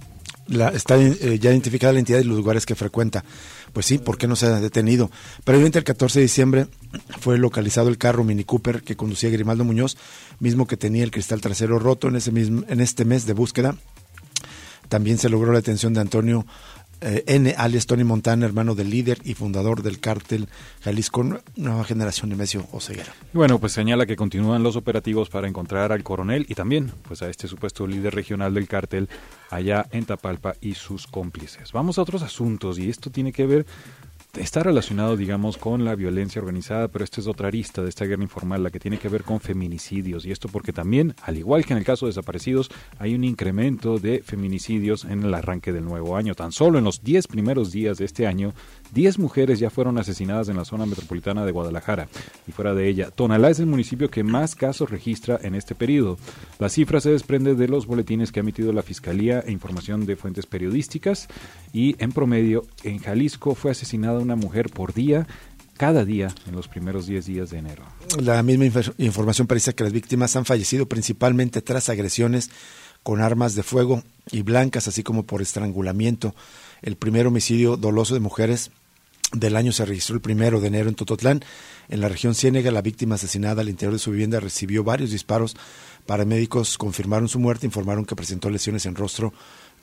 La, 0.50 0.68
está 0.68 0.96
eh, 1.00 1.38
ya 1.40 1.50
identificada 1.50 1.92
la 1.92 2.00
entidad 2.00 2.18
y 2.18 2.24
los 2.24 2.36
lugares 2.36 2.66
que 2.66 2.74
frecuenta. 2.74 3.24
Pues 3.72 3.86
sí, 3.86 3.98
¿por 3.98 4.18
qué 4.18 4.26
no 4.26 4.36
se 4.36 4.46
ha 4.46 4.60
detenido? 4.60 5.10
Previamente 5.44 5.78
el 5.78 5.84
14 5.84 6.18
de 6.18 6.24
diciembre 6.24 6.66
fue 7.20 7.38
localizado 7.38 7.88
el 7.88 7.98
carro 7.98 8.24
Mini 8.24 8.44
Cooper 8.44 8.82
que 8.82 8.96
conducía 8.96 9.30
Grimaldo 9.30 9.64
Muñoz, 9.64 9.96
mismo 10.40 10.66
que 10.66 10.76
tenía 10.76 11.04
el 11.04 11.10
cristal 11.10 11.40
trasero 11.40 11.78
roto 11.78 12.08
en, 12.08 12.16
ese 12.16 12.30
en 12.30 12.80
este 12.80 13.04
mes 13.04 13.26
de 13.26 13.32
búsqueda. 13.32 13.76
También 14.88 15.18
se 15.18 15.28
logró 15.28 15.52
la 15.52 15.60
detención 15.60 15.94
de 15.94 16.00
Antonio 16.00 16.44
eh, 17.00 17.24
N, 17.26 17.54
alias 17.56 17.86
Tony 17.86 18.04
Montana, 18.04 18.46
hermano 18.46 18.74
del 18.74 18.90
líder 18.90 19.18
y 19.24 19.34
fundador 19.34 19.82
del 19.82 20.00
cártel 20.00 20.48
Jalisco 20.82 21.24
Nueva 21.56 21.84
Generación 21.84 22.30
de 22.30 22.36
Mesio 22.36 22.66
Oseguera. 22.72 23.12
Bueno, 23.32 23.58
pues 23.58 23.72
señala 23.72 24.06
que 24.06 24.16
continúan 24.16 24.62
los 24.62 24.76
operativos 24.76 25.28
para 25.28 25.48
encontrar 25.48 25.92
al 25.92 26.02
coronel 26.02 26.46
y 26.48 26.54
también 26.54 26.92
pues 27.06 27.22
a 27.22 27.30
este 27.30 27.48
supuesto 27.48 27.86
líder 27.86 28.14
regional 28.14 28.54
del 28.54 28.68
cártel 28.68 29.08
allá 29.50 29.86
en 29.90 30.04
Tapalpa 30.04 30.54
y 30.60 30.74
sus 30.74 31.06
cómplices. 31.06 31.72
Vamos 31.72 31.98
a 31.98 32.02
otros 32.02 32.22
asuntos 32.22 32.78
y 32.78 32.88
esto 32.88 33.10
tiene 33.10 33.32
que 33.32 33.46
ver 33.46 33.66
está 34.38 34.62
relacionado, 34.62 35.16
digamos, 35.16 35.56
con 35.56 35.84
la 35.84 35.94
violencia 35.94 36.40
organizada, 36.40 36.88
pero 36.88 37.04
esta 37.04 37.20
es 37.20 37.26
otra 37.26 37.48
arista 37.48 37.82
de 37.82 37.88
esta 37.88 38.04
guerra 38.04 38.22
informal, 38.22 38.62
la 38.62 38.70
que 38.70 38.80
tiene 38.80 38.98
que 38.98 39.08
ver 39.08 39.24
con 39.24 39.40
feminicidios. 39.40 40.24
Y 40.24 40.32
esto 40.32 40.48
porque 40.48 40.72
también, 40.72 41.14
al 41.22 41.38
igual 41.38 41.64
que 41.64 41.72
en 41.72 41.78
el 41.78 41.84
caso 41.84 42.06
de 42.06 42.10
desaparecidos, 42.10 42.70
hay 42.98 43.14
un 43.14 43.24
incremento 43.24 43.98
de 43.98 44.22
feminicidios 44.22 45.04
en 45.04 45.24
el 45.24 45.34
arranque 45.34 45.72
del 45.72 45.84
nuevo 45.84 46.16
año. 46.16 46.34
Tan 46.34 46.52
solo 46.52 46.78
en 46.78 46.84
los 46.84 47.02
10 47.02 47.26
primeros 47.26 47.72
días 47.72 47.98
de 47.98 48.04
este 48.04 48.26
año, 48.26 48.54
10 48.92 49.18
mujeres 49.18 49.58
ya 49.58 49.70
fueron 49.70 49.98
asesinadas 49.98 50.48
en 50.48 50.56
la 50.56 50.64
zona 50.64 50.86
metropolitana 50.86 51.44
de 51.44 51.52
Guadalajara. 51.52 52.08
Y 52.46 52.52
fuera 52.52 52.74
de 52.74 52.88
ella, 52.88 53.10
Tonalá 53.10 53.50
es 53.50 53.60
el 53.60 53.66
municipio 53.66 54.10
que 54.10 54.24
más 54.24 54.54
casos 54.54 54.90
registra 54.90 55.38
en 55.42 55.54
este 55.54 55.74
periodo. 55.74 56.18
La 56.58 56.68
cifra 56.68 57.00
se 57.00 57.10
desprende 57.10 57.54
de 57.54 57.68
los 57.68 57.86
boletines 57.86 58.32
que 58.32 58.40
ha 58.40 58.42
emitido 58.42 58.72
la 58.72 58.82
Fiscalía 58.82 59.40
e 59.40 59.52
información 59.52 60.06
de 60.06 60.16
fuentes 60.16 60.46
periodísticas. 60.46 61.28
Y 61.72 61.96
en 62.02 62.12
promedio, 62.12 62.66
en 62.84 62.98
Jalisco 62.98 63.54
fue 63.54 63.70
asesinada 63.70 64.18
una 64.18 64.36
mujer 64.36 64.70
por 64.70 64.92
día 64.92 65.26
cada 65.76 66.04
día 66.04 66.34
en 66.46 66.54
los 66.54 66.68
primeros 66.68 67.06
10 67.06 67.24
días 67.24 67.48
de 67.48 67.56
enero. 67.56 67.84
La 68.20 68.42
misma 68.42 68.66
información 68.98 69.46
parece 69.46 69.74
que 69.74 69.82
las 69.82 69.94
víctimas 69.94 70.36
han 70.36 70.44
fallecido 70.44 70.84
principalmente 70.84 71.62
tras 71.62 71.88
agresiones 71.88 72.50
con 73.02 73.22
armas 73.22 73.54
de 73.54 73.62
fuego 73.62 74.02
y 74.30 74.42
blancas, 74.42 74.88
así 74.88 75.02
como 75.02 75.22
por 75.22 75.40
estrangulamiento. 75.40 76.34
El 76.82 76.96
primer 76.96 77.26
homicidio 77.26 77.78
doloso 77.78 78.12
de 78.12 78.20
mujeres 78.20 78.70
del 79.32 79.56
año 79.56 79.72
se 79.72 79.84
registró 79.84 80.14
el 80.14 80.20
primero 80.20 80.60
de 80.60 80.68
enero 80.68 80.88
en 80.88 80.94
Tototlán. 80.94 81.42
En 81.88 82.00
la 82.00 82.08
región 82.08 82.34
Ciénega, 82.34 82.70
la 82.70 82.82
víctima 82.82 83.14
asesinada 83.14 83.62
al 83.62 83.68
interior 83.68 83.92
de 83.92 83.98
su 83.98 84.10
vivienda 84.10 84.40
recibió 84.40 84.84
varios 84.84 85.10
disparos. 85.10 85.56
Paramédicos 86.06 86.78
confirmaron 86.78 87.28
su 87.28 87.38
muerte, 87.38 87.66
informaron 87.66 88.04
que 88.04 88.16
presentó 88.16 88.50
lesiones 88.50 88.86
en 88.86 88.96
rostro, 88.96 89.32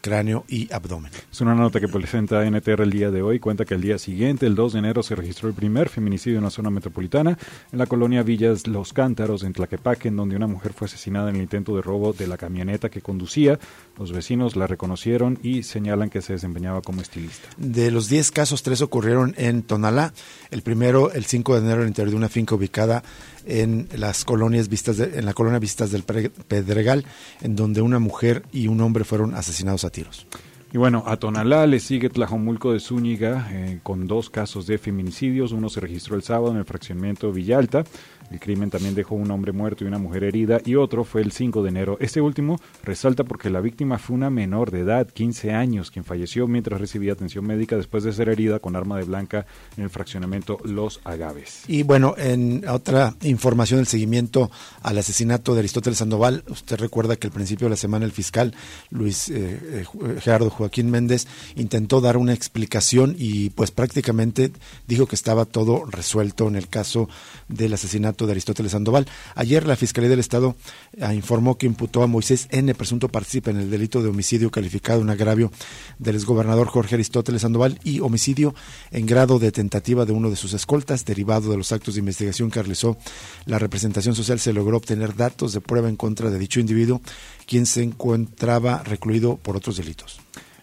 cráneo 0.01 0.45
y 0.47 0.71
abdomen. 0.73 1.11
Es 1.31 1.41
una 1.41 1.55
nota 1.55 1.79
que 1.79 1.87
presenta 1.87 2.43
NTR 2.49 2.81
el 2.81 2.91
día 2.91 3.11
de 3.11 3.21
hoy. 3.21 3.39
Cuenta 3.39 3.65
que 3.65 3.73
el 3.73 3.81
día 3.81 3.97
siguiente, 3.97 4.45
el 4.45 4.55
2 4.55 4.73
de 4.73 4.79
enero, 4.79 5.03
se 5.03 5.15
registró 5.15 5.49
el 5.49 5.55
primer 5.55 5.89
feminicidio 5.89 6.37
en 6.37 6.43
la 6.43 6.49
zona 6.49 6.69
metropolitana, 6.69 7.37
en 7.71 7.79
la 7.79 7.85
colonia 7.85 8.23
Villas 8.23 8.67
Los 8.67 8.93
Cántaros, 8.93 9.43
en 9.43 9.53
Tlaquepaque, 9.53 10.07
en 10.07 10.15
donde 10.15 10.35
una 10.35 10.47
mujer 10.47 10.73
fue 10.73 10.85
asesinada 10.85 11.29
en 11.29 11.37
el 11.37 11.41
intento 11.41 11.75
de 11.75 11.81
robo 11.81 12.13
de 12.13 12.27
la 12.27 12.37
camioneta 12.37 12.89
que 12.89 13.01
conducía. 13.01 13.59
Los 13.97 14.11
vecinos 14.11 14.55
la 14.55 14.67
reconocieron 14.67 15.39
y 15.43 15.63
señalan 15.63 16.09
que 16.09 16.21
se 16.21 16.33
desempeñaba 16.33 16.81
como 16.81 17.01
estilista. 17.01 17.49
De 17.57 17.91
los 17.91 18.09
10 18.09 18.31
casos, 18.31 18.63
tres 18.63 18.81
ocurrieron 18.81 19.33
en 19.37 19.63
Tonalá. 19.63 20.13
El 20.51 20.61
primero, 20.61 21.11
el 21.11 21.25
5 21.25 21.55
de 21.55 21.59
enero, 21.59 21.75
en 21.77 21.81
el 21.83 21.87
interior 21.89 22.11
de 22.11 22.17
una 22.17 22.29
finca 22.29 22.55
ubicada 22.55 23.03
en 23.47 23.87
las 23.95 24.25
colonias 24.25 24.67
vistas 24.67 24.99
en 24.99 25.25
la 25.25 25.33
colonia 25.33 25.59
Vistas 25.59 25.91
del 25.91 26.03
Pedregal, 26.03 27.05
en 27.41 27.55
donde 27.55 27.81
una 27.81 27.99
mujer 27.99 28.43
y 28.51 28.67
un 28.67 28.81
hombre 28.81 29.03
fueron 29.03 29.33
asesinados 29.35 29.85
tiros. 29.89 30.27
Y 30.73 30.77
bueno, 30.77 31.03
a 31.07 31.15
Tonalá 31.15 31.65
le 31.65 31.79
sigue 31.79 32.09
Tlajomulco 32.09 32.73
de 32.73 32.81
Zúñiga 32.81 33.47
eh, 33.51 33.79
con 33.83 34.05
dos 34.05 34.29
casos 34.29 34.67
de 34.67 34.77
feminicidios. 34.77 35.53
Uno 35.53 35.69
se 35.69 35.79
registró 35.79 36.15
el 36.15 36.23
sábado 36.23 36.51
en 36.51 36.57
el 36.57 36.65
fraccionamiento 36.65 37.31
Villalta 37.31 37.85
el 38.31 38.39
crimen 38.39 38.69
también 38.69 38.95
dejó 38.95 39.15
un 39.15 39.31
hombre 39.31 39.51
muerto 39.51 39.83
y 39.83 39.87
una 39.87 39.97
mujer 39.97 40.23
herida 40.23 40.59
y 40.65 40.75
otro 40.75 41.03
fue 41.03 41.21
el 41.21 41.31
5 41.31 41.63
de 41.63 41.69
enero. 41.69 41.97
Este 41.99 42.21
último 42.21 42.59
resalta 42.83 43.23
porque 43.23 43.49
la 43.49 43.61
víctima 43.61 43.97
fue 43.97 44.15
una 44.15 44.29
menor 44.29 44.71
de 44.71 44.81
edad, 44.81 45.07
15 45.07 45.53
años, 45.53 45.91
quien 45.91 46.05
falleció 46.05 46.47
mientras 46.47 46.79
recibía 46.79 47.13
atención 47.13 47.45
médica 47.45 47.75
después 47.77 48.03
de 48.03 48.13
ser 48.13 48.29
herida 48.29 48.59
con 48.59 48.75
arma 48.75 48.97
de 48.97 49.05
blanca 49.05 49.45
en 49.77 49.83
el 49.83 49.89
fraccionamiento 49.89 50.59
Los 50.63 50.99
Agaves. 51.03 51.63
Y 51.67 51.83
bueno, 51.83 52.15
en 52.17 52.67
otra 52.67 53.15
información 53.23 53.79
del 53.79 53.87
seguimiento 53.87 54.51
al 54.81 54.97
asesinato 54.97 55.53
de 55.53 55.59
Aristóteles 55.59 55.99
Sandoval, 55.99 56.43
usted 56.49 56.77
recuerda 56.77 57.15
que 57.15 57.27
al 57.27 57.33
principio 57.33 57.65
de 57.65 57.71
la 57.71 57.77
semana 57.77 58.05
el 58.05 58.11
fiscal 58.11 58.53
Luis 58.89 59.29
eh, 59.29 59.59
eh, 59.61 59.85
Gerardo 60.19 60.49
Joaquín 60.49 60.91
Méndez 60.91 61.27
intentó 61.55 62.01
dar 62.01 62.17
una 62.17 62.33
explicación 62.33 63.15
y 63.17 63.49
pues 63.51 63.71
prácticamente 63.71 64.51
dijo 64.87 65.05
que 65.05 65.15
estaba 65.15 65.45
todo 65.45 65.85
resuelto 65.85 66.47
en 66.47 66.55
el 66.55 66.67
caso 66.67 67.09
del 67.47 67.73
asesinato 67.73 68.16
de 68.25 68.31
Aristóteles 68.31 68.71
Sandoval. 68.71 69.07
Ayer 69.35 69.67
la 69.67 69.75
Fiscalía 69.75 70.09
del 70.09 70.19
Estado 70.19 70.55
ah, 71.01 71.13
informó 71.13 71.57
que 71.57 71.65
imputó 71.65 72.03
a 72.03 72.07
Moisés 72.07 72.47
N., 72.51 72.73
presunto 72.75 73.09
participa 73.09 73.51
en 73.51 73.57
el 73.57 73.69
delito 73.69 74.01
de 74.01 74.09
homicidio 74.09 74.49
calificado 74.49 75.01
en 75.01 75.09
agravio 75.09 75.51
del 75.99 76.15
exgobernador 76.15 76.67
Jorge 76.67 76.95
Aristóteles 76.95 77.41
Sandoval 77.41 77.79
y 77.83 77.99
homicidio 77.99 78.55
en 78.91 79.05
grado 79.05 79.39
de 79.39 79.51
tentativa 79.51 80.05
de 80.05 80.13
uno 80.13 80.29
de 80.29 80.35
sus 80.35 80.53
escoltas, 80.53 81.05
derivado 81.05 81.51
de 81.51 81.57
los 81.57 81.71
actos 81.71 81.95
de 81.95 81.99
investigación 81.99 82.49
que 82.49 82.61
realizó 82.61 82.97
la 83.45 83.59
representación 83.59 84.15
social, 84.15 84.39
se 84.39 84.53
logró 84.53 84.77
obtener 84.77 85.15
datos 85.15 85.53
de 85.53 85.61
prueba 85.61 85.89
en 85.89 85.95
contra 85.95 86.29
de 86.29 86.39
dicho 86.39 86.59
individuo, 86.59 87.01
quien 87.45 87.65
se 87.65 87.83
encontraba 87.83 88.83
recluido 88.83 89.37
por 89.37 89.55
otros 89.55 89.77
delitos. 89.77 90.19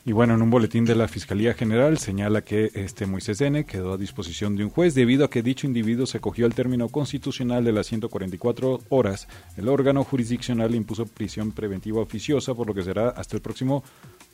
Y 0.07 0.13
bueno, 0.13 0.35
en 0.35 0.43
un 0.43 0.51
boletín 0.51 0.85
de 0.85 0.95
la 0.95 1.09
Fiscalía 1.09 1.55
General 1.55 1.97
señala 1.97 2.43
que 2.43 2.71
este 2.75 3.07
Moisés 3.07 3.41
N. 3.41 3.65
quedó 3.65 3.95
a 3.95 3.97
disposición 3.97 4.55
de 4.55 4.65
un 4.65 4.69
juez 4.69 4.95
debido 4.95 5.25
a 5.25 5.31
que 5.31 5.43
dicho 5.43 5.67
individuo 5.67 6.05
se 6.05 6.19
acogió 6.19 6.45
al 6.45 6.55
término 6.55 6.91
constitucional 6.91 7.65
de 7.65 7.73
las 7.73 7.87
144 7.87 8.83
horas. 8.91 9.29
El 9.57 9.67
órgano 9.67 10.05
jurisdiccional 10.05 10.73
le 10.73 10.77
impuso 10.77 11.07
prisión 11.07 11.53
preventiva 11.53 12.03
oficiosa, 12.03 12.55
por 12.55 12.67
lo 12.67 12.75
que 12.75 12.83
será 12.83 13.09
hasta 13.09 13.37
el 13.37 13.41
próximo 13.41 13.83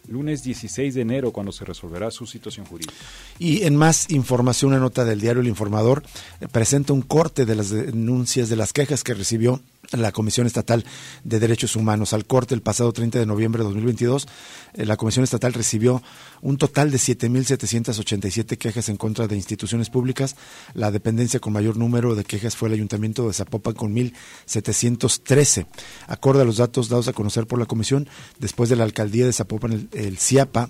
lunes 0.09 0.43
16 0.43 0.93
de 0.93 1.03
enero 1.03 1.31
cuando 1.31 1.53
se 1.53 1.65
resolverá 1.65 2.11
su 2.11 2.27
situación 2.27 2.67
jurídica. 2.67 2.95
Y 3.39 3.63
en 3.63 3.77
más 3.77 4.11
información, 4.11 4.73
una 4.73 4.81
nota 4.81 5.05
del 5.05 5.21
diario 5.21 5.41
El 5.41 5.47
Informador 5.47 6.03
eh, 6.41 6.49
presenta 6.51 6.93
un 6.93 7.03
corte 7.03 7.47
de 7.47 7.55
las 7.55 7.71
denuncias 7.71 8.49
de 8.49 8.57
las 8.57 8.73
quejas 8.73 9.05
que 9.05 9.15
recibió 9.15 9.61
la 9.93 10.13
Comisión 10.13 10.47
Estatal 10.47 10.85
de 11.25 11.41
Derechos 11.41 11.77
Humanos. 11.77 12.13
Al 12.13 12.27
corte 12.27 12.55
el 12.55 12.63
pasado 12.63 12.93
30 12.93 13.19
de 13.19 13.27
noviembre 13.27 13.61
de 13.61 13.65
2022, 13.65 14.29
eh, 14.75 14.87
la 14.87 14.97
Comisión 14.97 15.25
Estatal 15.25 15.53
recibió 15.53 16.03
un 16.43 16.57
total 16.57 16.91
de 16.91 16.99
7.787 16.99 18.57
quejas 18.59 18.89
en 18.89 18.97
contra 18.97 19.27
de 19.27 19.37
instituciones 19.37 19.91
públicas. 19.91 20.37
La 20.75 20.91
dependencia 20.91 21.41
con 21.41 21.53
mayor 21.53 21.77
número 21.77 22.15
de 22.15 22.25
quejas 22.25 22.57
fue 22.57 22.69
el 22.69 22.75
Ayuntamiento 22.75 23.27
de 23.27 23.35
Zapopan 23.35 23.75
con 23.75 23.95
1.713. 23.95 25.67
Acorde 26.07 26.43
a 26.43 26.45
los 26.45 26.59
datos 26.59 26.89
dados 26.89 27.09
a 27.09 27.13
conocer 27.13 27.47
por 27.47 27.59
la 27.59 27.67
Comisión, 27.67 28.09
después 28.39 28.71
de 28.71 28.77
la 28.77 28.85
Alcaldía 28.85 29.27
de 29.27 29.33
Zapopan, 29.33 29.73
el, 29.73 29.89
el 29.93 30.19
CIAPA 30.19 30.69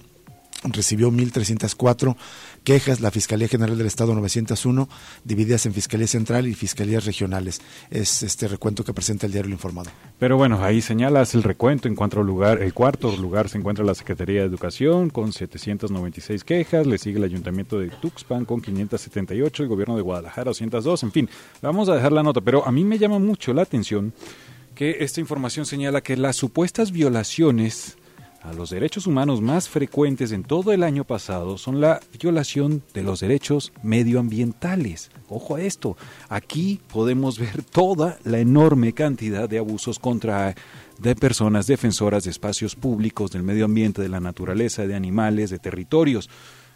recibió 0.65 1.11
1.304 1.11 2.17
quejas, 2.65 3.01
la 3.01 3.11
Fiscalía 3.11 3.49
General 3.49 3.77
del 3.77 3.87
Estado 3.87 4.15
901, 4.15 4.89
divididas 5.25 5.67
en 5.67 5.73
Fiscalía 5.73 6.07
Central 6.07 6.47
y 6.47 6.55
Fiscalías 6.55 7.05
Regionales. 7.07 7.61
Es 7.91 8.23
este 8.23 8.49
recuento 8.49 8.85
que 8.85 8.93
presenta 8.93 9.27
el 9.27 9.33
diario 9.33 9.51
Informado. 9.51 9.91
Pero 10.19 10.37
bueno, 10.37 10.63
ahí 10.63 10.83
señalas 10.83 11.35
el 11.35 11.43
recuento. 11.43 11.89
En 11.89 11.95
cuanto 11.95 12.23
lugar, 12.23 12.63
el 12.63 12.75
cuarto 12.75 13.17
lugar 13.17 13.49
se 13.49 13.59
encuentra 13.59 13.85
la 13.85 13.95
Secretaría 13.95 14.41
de 14.41 14.47
Educación 14.47 15.11
con 15.11 15.33
796 15.33 16.45
quejas, 16.45 16.87
le 16.87 16.99
sigue 16.99 17.19
el 17.19 17.25
Ayuntamiento 17.25 17.79
de 17.79 17.89
Tuxpan 17.89 18.45
con 18.45 18.61
578, 18.61 19.63
el 19.63 19.69
Gobierno 19.69 19.97
de 19.97 20.03
Guadalajara 20.03 20.51
202, 20.51 21.03
en 21.05 21.13
fin, 21.13 21.31
vamos 21.63 21.89
a 21.89 21.95
dejar 21.95 22.13
la 22.13 22.23
nota, 22.23 22.41
pero 22.41 22.67
a 22.67 22.73
mí 22.73 22.85
me 22.85 22.99
llama 22.99 23.19
mucho 23.19 23.53
la 23.53 23.63
atención 23.63 24.13
que 24.75 24.99
esta 25.01 25.21
información 25.21 25.67
señala 25.67 26.01
que 26.01 26.17
las 26.17 26.37
supuestas 26.37 26.93
violaciones 26.93 27.97
a 28.43 28.53
los 28.53 28.71
derechos 28.71 29.07
humanos 29.07 29.41
más 29.41 29.69
frecuentes 29.69 30.33
en 30.33 30.43
todo 30.45 30.73
el 30.73 30.83
año 30.83 31.05
pasado 31.05 31.59
son 31.59 31.81
la 31.81 32.01
violación 32.19 32.83
de 32.95 33.03
los 33.03 33.21
derechos 33.21 33.73
medioambientales. 33.83 35.11
Ojo 35.29 35.57
a 35.57 35.61
esto, 35.61 35.99
aquí 36.29 36.81
podemos 36.93 37.39
ver 37.39 37.63
toda 37.63 38.19
la 38.25 38.39
enorme 38.39 38.95
cantidad 38.95 39.49
de 39.49 39.59
abusos 39.59 39.99
contra 39.99 40.55
de 40.99 41.15
personas 41.15 41.67
defensoras 41.67 42.25
de 42.25 42.31
espacios 42.31 42.77
públicos, 42.77 43.31
del 43.31 43.43
medio 43.43 43.67
ambiente, 43.67 44.01
de 44.03 44.09
la 44.09 44.21
naturaleza, 44.21 44.87
de 44.87 44.95
animales, 44.95 45.51
de 45.51 45.59
territorios. 45.59 46.31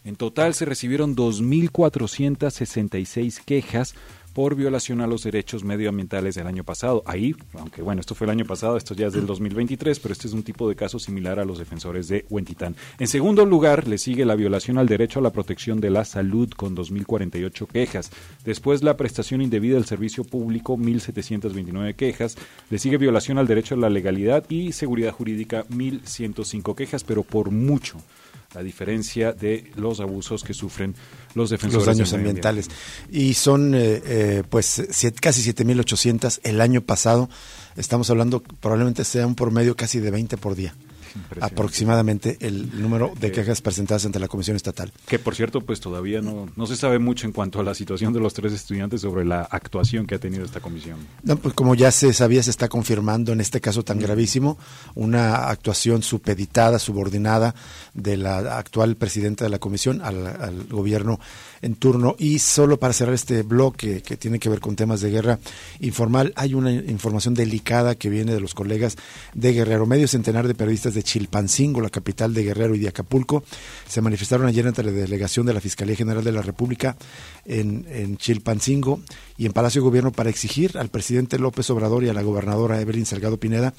En 0.04 0.16
total 0.16 0.52
se 0.54 0.66
recibieron 0.66 1.16
2.466 1.16 3.42
quejas 3.42 3.94
por 4.34 4.56
violación 4.56 5.00
a 5.00 5.06
los 5.06 5.22
derechos 5.22 5.64
medioambientales 5.64 6.34
del 6.34 6.48
año 6.48 6.64
pasado. 6.64 7.02
Ahí, 7.06 7.34
aunque 7.54 7.82
bueno, 7.82 8.00
esto 8.00 8.14
fue 8.14 8.26
el 8.26 8.32
año 8.32 8.44
pasado, 8.44 8.76
esto 8.76 8.92
ya 8.94 9.06
es 9.06 9.12
del 9.12 9.26
2023, 9.26 10.00
pero 10.00 10.12
este 10.12 10.26
es 10.26 10.34
un 10.34 10.42
tipo 10.42 10.68
de 10.68 10.74
caso 10.74 10.98
similar 10.98 11.38
a 11.38 11.44
los 11.44 11.58
defensores 11.58 12.08
de 12.08 12.26
Huentitán. 12.28 12.74
En 12.98 13.06
segundo 13.06 13.46
lugar, 13.46 13.86
le 13.86 13.96
sigue 13.96 14.24
la 14.24 14.34
violación 14.34 14.76
al 14.76 14.88
derecho 14.88 15.20
a 15.20 15.22
la 15.22 15.30
protección 15.30 15.80
de 15.80 15.90
la 15.90 16.04
salud 16.04 16.50
con 16.50 16.76
2.048 16.76 17.66
quejas. 17.68 18.10
Después, 18.44 18.82
la 18.82 18.96
prestación 18.96 19.40
indebida 19.40 19.76
del 19.76 19.86
servicio 19.86 20.24
público, 20.24 20.76
1.729 20.76 21.94
quejas. 21.94 22.36
Le 22.70 22.78
sigue 22.78 22.98
violación 22.98 23.38
al 23.38 23.46
derecho 23.46 23.76
a 23.76 23.78
la 23.78 23.88
legalidad 23.88 24.44
y 24.50 24.72
seguridad 24.72 25.12
jurídica, 25.12 25.64
1.105 25.68 26.74
quejas, 26.74 27.04
pero 27.04 27.22
por 27.22 27.52
mucho 27.52 27.98
la 28.54 28.62
diferencia 28.62 29.32
de 29.32 29.70
los 29.76 30.00
abusos 30.00 30.44
que 30.44 30.54
sufren 30.54 30.94
los 31.34 31.50
defensores. 31.50 31.86
Los 31.86 31.96
daños 31.96 32.12
ambientales. 32.12 32.68
Y 33.10 33.34
son 33.34 33.74
eh, 33.74 34.02
eh, 34.04 34.42
pues 34.48 34.82
casi 35.20 35.52
7.800 35.52 36.40
el 36.44 36.60
año 36.60 36.80
pasado. 36.80 37.28
Estamos 37.76 38.08
hablando, 38.10 38.42
probablemente 38.42 39.04
sea 39.04 39.26
un 39.26 39.34
promedio 39.34 39.74
casi 39.74 39.98
de 39.98 40.10
20 40.10 40.36
por 40.36 40.54
día 40.54 40.74
aproximadamente 41.40 42.36
el 42.40 42.80
número 42.80 43.12
de 43.18 43.32
quejas 43.32 43.60
presentadas 43.60 44.06
ante 44.06 44.18
la 44.18 44.28
Comisión 44.28 44.56
Estatal. 44.56 44.92
Que 45.06 45.18
por 45.18 45.34
cierto, 45.34 45.60
pues 45.60 45.80
todavía 45.80 46.20
no, 46.20 46.48
no 46.56 46.66
se 46.66 46.76
sabe 46.76 46.98
mucho 46.98 47.26
en 47.26 47.32
cuanto 47.32 47.60
a 47.60 47.62
la 47.62 47.74
situación 47.74 48.12
de 48.12 48.20
los 48.20 48.34
tres 48.34 48.52
estudiantes 48.52 49.00
sobre 49.00 49.24
la 49.24 49.42
actuación 49.42 50.06
que 50.06 50.16
ha 50.16 50.18
tenido 50.18 50.44
esta 50.44 50.60
comisión. 50.60 50.98
No, 51.22 51.36
pues 51.36 51.54
como 51.54 51.74
ya 51.74 51.90
se 51.90 52.12
sabía, 52.12 52.42
se 52.42 52.50
está 52.50 52.68
confirmando 52.68 53.32
en 53.32 53.40
este 53.40 53.60
caso 53.60 53.84
tan 53.84 53.98
gravísimo 53.98 54.58
una 54.94 55.48
actuación 55.48 56.02
supeditada, 56.02 56.78
subordinada 56.78 57.54
de 57.94 58.16
la 58.16 58.58
actual 58.58 58.96
presidenta 58.96 59.44
de 59.44 59.50
la 59.50 59.58
comisión 59.58 60.00
al, 60.02 60.26
al 60.26 60.64
gobierno 60.64 61.20
en 61.62 61.76
turno. 61.76 62.16
Y 62.18 62.38
solo 62.40 62.78
para 62.78 62.92
cerrar 62.92 63.14
este 63.14 63.42
bloque 63.42 64.02
que 64.02 64.16
tiene 64.16 64.38
que 64.38 64.48
ver 64.48 64.60
con 64.60 64.76
temas 64.76 65.00
de 65.00 65.10
guerra 65.10 65.38
informal, 65.80 66.32
hay 66.36 66.54
una 66.54 66.72
información 66.72 67.34
delicada 67.34 67.94
que 67.94 68.10
viene 68.10 68.34
de 68.34 68.40
los 68.40 68.54
colegas 68.54 68.96
de 69.34 69.52
Guerrero. 69.52 69.86
Medio 69.86 70.08
centenar 70.08 70.48
de 70.48 70.54
periodistas 70.54 70.94
de 70.94 71.03
Chilpancingo, 71.04 71.80
la 71.80 71.90
capital 71.90 72.34
de 72.34 72.42
Guerrero 72.42 72.74
y 72.74 72.80
de 72.80 72.88
Acapulco, 72.88 73.44
se 73.88 74.00
manifestaron 74.00 74.48
ayer 74.48 74.66
ante 74.66 74.82
la 74.82 74.90
delegación 74.90 75.46
de 75.46 75.54
la 75.54 75.60
Fiscalía 75.60 75.94
General 75.94 76.24
de 76.24 76.32
la 76.32 76.42
República 76.42 76.96
en, 77.44 77.86
en 77.88 78.16
Chilpancingo 78.16 79.00
y 79.38 79.46
en 79.46 79.52
Palacio 79.52 79.80
de 79.80 79.84
Gobierno 79.84 80.10
para 80.10 80.30
exigir 80.30 80.76
al 80.76 80.88
presidente 80.88 81.38
López 81.38 81.70
Obrador 81.70 82.02
y 82.02 82.08
a 82.08 82.14
la 82.14 82.22
gobernadora 82.22 82.80
Evelyn 82.80 83.06
Salgado 83.06 83.38
Pineda 83.38 83.74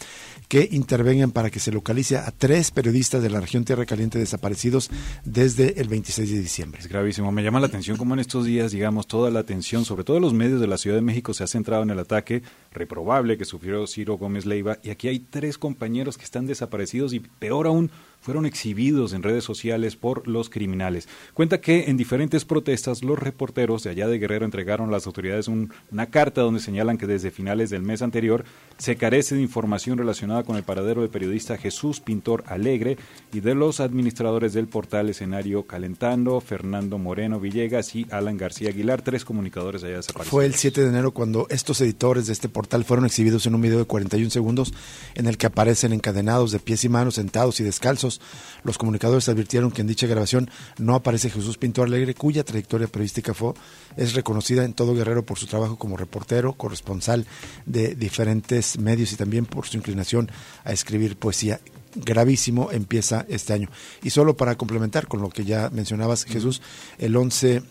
que 0.47 0.67
intervengan 0.71 1.31
para 1.31 1.49
que 1.49 1.59
se 1.59 1.71
localice 1.71 2.17
a 2.17 2.31
tres 2.31 2.71
periodistas 2.71 3.21
de 3.21 3.29
la 3.29 3.39
región 3.39 3.65
Tierra 3.65 3.85
Caliente 3.85 4.19
desaparecidos 4.19 4.89
desde 5.23 5.79
el 5.81 5.87
26 5.87 6.31
de 6.31 6.39
diciembre. 6.39 6.81
Es 6.81 6.87
gravísimo. 6.87 7.31
Me 7.31 7.43
llama 7.43 7.59
la 7.59 7.67
atención 7.67 7.97
cómo 7.97 8.13
en 8.13 8.19
estos 8.19 8.45
días, 8.45 8.71
digamos, 8.71 9.07
toda 9.07 9.31
la 9.31 9.39
atención, 9.39 9.85
sobre 9.85 10.03
todo 10.03 10.19
los 10.19 10.33
medios 10.33 10.59
de 10.59 10.67
la 10.67 10.77
Ciudad 10.77 10.97
de 10.97 11.01
México, 11.01 11.33
se 11.33 11.43
ha 11.43 11.47
centrado 11.47 11.83
en 11.83 11.89
el 11.89 11.99
ataque 11.99 12.43
reprobable 12.71 13.37
que 13.37 13.45
sufrió 13.45 13.87
Ciro 13.87 14.17
Gómez 14.17 14.45
Leiva. 14.45 14.77
Y 14.83 14.89
aquí 14.89 15.07
hay 15.07 15.19
tres 15.19 15.57
compañeros 15.57 16.17
que 16.17 16.25
están 16.25 16.45
desaparecidos 16.45 17.13
y 17.13 17.19
peor 17.19 17.67
aún, 17.67 17.91
fueron 18.25 18.47
exhibidos 18.47 19.13
en 19.13 19.21
redes 19.21 19.43
sociales 19.43 19.95
por 19.95 20.27
los 20.27 20.49
criminales. 20.49 21.07
Cuenta 21.35 21.61
que 21.61 21.91
en 21.91 21.95
diferentes 21.95 22.43
protestas 22.43 23.03
los 23.03 23.19
reporteros 23.19 23.83
de 23.83 23.91
allá 23.91 24.07
de 24.07 24.17
Guerrero 24.17 24.45
entregaron 24.45 24.89
a 24.89 24.91
las 24.91 25.05
autoridades 25.05 25.47
una 25.47 26.05
carta 26.07 26.41
donde 26.41 26.59
señalan 26.59 26.97
que 26.97 27.05
desde 27.05 27.29
finales 27.29 27.69
del 27.69 27.83
mes 27.83 28.01
anterior 28.01 28.43
se 28.79 28.95
carece 28.95 29.35
de 29.35 29.43
información 29.43 29.99
relacionada 29.99 30.41
con 30.41 30.55
el 30.55 30.63
paradero 30.63 31.01
del 31.01 31.11
periodista 31.11 31.55
Jesús 31.55 31.99
Pintor 31.99 32.43
Alegre 32.47 32.97
y 33.31 33.41
de 33.41 33.53
los 33.53 33.79
administradores 33.79 34.53
del 34.53 34.67
portal 34.67 35.07
Escenario 35.09 35.67
Calentando, 35.67 36.41
Fernando 36.41 36.97
Moreno 36.97 37.39
Villegas 37.39 37.93
y 37.95 38.07
Alan 38.09 38.37
García 38.37 38.69
Aguilar, 38.69 39.03
tres 39.03 39.23
comunicadores 39.23 39.83
allá 39.83 39.97
desaparecidos. 39.97 40.31
Fue 40.31 40.47
el 40.47 40.55
7 40.55 40.81
de 40.81 40.87
enero 40.87 41.11
cuando 41.11 41.45
estos 41.51 41.79
editores 41.79 42.25
de 42.25 42.33
este 42.33 42.49
portal 42.49 42.85
fueron 42.85 43.05
exhibidos 43.05 43.45
en 43.45 43.53
un 43.53 43.61
video 43.61 43.77
de 43.77 43.85
41 43.85 44.31
segundos 44.31 44.73
en 45.13 45.27
el 45.27 45.37
que 45.37 45.45
aparecen 45.45 45.93
encadenados 45.93 46.51
de 46.51 46.57
pies 46.57 46.83
y 46.85 46.89
manos, 46.89 47.15
sentados 47.15 47.59
y 47.59 47.63
descalzos 47.63 48.14
los 48.63 48.77
comunicadores 48.77 49.29
advirtieron 49.29 49.71
que 49.71 49.81
en 49.81 49.87
dicha 49.87 50.07
grabación 50.07 50.49
no 50.77 50.95
aparece 50.95 51.29
Jesús 51.29 51.57
Pintor 51.57 51.87
Alegre, 51.87 52.15
cuya 52.15 52.43
trayectoria 52.43 52.87
periodística 52.87 53.33
fue, 53.33 53.53
es 53.97 54.13
reconocida 54.13 54.63
en 54.65 54.73
todo 54.73 54.95
Guerrero 54.95 55.25
por 55.25 55.37
su 55.37 55.47
trabajo 55.47 55.77
como 55.77 55.97
reportero, 55.97 56.53
corresponsal 56.53 57.25
de 57.65 57.95
diferentes 57.95 58.77
medios 58.79 59.11
y 59.13 59.15
también 59.15 59.45
por 59.45 59.67
su 59.67 59.77
inclinación 59.77 60.31
a 60.63 60.71
escribir 60.71 61.17
poesía 61.17 61.59
gravísimo 61.95 62.71
empieza 62.71 63.25
este 63.29 63.53
año. 63.53 63.69
Y 64.03 64.09
solo 64.09 64.35
para 64.35 64.55
complementar 64.55 65.07
con 65.07 65.21
lo 65.21 65.29
que 65.29 65.45
ya 65.45 65.69
mencionabas, 65.69 66.25
Jesús, 66.25 66.61
el 66.97 67.15
11 67.15 67.63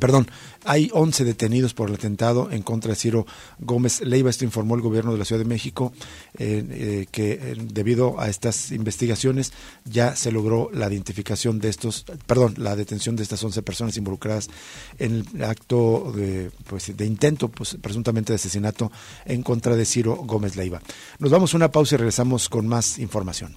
Perdón, 0.00 0.26
hay 0.64 0.90
11 0.92 1.24
detenidos 1.24 1.72
por 1.72 1.88
el 1.88 1.94
atentado 1.94 2.50
en 2.50 2.62
contra 2.62 2.90
de 2.90 2.96
Ciro 2.96 3.24
Gómez 3.58 4.00
Leiva. 4.00 4.30
Esto 4.30 4.44
informó 4.44 4.74
el 4.74 4.80
gobierno 4.80 5.12
de 5.12 5.18
la 5.18 5.24
Ciudad 5.24 5.38
de 5.40 5.48
México, 5.48 5.92
eh, 6.38 6.66
eh, 6.68 7.06
que 7.10 7.32
eh, 7.32 7.56
debido 7.56 8.20
a 8.20 8.28
estas 8.28 8.72
investigaciones 8.72 9.52
ya 9.84 10.16
se 10.16 10.32
logró 10.32 10.70
la 10.72 10.88
identificación 10.88 11.60
de 11.60 11.68
estos, 11.68 12.04
perdón, 12.26 12.54
la 12.58 12.74
detención 12.74 13.14
de 13.14 13.22
estas 13.22 13.42
11 13.42 13.62
personas 13.62 13.96
involucradas 13.96 14.50
en 14.98 15.24
el 15.34 15.44
acto 15.44 16.12
de, 16.14 16.50
pues, 16.66 16.94
de 16.94 17.06
intento, 17.06 17.48
pues, 17.48 17.78
presuntamente 17.80 18.32
de 18.32 18.36
asesinato 18.36 18.90
en 19.24 19.42
contra 19.42 19.76
de 19.76 19.84
Ciro 19.84 20.16
Gómez 20.16 20.56
Leiva. 20.56 20.82
Nos 21.20 21.30
vamos 21.30 21.54
una 21.54 21.70
pausa 21.70 21.94
y 21.94 21.98
regresamos 21.98 22.48
con 22.48 22.66
más 22.66 22.98
información. 22.98 23.56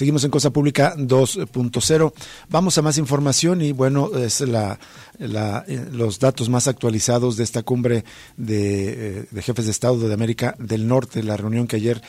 Seguimos 0.00 0.24
en 0.24 0.30
Cosa 0.30 0.48
Pública 0.48 0.94
2.0. 0.96 2.12
Vamos 2.48 2.78
a 2.78 2.80
más 2.80 2.96
información 2.96 3.60
y 3.60 3.72
bueno, 3.72 4.10
es 4.16 4.40
la, 4.40 4.78
eh, 5.18 5.88
los 5.92 6.18
datos 6.18 6.48
más 6.48 6.68
actualizados 6.68 7.36
de 7.36 7.44
esta 7.44 7.62
cumbre 7.62 8.06
de, 8.38 9.26
de 9.30 9.42
jefes 9.42 9.66
de 9.66 9.72
Estado 9.72 9.98
de 9.98 10.14
América 10.14 10.56
del 10.58 10.88
Norte, 10.88 11.22
la 11.22 11.36
reunión 11.36 11.66
que 11.66 11.76
ayer 11.76 12.00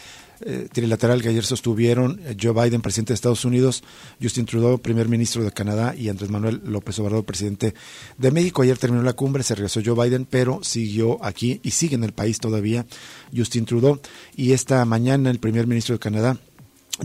eh, 0.43 0.67
trilateral 0.71 1.21
que 1.21 1.29
ayer 1.29 1.45
sostuvieron 1.45 2.19
eh, 2.25 2.35
Joe 2.41 2.53
Biden, 2.53 2.81
presidente 2.81 3.13
de 3.13 3.15
Estados 3.15 3.45
Unidos, 3.45 3.83
Justin 4.19 4.47
Trudeau, 4.47 4.79
primer 4.79 5.07
ministro 5.07 5.43
de 5.43 5.51
Canadá, 5.51 5.93
y 5.95 6.09
Andrés 6.09 6.31
Manuel 6.31 6.61
López 6.65 6.97
Obrador, 6.97 7.25
presidente 7.25 7.75
de 8.17 8.31
México. 8.31 8.63
Ayer 8.63 8.77
terminó 8.77 9.03
la 9.03 9.13
cumbre, 9.13 9.43
se 9.43 9.53
regresó 9.53 9.81
Joe 9.85 10.03
Biden, 10.03 10.25
pero 10.25 10.63
siguió 10.63 11.23
aquí 11.23 11.59
y 11.61 11.71
sigue 11.71 11.95
en 11.95 12.03
el 12.03 12.13
país 12.13 12.39
todavía 12.39 12.87
Justin 13.35 13.65
Trudeau. 13.65 13.99
Y 14.35 14.53
esta 14.53 14.83
mañana 14.85 15.29
el 15.29 15.39
primer 15.39 15.67
ministro 15.67 15.93
de 15.93 15.99
Canadá, 15.99 16.37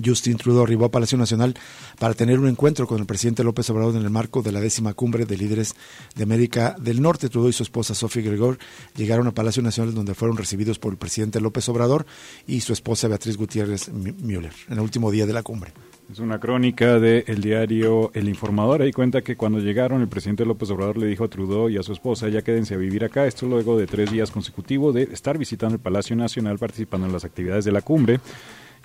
Justin 0.05 0.36
Trudeau 0.36 0.64
arribó 0.64 0.86
a 0.86 0.90
Palacio 0.90 1.18
Nacional 1.18 1.55
para 1.99 2.14
tener 2.14 2.38
un 2.38 2.49
encuentro 2.49 2.86
con 2.86 2.99
el 2.99 3.07
presidente 3.07 3.44
López 3.44 3.68
Obrador 3.70 3.97
en 3.97 4.03
el 4.03 4.11
marco 4.11 4.42
de 4.42 4.53
la 4.53 4.61
décima 4.61 4.94
cumbre 4.94 5.26
de 5.26 5.36
líderes 5.36 5.74
de 6.14 6.22
América 6.22 6.76
del 6.78 7.03
Norte. 7.03 7.28
Trudeau 7.28 7.51
y 7.51 7.53
su 7.53 7.62
esposa 7.62 7.94
Sofía 7.94 8.22
Gregor 8.22 8.59
llegaron 8.97 9.26
a 9.26 9.32
Palacio 9.32 9.62
Nacional 9.62 9.94
donde 9.94 10.14
fueron 10.14 10.36
recibidos 10.36 10.78
por 10.78 10.92
el 10.92 10.99
presidente 10.99 11.40
López 11.40 11.68
Obrador 11.68 12.07
y 12.47 12.61
su 12.61 12.72
esposa 12.72 13.09
Beatriz 13.09 13.36
Gutiérrez 13.36 13.88
Müller 13.90 14.53
en 14.68 14.74
el 14.74 14.80
último 14.80 15.11
día 15.11 15.26
de 15.26 15.32
la 15.32 15.42
cumbre. 15.42 15.72
Es 16.11 16.20
una 16.20 16.38
crónica 16.38 17.01
del 17.01 17.40
diario 17.40 18.12
El 18.14 18.28
Informador. 18.28 18.82
Ahí 18.82 18.92
cuenta 18.92 19.22
que 19.22 19.34
cuando 19.34 19.59
llegaron, 19.59 20.03
el 20.03 20.09
presidente 20.09 20.44
López 20.44 20.70
Obrador 20.70 20.99
le 20.99 21.07
dijo 21.07 21.24
a 21.24 21.28
Trudeau 21.28 21.68
y 21.68 21.78
a 21.78 21.82
su 21.82 21.92
esposa, 21.92 22.28
ya 22.28 22.42
quédense 22.42 22.74
a 22.74 22.76
vivir 22.76 23.05
acá. 23.05 23.26
Esto 23.26 23.47
luego 23.47 23.76
de 23.76 23.88
tres 23.88 24.12
días 24.12 24.30
consecutivos 24.30 24.94
de 24.94 25.03
estar 25.05 25.36
visitando 25.36 25.74
el 25.74 25.80
Palacio 25.80 26.14
Nacional, 26.14 26.59
participando 26.59 27.09
en 27.09 27.12
las 27.12 27.24
actividades 27.24 27.64
de 27.64 27.72
la 27.72 27.82
cumbre. 27.82 28.20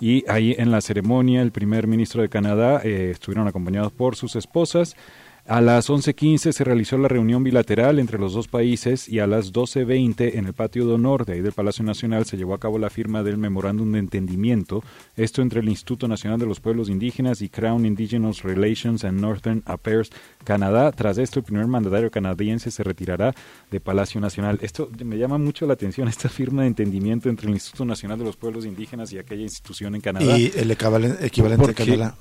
Y 0.00 0.28
ahí 0.28 0.54
en 0.58 0.70
la 0.70 0.80
ceremonia 0.80 1.42
el 1.42 1.52
primer 1.52 1.86
ministro 1.86 2.22
de 2.22 2.28
Canadá 2.28 2.80
eh, 2.84 3.10
estuvieron 3.10 3.48
acompañados 3.48 3.92
por 3.92 4.16
sus 4.16 4.36
esposas. 4.36 4.96
A 5.44 5.60
las 5.60 5.90
11.15 5.90 6.52
se 6.52 6.62
realizó 6.62 6.96
la 6.98 7.08
reunión 7.08 7.42
bilateral 7.42 7.98
entre 7.98 8.16
los 8.16 8.32
dos 8.32 8.46
países 8.46 9.08
y 9.08 9.18
a 9.18 9.26
las 9.26 9.52
12.20 9.52 10.36
en 10.36 10.46
el 10.46 10.52
patio 10.52 10.86
de 10.86 10.92
honor 10.92 11.26
de 11.26 11.32
ahí 11.32 11.40
del 11.40 11.50
Palacio 11.50 11.84
Nacional 11.84 12.26
se 12.26 12.36
llevó 12.36 12.54
a 12.54 12.60
cabo 12.60 12.78
la 12.78 12.90
firma 12.90 13.24
del 13.24 13.38
memorándum 13.38 13.90
de 13.90 13.98
entendimiento, 13.98 14.84
esto 15.16 15.42
entre 15.42 15.58
el 15.58 15.68
Instituto 15.68 16.06
Nacional 16.06 16.38
de 16.38 16.46
los 16.46 16.60
Pueblos 16.60 16.88
Indígenas 16.88 17.42
y 17.42 17.48
Crown 17.48 17.84
Indigenous 17.84 18.44
Relations 18.44 19.04
and 19.04 19.20
Northern 19.20 19.64
Affairs 19.66 20.10
Canadá. 20.44 20.92
Tras 20.92 21.18
esto, 21.18 21.40
el 21.40 21.44
primer 21.44 21.66
mandatario 21.66 22.10
canadiense 22.10 22.70
se 22.70 22.82
retirará 22.82 23.34
de 23.70 23.80
Palacio 23.80 24.20
Nacional. 24.20 24.58
Esto 24.62 24.90
me 25.04 25.18
llama 25.18 25.38
mucho 25.38 25.66
la 25.66 25.74
atención, 25.74 26.08
esta 26.08 26.28
firma 26.28 26.62
de 26.62 26.68
entendimiento 26.68 27.28
entre 27.28 27.48
el 27.48 27.54
Instituto 27.54 27.84
Nacional 27.84 28.18
de 28.18 28.24
los 28.24 28.36
Pueblos 28.36 28.64
Indígenas 28.64 29.12
y 29.12 29.18
aquella 29.18 29.42
institución 29.42 29.94
en 29.94 30.00
Canadá. 30.00 30.38
Y 30.38 30.52
el 30.54 30.70
equivalente 30.70 31.74
Canadá 31.74 32.16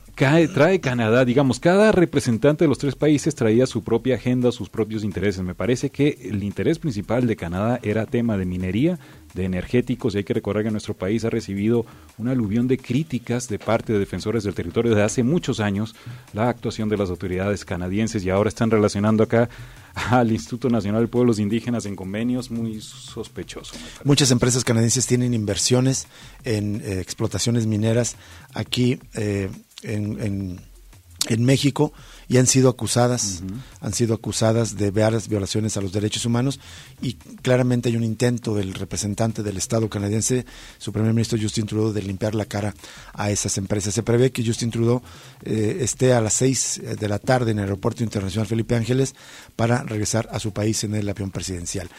trae 0.54 0.80
Canadá, 0.80 1.26
digamos, 1.26 1.60
cada 1.60 1.92
representante 1.92 2.66
de 2.66 2.70
los 2.70 2.78
tres 2.78 2.96
países 2.96 3.34
traía 3.34 3.66
su 3.66 3.84
propia 3.84 4.16
agenda, 4.16 4.52
sus 4.52 4.70
propios 4.70 5.04
intereses. 5.04 5.42
Me 5.42 5.56
parece 5.56 5.90
que 5.90 6.18
el 6.24 6.44
interés 6.44 6.80
principal 6.80 7.28
de 7.28 7.36
Canadá 7.36 7.80
era 7.82 8.06
tema 8.06 8.38
de 8.38 8.46
minería, 8.46 9.00
de 9.34 9.46
energéticos, 9.46 10.14
y 10.14 10.20
hay 10.20 10.24
que 10.24 10.34
recordar 10.34 10.64
que 10.64 10.72
nuestro 10.72 10.94
país 10.94 11.24
ha 11.26 11.30
recibido 11.30 11.86
una 12.18 12.32
aluvión 12.32 12.68
de 12.68 12.78
críticas 12.78 13.48
de 13.48 13.60
parte 13.60 13.94
de 13.94 14.00
defensores 14.00 14.44
del 14.44 14.54
territorio 14.54 14.92
desde 14.92 15.04
hace 15.04 15.24
muchos 15.24 15.60
años 15.60 15.96
la 16.34 16.50
actuación 16.50 16.90
de 16.90 16.98
las 16.98 17.10
autoridades 17.10 17.66
canadienses 17.66 18.24
y 18.24 18.30
ahora 18.30 18.50
están 18.50 18.72
relacionando 18.72 19.24
acá 19.24 19.50
al 19.94 20.32
Instituto 20.32 20.70
Nacional 20.70 21.02
de 21.02 21.08
Pueblos 21.08 21.40
Indígenas 21.40 21.86
en 21.86 21.96
convenios 21.96 22.52
muy 22.52 22.82
sospechoso. 22.82 23.76
Muchas 24.04 24.32
empresas 24.32 24.64
canadienses 24.64 25.06
tienen 25.06 25.34
inversiones 25.34 26.08
en 26.44 26.82
eh, 26.82 27.00
explotaciones 27.00 27.66
mineras 27.66 28.16
aquí. 28.54 29.00
Eh, 29.14 29.50
en, 29.84 30.60
en, 31.28 31.46
México 31.46 31.94
y 32.32 32.38
han 32.38 32.48
sido 32.48 32.70
acusadas, 32.70 33.44
han 33.82 33.92
sido 33.92 34.16
acusadas 34.16 34.78
de 34.78 34.90
varias 34.90 35.28
violaciones 35.28 35.76
a 35.76 35.82
los 35.82 35.92
derechos 35.92 36.26
humanos 36.26 36.62
y 37.02 37.16
claramente 37.16 37.90
hay 37.90 37.98
un 37.98 38.06
intento 38.06 38.56
del 38.56 38.74
representante 38.74 39.44
del 39.44 39.58
Estado 39.58 39.90
canadiense, 39.90 40.46
su 40.78 40.94
primer 40.94 41.12
ministro 41.12 41.38
Justin 41.38 41.66
Trudeau, 41.66 41.92
de 41.92 42.02
limpiar 42.02 42.34
la 42.34 42.46
cara 42.46 42.74
a 43.12 43.32
esas 43.32 43.58
empresas. 43.58 43.94
Se 43.94 44.02
prevé 44.02 44.32
que 44.32 44.46
Justin 44.46 44.72
Trudeau 44.72 45.02
eh, 45.44 45.80
esté 45.82 46.14
a 46.14 46.22
las 46.22 46.36
seis 46.36 46.80
de 46.82 47.10
la 47.10 47.20
tarde 47.20 47.52
en 47.52 47.60
el 47.60 47.66
Aeropuerto 47.66 48.02
Internacional 48.02 48.48
Felipe 48.48 48.78
Ángeles 48.78 49.14
para 49.58 49.84
regresar 49.84 50.30
a 50.32 50.40
su 50.40 50.54
país 50.54 50.86
en 50.86 50.96
el 50.96 51.10
avión 51.10 51.32
presidencial. 51.32 51.90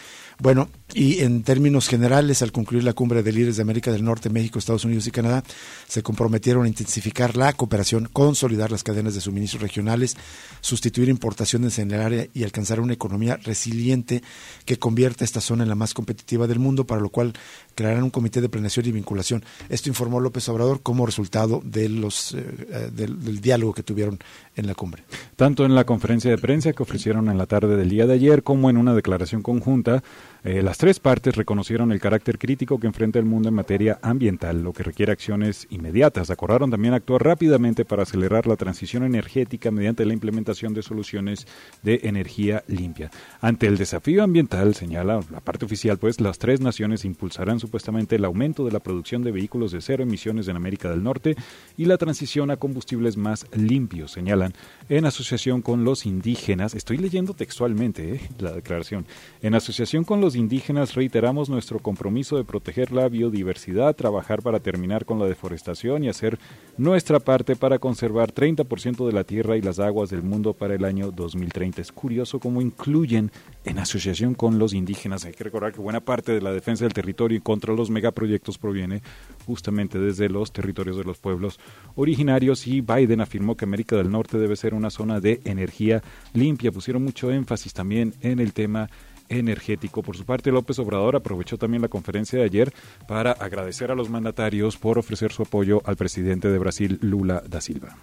Bueno, 0.43 0.69
y 0.93 1.21
en 1.21 1.45
términos 1.45 1.87
generales, 1.87 2.43
al 2.43 2.51
concluir 2.51 2.83
la 2.83 2.95
cumbre 2.95 3.23
de 3.23 3.31
líderes 3.31 3.55
de 3.55 3.63
América 3.63 3.93
del 3.93 4.03
Norte, 4.03 4.29
México, 4.29 4.59
Estados 4.59 4.85
Unidos 4.85 5.07
y 5.07 5.13
Canadá, 5.13 5.45
se 5.87 6.03
comprometieron 6.03 6.65
a 6.65 6.69
intensificar 6.69 7.37
la 7.37 7.53
cooperación, 7.53 8.09
consolidar 8.13 8.73
las 8.73 8.83
cadenas 8.83 9.15
de 9.15 9.21
suministro 9.21 9.61
regionales, 9.61 10.17
sustituir 10.61 11.09
importaciones 11.11 11.79
en 11.79 11.93
el 11.93 12.01
área 12.01 12.27
y 12.35 12.43
alcanzar 12.43 12.81
una 12.81 12.93
economía 12.93 13.37
resiliente 13.37 14.21
que 14.65 14.81
convierta 14.81 15.25
esta 15.25 15.41
zona 15.41 15.63
en 15.63 15.69
la 15.69 15.77
más 15.77 15.95
competitiva 15.95 16.49
del 16.49 16.59
mundo, 16.59 16.89
para 16.89 17.01
lo 17.01 17.11
cual 17.11 17.35
crearán 17.77 18.03
un 18.03 18.11
comité 18.11 18.41
de 18.41 18.49
planeación 18.49 18.87
y 18.87 18.91
vinculación. 18.91 19.45
Esto 19.69 19.91
informó 19.91 20.19
López 20.19 20.49
Obrador 20.49 20.83
como 20.83 21.07
resultado 21.07 21.63
de 21.65 21.89
los, 21.89 22.35
eh, 22.35 22.45
eh, 22.69 22.91
del 22.93 23.41
diálogo 23.41 23.75
que 23.75 23.85
tuvieron 23.85 24.19
en 24.57 24.67
la 24.67 24.75
cumbre. 24.75 25.05
Tanto 25.37 25.65
en 25.65 25.77
la 25.77 25.85
conferencia 25.85 26.33
de 26.33 26.39
prensa 26.39 26.73
que 26.73 26.83
ofrecieron 26.83 27.31
en 27.31 27.39
la 27.39 27.47
tarde 27.47 27.77
del 27.77 27.89
día 27.89 28.07
de 28.07 28.15
ayer 28.15 28.43
como 28.43 28.71
en 28.71 28.77
una 28.77 28.93
declaración 28.93 29.41
conjunta, 29.41 30.03
eh, 30.45 30.61
las 30.61 30.77
tres 30.77 30.99
partes 30.99 31.37
reconocieron 31.37 31.93
el 31.93 32.01
carácter 32.01 32.39
crítico 32.39 32.81
que 32.81 32.89
enfrenta 32.89 33.21
el 33.21 33.25
mundo 33.25 33.49
en 33.49 33.55
materia 33.55 34.01
ambiental, 34.03 34.63
lo 34.63 34.73
que 34.73 34.83
requiere 34.83 35.13
acciones 35.13 35.69
inmediatas. 35.71 36.31
Acordaron 36.31 36.71
también 36.71 36.95
actuar 36.95 37.23
rápidamente 37.23 37.85
para 37.85 38.03
acelerar 38.03 38.49
la 38.49 38.57
transición 38.57 39.05
energética 39.05 39.71
mediante 39.71 40.05
la 40.05 40.15
implementación 40.15 40.75
de 40.75 40.83
soluciones 40.83 41.47
de 41.83 42.01
energía 42.03 42.65
limpia. 42.67 43.11
Ante 43.41 43.69
el 43.69 43.79
desafío 43.79 44.25
ambiental, 44.25 44.75
señala 44.75 45.21
la 45.31 45.41
parte 45.41 45.65
oficial, 45.65 45.99
pues 45.99 46.21
las 46.21 46.39
tres 46.39 46.61
naciones 46.61 47.05
impulsarán 47.05 47.61
supuestamente 47.61 48.17
el 48.17 48.25
aumento 48.25 48.65
de 48.65 48.73
la 48.73 48.81
producción 48.81 49.23
de 49.23 49.31
vehículos 49.31 49.71
de 49.71 49.81
cero 49.81 50.03
emisiones 50.03 50.49
en 50.49 50.57
América 50.57 50.91
del 50.91 51.05
Norte 51.05 51.37
y 51.77 51.85
la 51.85 51.99
transición 51.99 52.51
a 52.51 52.57
combustibles 52.57 53.17
más 53.17 53.47
limpios, 53.55 54.11
señalan, 54.11 54.55
en 54.89 55.05
asociación 55.05 55.63
con 55.63 55.85
los 55.85 56.05
indígenas. 56.05 56.75
Estoy 56.75 56.97
leyendo 56.97 57.35
textualmente 57.35 58.15
eh, 58.15 58.21
la 58.39 58.53
declaración. 58.53 59.07
En 59.41 59.55
asociación 59.55 60.03
con 60.05 60.21
los 60.21 60.32
indígenas 60.35 60.95
reiteramos 60.95 61.49
nuestro 61.49 61.79
compromiso 61.79 62.37
de 62.37 62.45
proteger 62.45 62.93
la 62.93 63.09
biodiversidad, 63.09 63.95
trabajar 63.95 64.43
para 64.43 64.61
terminar 64.61 65.05
con 65.05 65.19
la 65.19 65.27
deforestación 65.27 66.05
y 66.05 66.09
hacer 66.09 66.39
nuestra 66.77 67.21
parte 67.21 67.57
para 67.57 67.79
conservar 67.79 68.33
30% 68.33 69.07
de 69.07 69.13
la 69.13 69.25
tierra 69.25 69.57
y 69.57 69.63
las 69.63 69.79
aguas 69.79 70.11
del 70.11 70.23
mundo 70.23 70.53
para 70.55 70.75
el 70.75 70.85
año 70.85 71.11
2030. 71.11 71.83
Es 71.83 71.93
curioso 71.93 72.41
cómo 72.41 72.61
incluyen 72.61 73.31
en 73.65 73.79
asociación 73.79 74.35
con 74.35 74.59
los 74.59 74.75
indígenas. 74.75 75.25
Hay 75.25 75.33
que 75.33 75.45
recordar 75.45 75.73
que 75.73 75.81
buena 75.81 76.01
parte 76.01 76.33
de 76.33 76.41
la 76.41 76.53
defensa 76.53 76.85
del 76.85 76.93
territorio 76.93 77.39
y 77.39 77.41
contra 77.41 77.75
los 77.75 77.91
megaproyectos 77.91 78.59
proviene 78.59 79.03
justamente 79.47 79.99
desde 79.99 80.29
los 80.29 80.53
territorios 80.53 80.97
de 80.97 81.05
los 81.05 81.19
pueblos 81.19 81.59
originarios 81.95 82.67
y 82.67 82.81
Biden 82.81 83.21
afirmó 83.21 83.57
que 83.57 83.65
América 83.65 83.97
del 83.97 84.11
Norte 84.11 84.39
debe 84.39 84.57
ser 84.57 84.75
una 84.75 84.91
zona 84.91 85.21
de 85.21 85.41
energía 85.45 86.03
limpia. 86.33 86.73
Pusieron 86.73 87.03
mucho 87.03 87.31
énfasis 87.31 87.73
también 87.73 88.15
en 88.21 88.39
el 88.39 88.53
tema 88.53 88.89
energético. 89.33 90.03
Por 90.03 90.17
su 90.17 90.25
parte, 90.25 90.51
López 90.51 90.79
Obrador 90.79 91.17
aprovechó 91.17 91.59
también 91.59 91.83
la 91.83 91.89
conferencia 91.89 92.39
de 92.39 92.45
ayer 92.45 92.73
para 93.07 93.33
agradecer 93.33 93.91
a 93.91 93.95
los 93.95 94.11
mandatarios 94.11 94.77
por 94.77 94.99
ofrecer 94.99 95.33
su 95.33 95.43
apoyo 95.43 95.83
al 95.85 95.97
presidente 95.97 96.49
de 96.49 96.59
Brasil, 96.59 96.99
Lula 97.03 97.43
da 97.47 97.61
Silva. 97.61 97.97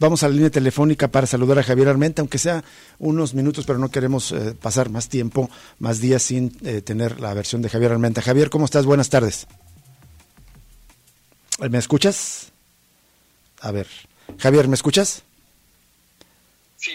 Vamos 0.00 0.24
a 0.24 0.28
la 0.28 0.34
línea 0.34 0.50
telefónica 0.50 1.06
para 1.06 1.28
saludar 1.28 1.60
a 1.60 1.62
Javier 1.62 1.88
Armenta, 1.88 2.22
aunque 2.22 2.38
sea 2.38 2.64
unos 2.98 3.34
minutos, 3.34 3.64
pero 3.64 3.78
no 3.78 3.90
queremos 3.90 4.32
eh, 4.32 4.56
pasar 4.60 4.90
más 4.90 5.08
tiempo, 5.08 5.48
más 5.78 6.00
días 6.00 6.22
sin 6.22 6.56
eh, 6.64 6.80
tener 6.80 7.20
la 7.20 7.32
versión 7.34 7.62
de 7.62 7.68
Javier 7.68 7.92
Armenta. 7.92 8.20
Javier, 8.20 8.50
¿cómo 8.50 8.64
estás? 8.64 8.84
Buenas 8.84 9.10
tardes. 9.10 9.46
¿Me 11.70 11.78
escuchas? 11.78 12.50
A 13.60 13.70
ver. 13.70 13.86
Javier, 14.38 14.66
¿me 14.66 14.74
escuchas? 14.74 15.22
Sí, 16.76 16.92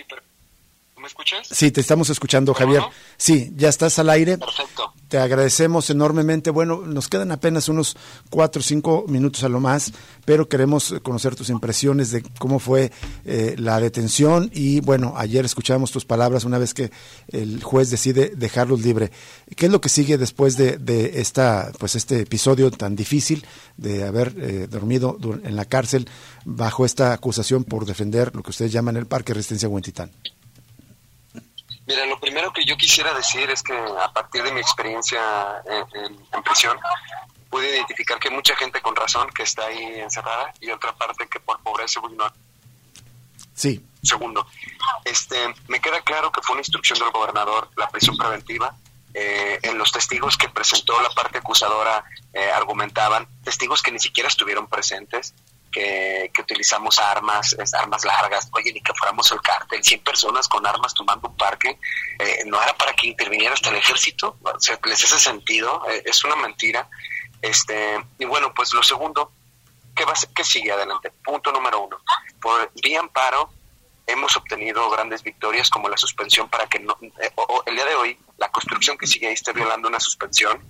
pero 1.08 1.24
escuchas? 1.24 1.48
Sí, 1.50 1.72
te 1.72 1.82
estamos 1.82 2.10
escuchando, 2.10 2.54
Javier. 2.54 2.84
Sí, 3.18 3.52
ya 3.56 3.70
estás 3.70 3.98
al 4.00 4.10
aire. 4.10 4.38
Perfecto. 4.38 4.94
Te 5.08 5.18
agradecemos 5.18 5.90
enormemente. 5.90 6.50
Bueno, 6.50 6.82
nos 6.86 7.08
quedan 7.08 7.32
apenas 7.32 7.70
unos 7.70 7.96
cuatro 8.30 8.60
o 8.60 8.64
cinco 8.64 9.06
minutos 9.08 9.44
a 9.44 9.50
lo 9.50 9.60
más, 9.60 9.94
pero 10.26 10.50
queremos 10.50 10.96
conocer 11.02 11.36
tus 11.36 11.50
impresiones 11.50 12.12
de 12.12 12.24
cómo 12.40 12.60
fue 12.60 12.92
eh, 13.26 13.56
la 13.58 13.80
detención 13.80 14.52
y 14.54 14.82
bueno, 14.82 15.14
ayer 15.16 15.46
escuchamos 15.46 15.92
tus 15.92 16.04
palabras 16.04 16.44
una 16.44 16.58
vez 16.58 16.74
que 16.74 16.92
el 17.30 17.64
juez 17.64 17.90
decide 17.90 18.34
dejarlos 18.36 18.82
libre. 18.82 19.12
¿Qué 19.56 19.68
es 19.68 19.72
lo 19.72 19.80
que 19.80 19.90
sigue 19.90 20.18
después 20.18 20.58
de, 20.58 20.78
de 20.78 21.22
esta, 21.22 21.72
pues 21.80 21.96
este 21.96 22.22
episodio 22.22 22.70
tan 22.70 22.96
difícil 22.96 23.46
de 23.78 24.06
haber 24.06 24.34
eh, 24.38 24.68
dormido 24.70 25.18
en 25.44 25.56
la 25.56 25.66
cárcel 25.66 26.10
bajo 26.44 26.86
esta 26.86 27.14
acusación 27.14 27.64
por 27.64 27.86
defender 27.86 28.36
lo 28.36 28.44
que 28.44 28.50
ustedes 28.50 28.74
llaman 28.74 28.98
el 28.98 29.06
Parque 29.06 29.34
Resistencia 29.34 29.70
Huentitán? 29.70 30.12
Mira, 31.88 32.06
lo 32.06 32.20
primero 32.20 32.52
que 32.52 32.66
yo 32.66 32.76
quisiera 32.76 33.14
decir 33.14 33.50
es 33.50 33.64
que 33.64 33.74
a 33.74 34.12
partir 34.12 34.44
de 34.44 34.52
mi 34.52 34.60
experiencia 34.60 35.64
en, 36.04 36.44
prisión, 36.44 36.78
pude 37.50 37.70
identificar 37.70 38.20
que 38.20 38.28
hay 38.28 38.36
mucha 38.36 38.56
gente 38.58 38.82
con 38.82 38.94
razón 38.94 39.30
que 39.30 39.44
está 39.44 39.68
ahí 39.68 40.02
encerrada 40.02 40.54
y 40.60 40.70
otra 40.70 40.94
parte 40.94 41.28
que 41.28 41.40
por 41.40 41.60
pobreza 41.62 42.02
no. 42.12 42.26
Sí. 43.54 43.82
Segundo, 44.04 44.46
este, 45.06 45.38
me 45.70 45.80
queda 45.80 46.02
claro 46.02 46.30
que 46.32 46.42
fue 46.42 46.56
una 46.56 46.62
instrucción 46.62 47.00
del 47.00 47.10
gobernador 47.12 47.70
la 47.78 47.90
prisión 47.90 48.18
preventiva. 48.18 48.76
Eh, 49.14 49.58
en 49.64 49.78
los 49.78 49.92
testigos 49.92 50.38
que 50.38 50.50
presentó 50.50 51.02
la 51.02 51.10
parte 51.10 51.40
acusadora 51.40 52.04
eh, 52.34 52.52
argumentaban 52.52 53.28
testigos 53.44 53.82
que 53.82 53.92
ni 53.92 54.00
siquiera 54.00 54.28
estuvieron 54.28 54.68
presentes, 54.68 55.34
que, 56.34 56.42
utilizamos 56.42 57.00
armas, 57.00 57.56
armas 57.74 58.06
largas, 58.06 58.50
oye, 58.54 58.72
ni 58.72 58.82
que 58.82 58.94
fuéramos 58.94 59.32
el 59.32 59.42
cártel, 59.42 59.84
100 59.84 60.02
personas 60.02 60.48
con 60.48 60.66
armas 60.66 60.94
tomando 60.94 61.28
un 61.28 61.36
parque, 61.36 61.78
eh, 62.20 62.44
no 62.46 62.62
era 62.62 62.76
para 62.76 62.94
que 62.94 63.08
interviniera 63.08 63.54
hasta 63.54 63.70
el 63.70 63.76
ejército, 63.76 64.38
o 64.42 64.60
sea, 64.60 64.80
les 64.86 65.04
hace 65.04 65.20
sentido, 65.20 65.84
es 66.06 66.24
una 66.24 66.36
mentira. 66.36 66.88
Este, 67.42 68.04
y 68.18 68.26
bueno, 68.26 68.54
pues 68.54 68.74
lo 68.74 68.82
segundo, 68.82 69.32
¿qué, 69.96 70.06
va, 70.06 70.14
¿qué 70.36 70.44
sigue 70.44 70.72
adelante? 70.72 71.12
Punto 71.24 71.52
número 71.52 71.82
uno. 71.82 72.00
Por 72.42 72.72
vía 72.82 73.00
amparo 73.00 73.52
hemos 74.08 74.36
obtenido 74.38 74.90
grandes 74.90 75.22
victorias 75.22 75.70
como 75.70 75.90
la 75.90 75.98
suspensión 75.98 76.50
para 76.50 76.66
que 76.68 76.80
no, 76.80 76.98
eh, 77.02 77.32
el 77.66 77.76
día 77.76 77.86
de 77.86 77.96
hoy 77.96 78.18
la 78.38 78.50
construcción 78.50 78.98
que 78.98 79.06
sigue 79.06 79.28
ahí 79.28 79.34
esté 79.34 79.54
violando 79.54 79.88
una 79.88 80.00
suspensión. 80.00 80.64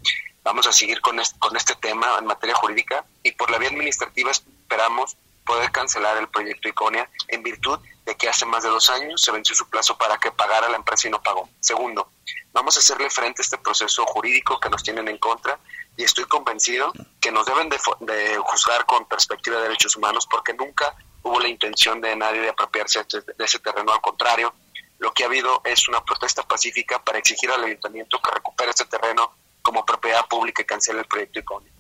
Vamos 0.44 0.66
a 0.66 0.74
seguir 0.74 1.02
con 1.02 1.20
este, 1.20 1.38
con 1.40 1.56
este 1.56 1.76
tema 1.76 2.18
en 2.20 2.26
materia 2.26 2.56
jurídica 2.56 3.06
y 3.22 3.32
por 3.34 3.52
la 3.52 3.58
vía 3.58 3.70
administrativa 3.70 4.32
esperamos 4.68 5.16
poder 5.46 5.72
cancelar 5.72 6.18
el 6.18 6.28
proyecto 6.28 6.68
Iconia 6.68 7.10
en 7.30 7.42
virtud 7.42 7.80
de 8.06 8.16
que 8.18 8.28
hace 8.28 8.46
más 8.46 8.64
de 8.64 8.70
dos 8.70 8.90
años 8.90 9.22
se 9.22 9.32
venció 9.32 9.56
su 9.56 9.70
plazo 9.70 9.98
para 9.98 10.18
que 10.18 10.30
pagara 10.30 10.68
la 10.68 10.76
empresa 10.76 11.08
y 11.08 11.12
no 11.12 11.24
pagó. 11.24 11.50
Segundo, 11.62 12.12
vamos 12.52 12.76
a 12.76 12.80
hacerle 12.80 13.10
frente 13.10 13.42
a 13.42 13.44
este 13.44 13.58
proceso 13.58 14.06
jurídico 14.06 14.60
que 14.60 14.70
nos 14.70 14.84
tienen 14.84 15.08
en 15.08 15.18
contra 15.20 15.58
y 15.96 16.04
estoy 16.04 16.26
convencido 16.26 16.92
que 17.22 17.32
nos 17.32 17.46
deben 17.46 17.70
de, 17.70 18.38
juzgar 18.40 18.86
con 18.86 19.06
perspectiva 19.06 19.56
de 19.56 19.64
derechos 19.64 19.96
humanos 19.96 20.28
porque 20.30 20.54
nunca 20.54 20.94
hubo 21.24 21.40
la 21.40 21.48
intención 21.48 22.02
de 22.02 22.14
nadie 22.18 22.42
de 22.42 22.50
apropiarse 22.50 23.06
de 23.10 23.46
ese 23.46 23.60
terreno, 23.60 23.94
al 23.94 24.02
contrario, 24.02 24.54
lo 25.00 25.14
que 25.14 25.24
ha 25.24 25.28
habido 25.28 25.62
es 25.64 25.88
una 25.88 26.04
protesta 26.04 26.44
pacífica 26.44 27.02
para 27.02 27.20
exigir 27.20 27.50
al 27.52 27.64
ayuntamiento 27.64 28.20
que 28.22 28.32
recupere 28.32 28.72
este 28.72 28.86
terreno 28.86 29.32
como 29.62 29.86
propiedad 29.86 30.28
pública 30.28 30.62
y 30.62 30.66
cancele 30.66 31.00
el 31.00 31.06
proyecto 31.06 31.40
icónico. 31.40 31.77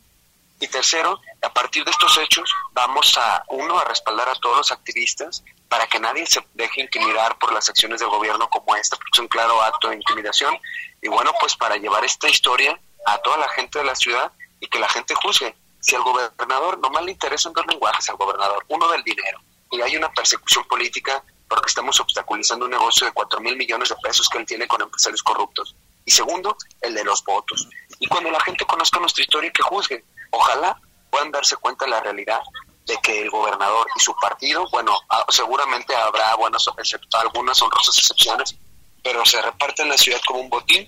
Y 0.59 0.67
tercero, 0.67 1.19
a 1.41 1.53
partir 1.53 1.83
de 1.85 1.91
estos 1.91 2.17
hechos, 2.17 2.51
vamos 2.71 3.15
a, 3.17 3.43
uno, 3.49 3.77
a 3.77 3.85
respaldar 3.85 4.27
a 4.27 4.35
todos 4.35 4.57
los 4.57 4.71
activistas 4.71 5.43
para 5.69 5.85
que 5.87 5.99
nadie 5.99 6.25
se 6.25 6.45
deje 6.53 6.81
intimidar 6.81 7.37
por 7.37 7.53
las 7.53 7.69
acciones 7.69 7.99
del 7.99 8.09
gobierno 8.09 8.49
como 8.49 8.75
esta, 8.75 8.95
porque 8.95 9.11
es 9.13 9.19
un 9.19 9.27
claro 9.27 9.61
acto 9.61 9.89
de 9.89 9.95
intimidación. 9.95 10.57
Y 11.01 11.09
bueno, 11.09 11.31
pues 11.39 11.55
para 11.55 11.77
llevar 11.77 12.03
esta 12.05 12.27
historia 12.27 12.79
a 13.05 13.17
toda 13.19 13.37
la 13.37 13.49
gente 13.49 13.79
de 13.79 13.85
la 13.85 13.95
ciudad 13.95 14.31
y 14.59 14.67
que 14.67 14.79
la 14.79 14.89
gente 14.89 15.13
juzgue. 15.15 15.55
Si 15.79 15.95
al 15.95 16.01
gobernador 16.01 16.79
nomás 16.79 17.03
le 17.03 17.11
interesan 17.11 17.53
dos 17.53 17.65
lenguajes 17.67 18.09
al 18.09 18.17
gobernador, 18.17 18.65
uno 18.69 18.89
del 18.91 19.03
dinero, 19.03 19.39
y 19.71 19.81
hay 19.81 19.95
una 19.95 20.11
persecución 20.11 20.65
política 20.65 21.23
porque 21.47 21.67
estamos 21.67 21.99
obstaculizando 21.99 22.65
un 22.65 22.71
negocio 22.71 23.07
de 23.07 23.13
cuatro 23.13 23.39
mil 23.39 23.55
millones 23.55 23.89
de 23.89 23.95
pesos 23.97 24.27
que 24.27 24.37
él 24.37 24.45
tiene 24.45 24.67
con 24.67 24.81
empresarios 24.81 25.23
corruptos. 25.23 25.75
Y 26.03 26.11
segundo, 26.11 26.57
el 26.81 26.93
de 26.93 27.03
los 27.03 27.23
votos. 27.23 27.67
Y 27.99 28.07
cuando 28.07 28.31
la 28.31 28.39
gente 28.41 28.65
conozca 28.65 28.99
nuestra 28.99 29.23
historia, 29.23 29.51
que 29.51 29.61
juzgue. 29.61 30.03
Ojalá 30.31 30.79
puedan 31.09 31.31
darse 31.31 31.55
cuenta 31.57 31.85
de 31.85 31.91
la 31.91 31.99
realidad 31.99 32.39
de 32.85 32.97
que 33.03 33.21
el 33.21 33.29
gobernador 33.29 33.87
y 33.95 33.99
su 33.99 34.15
partido, 34.15 34.65
bueno, 34.71 34.93
seguramente 35.29 35.95
habrá 35.95 36.35
buenas, 36.35 36.65
algunas 37.13 37.61
honrosas 37.61 37.97
excepciones, 37.97 38.55
pero 39.03 39.25
se 39.25 39.41
reparte 39.41 39.83
en 39.83 39.89
la 39.89 39.97
ciudad 39.97 40.19
como 40.25 40.39
un 40.39 40.49
botín 40.49 40.87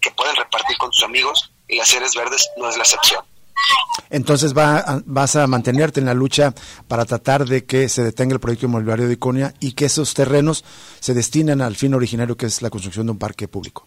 que 0.00 0.10
pueden 0.12 0.34
repartir 0.36 0.78
con 0.78 0.90
sus 0.92 1.04
amigos 1.04 1.52
y 1.68 1.76
las 1.76 1.88
seres 1.88 2.14
verdes 2.14 2.50
no 2.56 2.68
es 2.68 2.76
la 2.76 2.82
excepción. 2.82 3.24
Entonces 4.08 4.56
va 4.56 5.02
vas 5.04 5.36
a 5.36 5.46
mantenerte 5.46 6.00
en 6.00 6.06
la 6.06 6.14
lucha 6.14 6.54
para 6.88 7.04
tratar 7.04 7.44
de 7.44 7.66
que 7.66 7.88
se 7.88 8.02
detenga 8.02 8.34
el 8.34 8.40
proyecto 8.40 8.66
inmobiliario 8.66 9.06
de 9.06 9.14
Iconia 9.14 9.54
y 9.60 9.72
que 9.72 9.84
esos 9.84 10.14
terrenos 10.14 10.64
se 10.98 11.14
destinen 11.14 11.60
al 11.60 11.76
fin 11.76 11.94
originario 11.94 12.36
que 12.36 12.46
es 12.46 12.62
la 12.62 12.70
construcción 12.70 13.06
de 13.06 13.12
un 13.12 13.18
parque 13.18 13.46
público. 13.46 13.86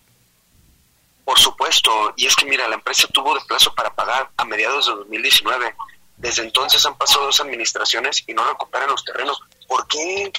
Por 1.33 1.39
supuesto, 1.39 2.13
y 2.15 2.27
es 2.27 2.35
que 2.35 2.45
mira, 2.45 2.67
la 2.67 2.75
empresa 2.75 3.07
tuvo 3.07 3.33
de 3.33 3.41
plazo 3.45 3.73
para 3.73 3.91
pagar 3.95 4.29
a 4.37 4.45
mediados 4.45 4.85
de 4.85 4.93
2019. 4.93 5.75
Desde 6.17 6.43
entonces 6.43 6.85
han 6.85 6.95
pasado 6.95 7.25
dos 7.25 7.39
administraciones 7.39 8.23
y 8.27 8.35
no 8.35 8.47
recuperan 8.47 8.87
los 8.87 9.03
terrenos. 9.03 9.41
¿Por 9.67 9.87
qué? 9.87 10.31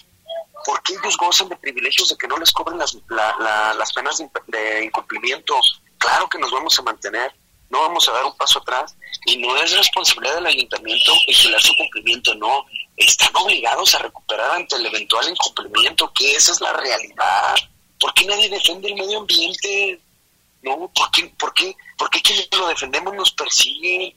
¿Por 0.64 0.80
qué 0.84 0.92
ellos 0.92 1.16
gozan 1.16 1.48
de 1.48 1.56
privilegios 1.56 2.10
de 2.10 2.16
que 2.16 2.28
no 2.28 2.36
les 2.36 2.52
cobren 2.52 2.78
las, 2.78 2.96
las 3.08 3.92
penas 3.92 4.22
de 4.46 4.84
incumplimiento? 4.84 5.56
Claro 5.98 6.28
que 6.28 6.38
nos 6.38 6.52
vamos 6.52 6.78
a 6.78 6.82
mantener, 6.82 7.34
no 7.70 7.80
vamos 7.80 8.08
a 8.08 8.12
dar 8.12 8.26
un 8.26 8.36
paso 8.36 8.60
atrás 8.60 8.94
y 9.26 9.38
no 9.38 9.56
es 9.56 9.76
responsabilidad 9.76 10.36
del 10.36 10.46
ayuntamiento 10.46 11.12
vigilar 11.26 11.60
su 11.60 11.74
cumplimiento, 11.74 12.36
no. 12.36 12.66
Están 12.96 13.34
obligados 13.34 13.96
a 13.96 13.98
recuperar 13.98 14.52
ante 14.52 14.76
el 14.76 14.86
eventual 14.86 15.28
incumplimiento, 15.28 16.12
que 16.14 16.36
esa 16.36 16.52
es 16.52 16.60
la 16.60 16.72
realidad. 16.72 17.56
¿Por 17.98 18.14
qué 18.14 18.26
nadie 18.26 18.48
defiende 18.48 18.86
el 18.86 18.94
medio 18.94 19.18
ambiente? 19.18 20.00
No, 20.64 20.90
¿por 20.94 21.10
qué, 21.10 21.30
por 21.38 21.52
qué, 21.52 22.22
quienes 22.22 22.48
lo 22.56 22.68
defendemos 22.68 23.12
nos 23.14 23.32
persiguen? 23.32 24.14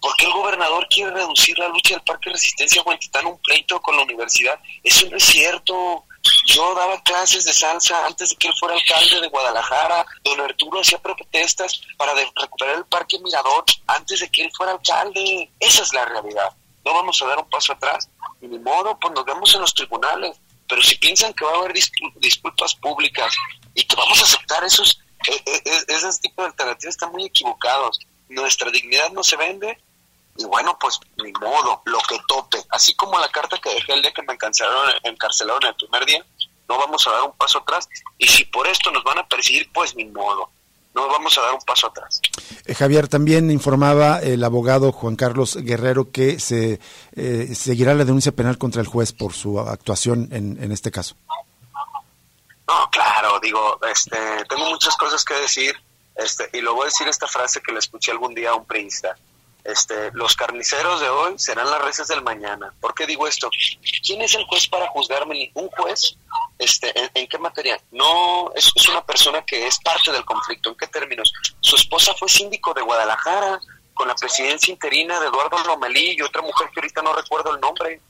¿Por 0.00 0.14
qué 0.16 0.26
el 0.26 0.32
gobernador 0.32 0.86
quiere 0.88 1.10
reducir 1.10 1.58
la 1.58 1.68
lucha 1.68 1.94
del 1.94 2.04
Parque 2.04 2.30
Resistencia 2.30 2.82
Huentitán 2.82 3.26
un 3.26 3.38
pleito 3.38 3.82
con 3.82 3.96
la 3.96 4.02
universidad? 4.02 4.60
Eso 4.84 5.08
no 5.10 5.16
es 5.16 5.24
cierto. 5.24 6.04
Yo 6.46 6.74
daba 6.76 7.02
clases 7.02 7.44
de 7.44 7.52
salsa 7.52 8.06
antes 8.06 8.30
de 8.30 8.36
que 8.36 8.46
él 8.46 8.54
fuera 8.60 8.76
alcalde 8.76 9.20
de 9.20 9.28
Guadalajara. 9.28 10.06
Don 10.22 10.40
Arturo 10.40 10.80
hacía 10.80 10.98
protestas 10.98 11.80
para 11.96 12.14
recuperar 12.14 12.76
el 12.76 12.84
Parque 12.84 13.18
Mirador 13.18 13.64
antes 13.88 14.20
de 14.20 14.30
que 14.30 14.42
él 14.42 14.52
fuera 14.56 14.72
alcalde. 14.72 15.50
Esa 15.58 15.82
es 15.82 15.92
la 15.92 16.04
realidad. 16.04 16.52
No 16.84 16.94
vamos 16.94 17.20
a 17.22 17.26
dar 17.26 17.38
un 17.38 17.50
paso 17.50 17.72
atrás. 17.72 18.08
Y 18.40 18.46
ni 18.46 18.58
modo, 18.60 18.96
pues 19.00 19.12
nos 19.14 19.24
vemos 19.24 19.52
en 19.54 19.62
los 19.62 19.74
tribunales. 19.74 20.36
Pero 20.68 20.80
si 20.80 20.94
piensan 20.96 21.32
que 21.34 21.44
va 21.44 21.52
a 21.52 21.58
haber 21.58 21.72
disculpas 21.72 22.74
públicas 22.76 23.34
y 23.74 23.84
que 23.84 23.96
vamos 23.96 24.20
a 24.20 24.24
aceptar 24.24 24.62
esos, 24.64 25.00
ese 25.26 26.20
tipo 26.20 26.42
de 26.42 26.48
alternativas, 26.48 26.94
están 26.94 27.12
muy 27.12 27.24
equivocados. 27.26 28.00
Nuestra 28.28 28.70
dignidad 28.70 29.10
no 29.12 29.22
se 29.22 29.36
vende 29.36 29.78
y 30.36 30.44
bueno, 30.44 30.76
pues 30.80 30.98
ni 31.22 31.32
modo, 31.32 31.82
lo 31.84 31.98
que 32.08 32.18
tope. 32.26 32.58
Así 32.70 32.94
como 32.94 33.18
la 33.18 33.28
carta 33.28 33.58
que 33.58 33.74
dejé 33.74 33.92
el 33.92 34.02
día 34.02 34.12
que 34.12 34.22
me 34.22 34.32
encarcelaron, 34.32 34.90
encarcelaron 35.04 35.64
el 35.64 35.74
primer 35.74 36.06
día, 36.06 36.24
no 36.68 36.78
vamos 36.78 37.06
a 37.06 37.10
dar 37.10 37.22
un 37.24 37.32
paso 37.32 37.58
atrás. 37.58 37.88
Y 38.18 38.26
si 38.26 38.44
por 38.44 38.66
esto 38.66 38.90
nos 38.90 39.04
van 39.04 39.18
a 39.18 39.28
perseguir, 39.28 39.70
pues 39.72 39.94
ni 39.94 40.06
modo. 40.06 40.48
No 40.94 41.08
vamos 41.08 41.36
a 41.38 41.42
dar 41.42 41.54
un 41.54 41.60
paso 41.60 41.86
atrás. 41.86 42.20
Eh, 42.66 42.74
Javier, 42.74 43.08
también 43.08 43.50
informaba 43.50 44.20
el 44.20 44.44
abogado 44.44 44.92
Juan 44.92 45.16
Carlos 45.16 45.56
Guerrero 45.56 46.10
que 46.10 46.38
se 46.38 46.80
eh, 47.16 47.54
seguirá 47.54 47.94
la 47.94 48.04
denuncia 48.04 48.32
penal 48.32 48.58
contra 48.58 48.82
el 48.82 48.86
juez 48.88 49.12
por 49.12 49.32
su 49.32 49.58
actuación 49.58 50.28
en 50.32 50.70
este 50.70 50.90
caso. 50.90 51.16
No, 52.68 52.90
claro, 52.90 53.40
digo, 53.40 53.78
este, 53.90 54.44
tengo 54.48 54.68
muchas 54.70 54.96
cosas 54.96 55.24
que 55.24 55.34
decir, 55.34 55.76
este, 56.14 56.48
y 56.52 56.60
lo 56.60 56.74
voy 56.74 56.82
a 56.82 56.86
decir 56.86 57.08
esta 57.08 57.26
frase 57.26 57.60
que 57.60 57.72
le 57.72 57.78
escuché 57.78 58.12
algún 58.12 58.34
día 58.34 58.50
a 58.50 58.54
un 58.54 58.66
priista 58.66 59.16
este, 59.64 60.10
los 60.12 60.34
carniceros 60.34 61.00
de 61.00 61.08
hoy 61.08 61.38
serán 61.38 61.70
las 61.70 61.80
reces 61.82 62.08
del 62.08 62.22
mañana. 62.22 62.72
¿Por 62.80 62.94
qué 62.94 63.06
digo 63.06 63.26
esto? 63.28 63.48
¿Quién 64.04 64.20
es 64.22 64.34
el 64.34 64.44
juez 64.44 64.66
para 64.66 64.88
juzgarme? 64.88 65.50
¿Un 65.54 65.68
juez? 65.68 66.16
Este, 66.58 66.92
¿en, 67.14 67.28
qué 67.28 67.38
materia? 67.38 67.80
No, 67.92 68.50
es, 68.54 68.72
una 68.88 69.04
persona 69.04 69.44
que 69.44 69.66
es 69.66 69.78
parte 69.78 70.10
del 70.10 70.24
conflicto. 70.24 70.70
¿En 70.70 70.76
qué 70.76 70.86
términos? 70.88 71.32
Su 71.60 71.76
esposa 71.76 72.12
fue 72.14 72.28
síndico 72.28 72.74
de 72.74 72.82
Guadalajara 72.82 73.60
con 73.94 74.08
la 74.08 74.14
presidencia 74.14 74.72
interina 74.72 75.20
de 75.20 75.26
Eduardo 75.26 75.58
Lomelí 75.64 76.16
y 76.18 76.22
otra 76.22 76.42
mujer 76.42 76.68
que 76.70 76.80
ahorita 76.80 77.02
no 77.02 77.12
recuerdo 77.12 77.54
el 77.54 77.60
nombre. 77.60 78.00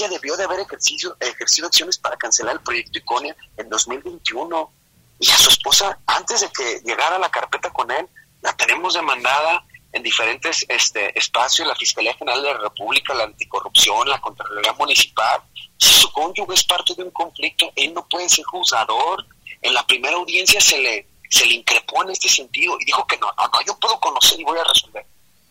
Ella 0.00 0.08
debió 0.08 0.34
de 0.34 0.44
haber 0.44 0.60
ejercido, 0.60 1.14
ejercido 1.20 1.66
acciones 1.66 1.98
para 1.98 2.16
cancelar 2.16 2.54
el 2.54 2.62
proyecto 2.62 2.98
Iconia 2.98 3.36
en 3.58 3.68
2021. 3.68 4.72
Y 5.18 5.30
a 5.30 5.36
su 5.36 5.50
esposa, 5.50 5.98
antes 6.06 6.40
de 6.40 6.48
que 6.48 6.80
llegara 6.86 7.18
la 7.18 7.30
carpeta 7.30 7.70
con 7.70 7.90
él, 7.90 8.08
la 8.40 8.56
tenemos 8.56 8.94
demandada 8.94 9.62
en 9.92 10.02
diferentes 10.02 10.64
este, 10.70 11.18
espacios, 11.18 11.68
la 11.68 11.74
Fiscalía 11.74 12.14
General 12.14 12.42
de 12.42 12.54
la 12.54 12.60
República, 12.60 13.12
la 13.12 13.24
Anticorrupción, 13.24 14.08
la 14.08 14.18
Contraloría 14.22 14.72
Municipal. 14.72 15.42
Si 15.76 15.92
su 15.92 16.10
cónyuge 16.12 16.54
es 16.54 16.64
parte 16.64 16.94
de 16.94 17.02
un 17.02 17.10
conflicto, 17.10 17.70
él 17.76 17.92
no 17.92 18.08
puede 18.08 18.30
ser 18.30 18.46
juzgador. 18.46 19.26
En 19.60 19.74
la 19.74 19.86
primera 19.86 20.16
audiencia 20.16 20.62
se 20.62 20.78
le, 20.78 21.08
se 21.28 21.44
le 21.44 21.56
increpó 21.56 22.04
en 22.04 22.10
este 22.12 22.30
sentido 22.30 22.78
y 22.80 22.86
dijo 22.86 23.06
que 23.06 23.18
no, 23.18 23.26
no, 23.26 23.60
yo 23.66 23.78
puedo 23.78 24.00
conocer 24.00 24.40
y 24.40 24.44
voy 24.44 24.58
a 24.58 24.64
resolver. 24.64 25.04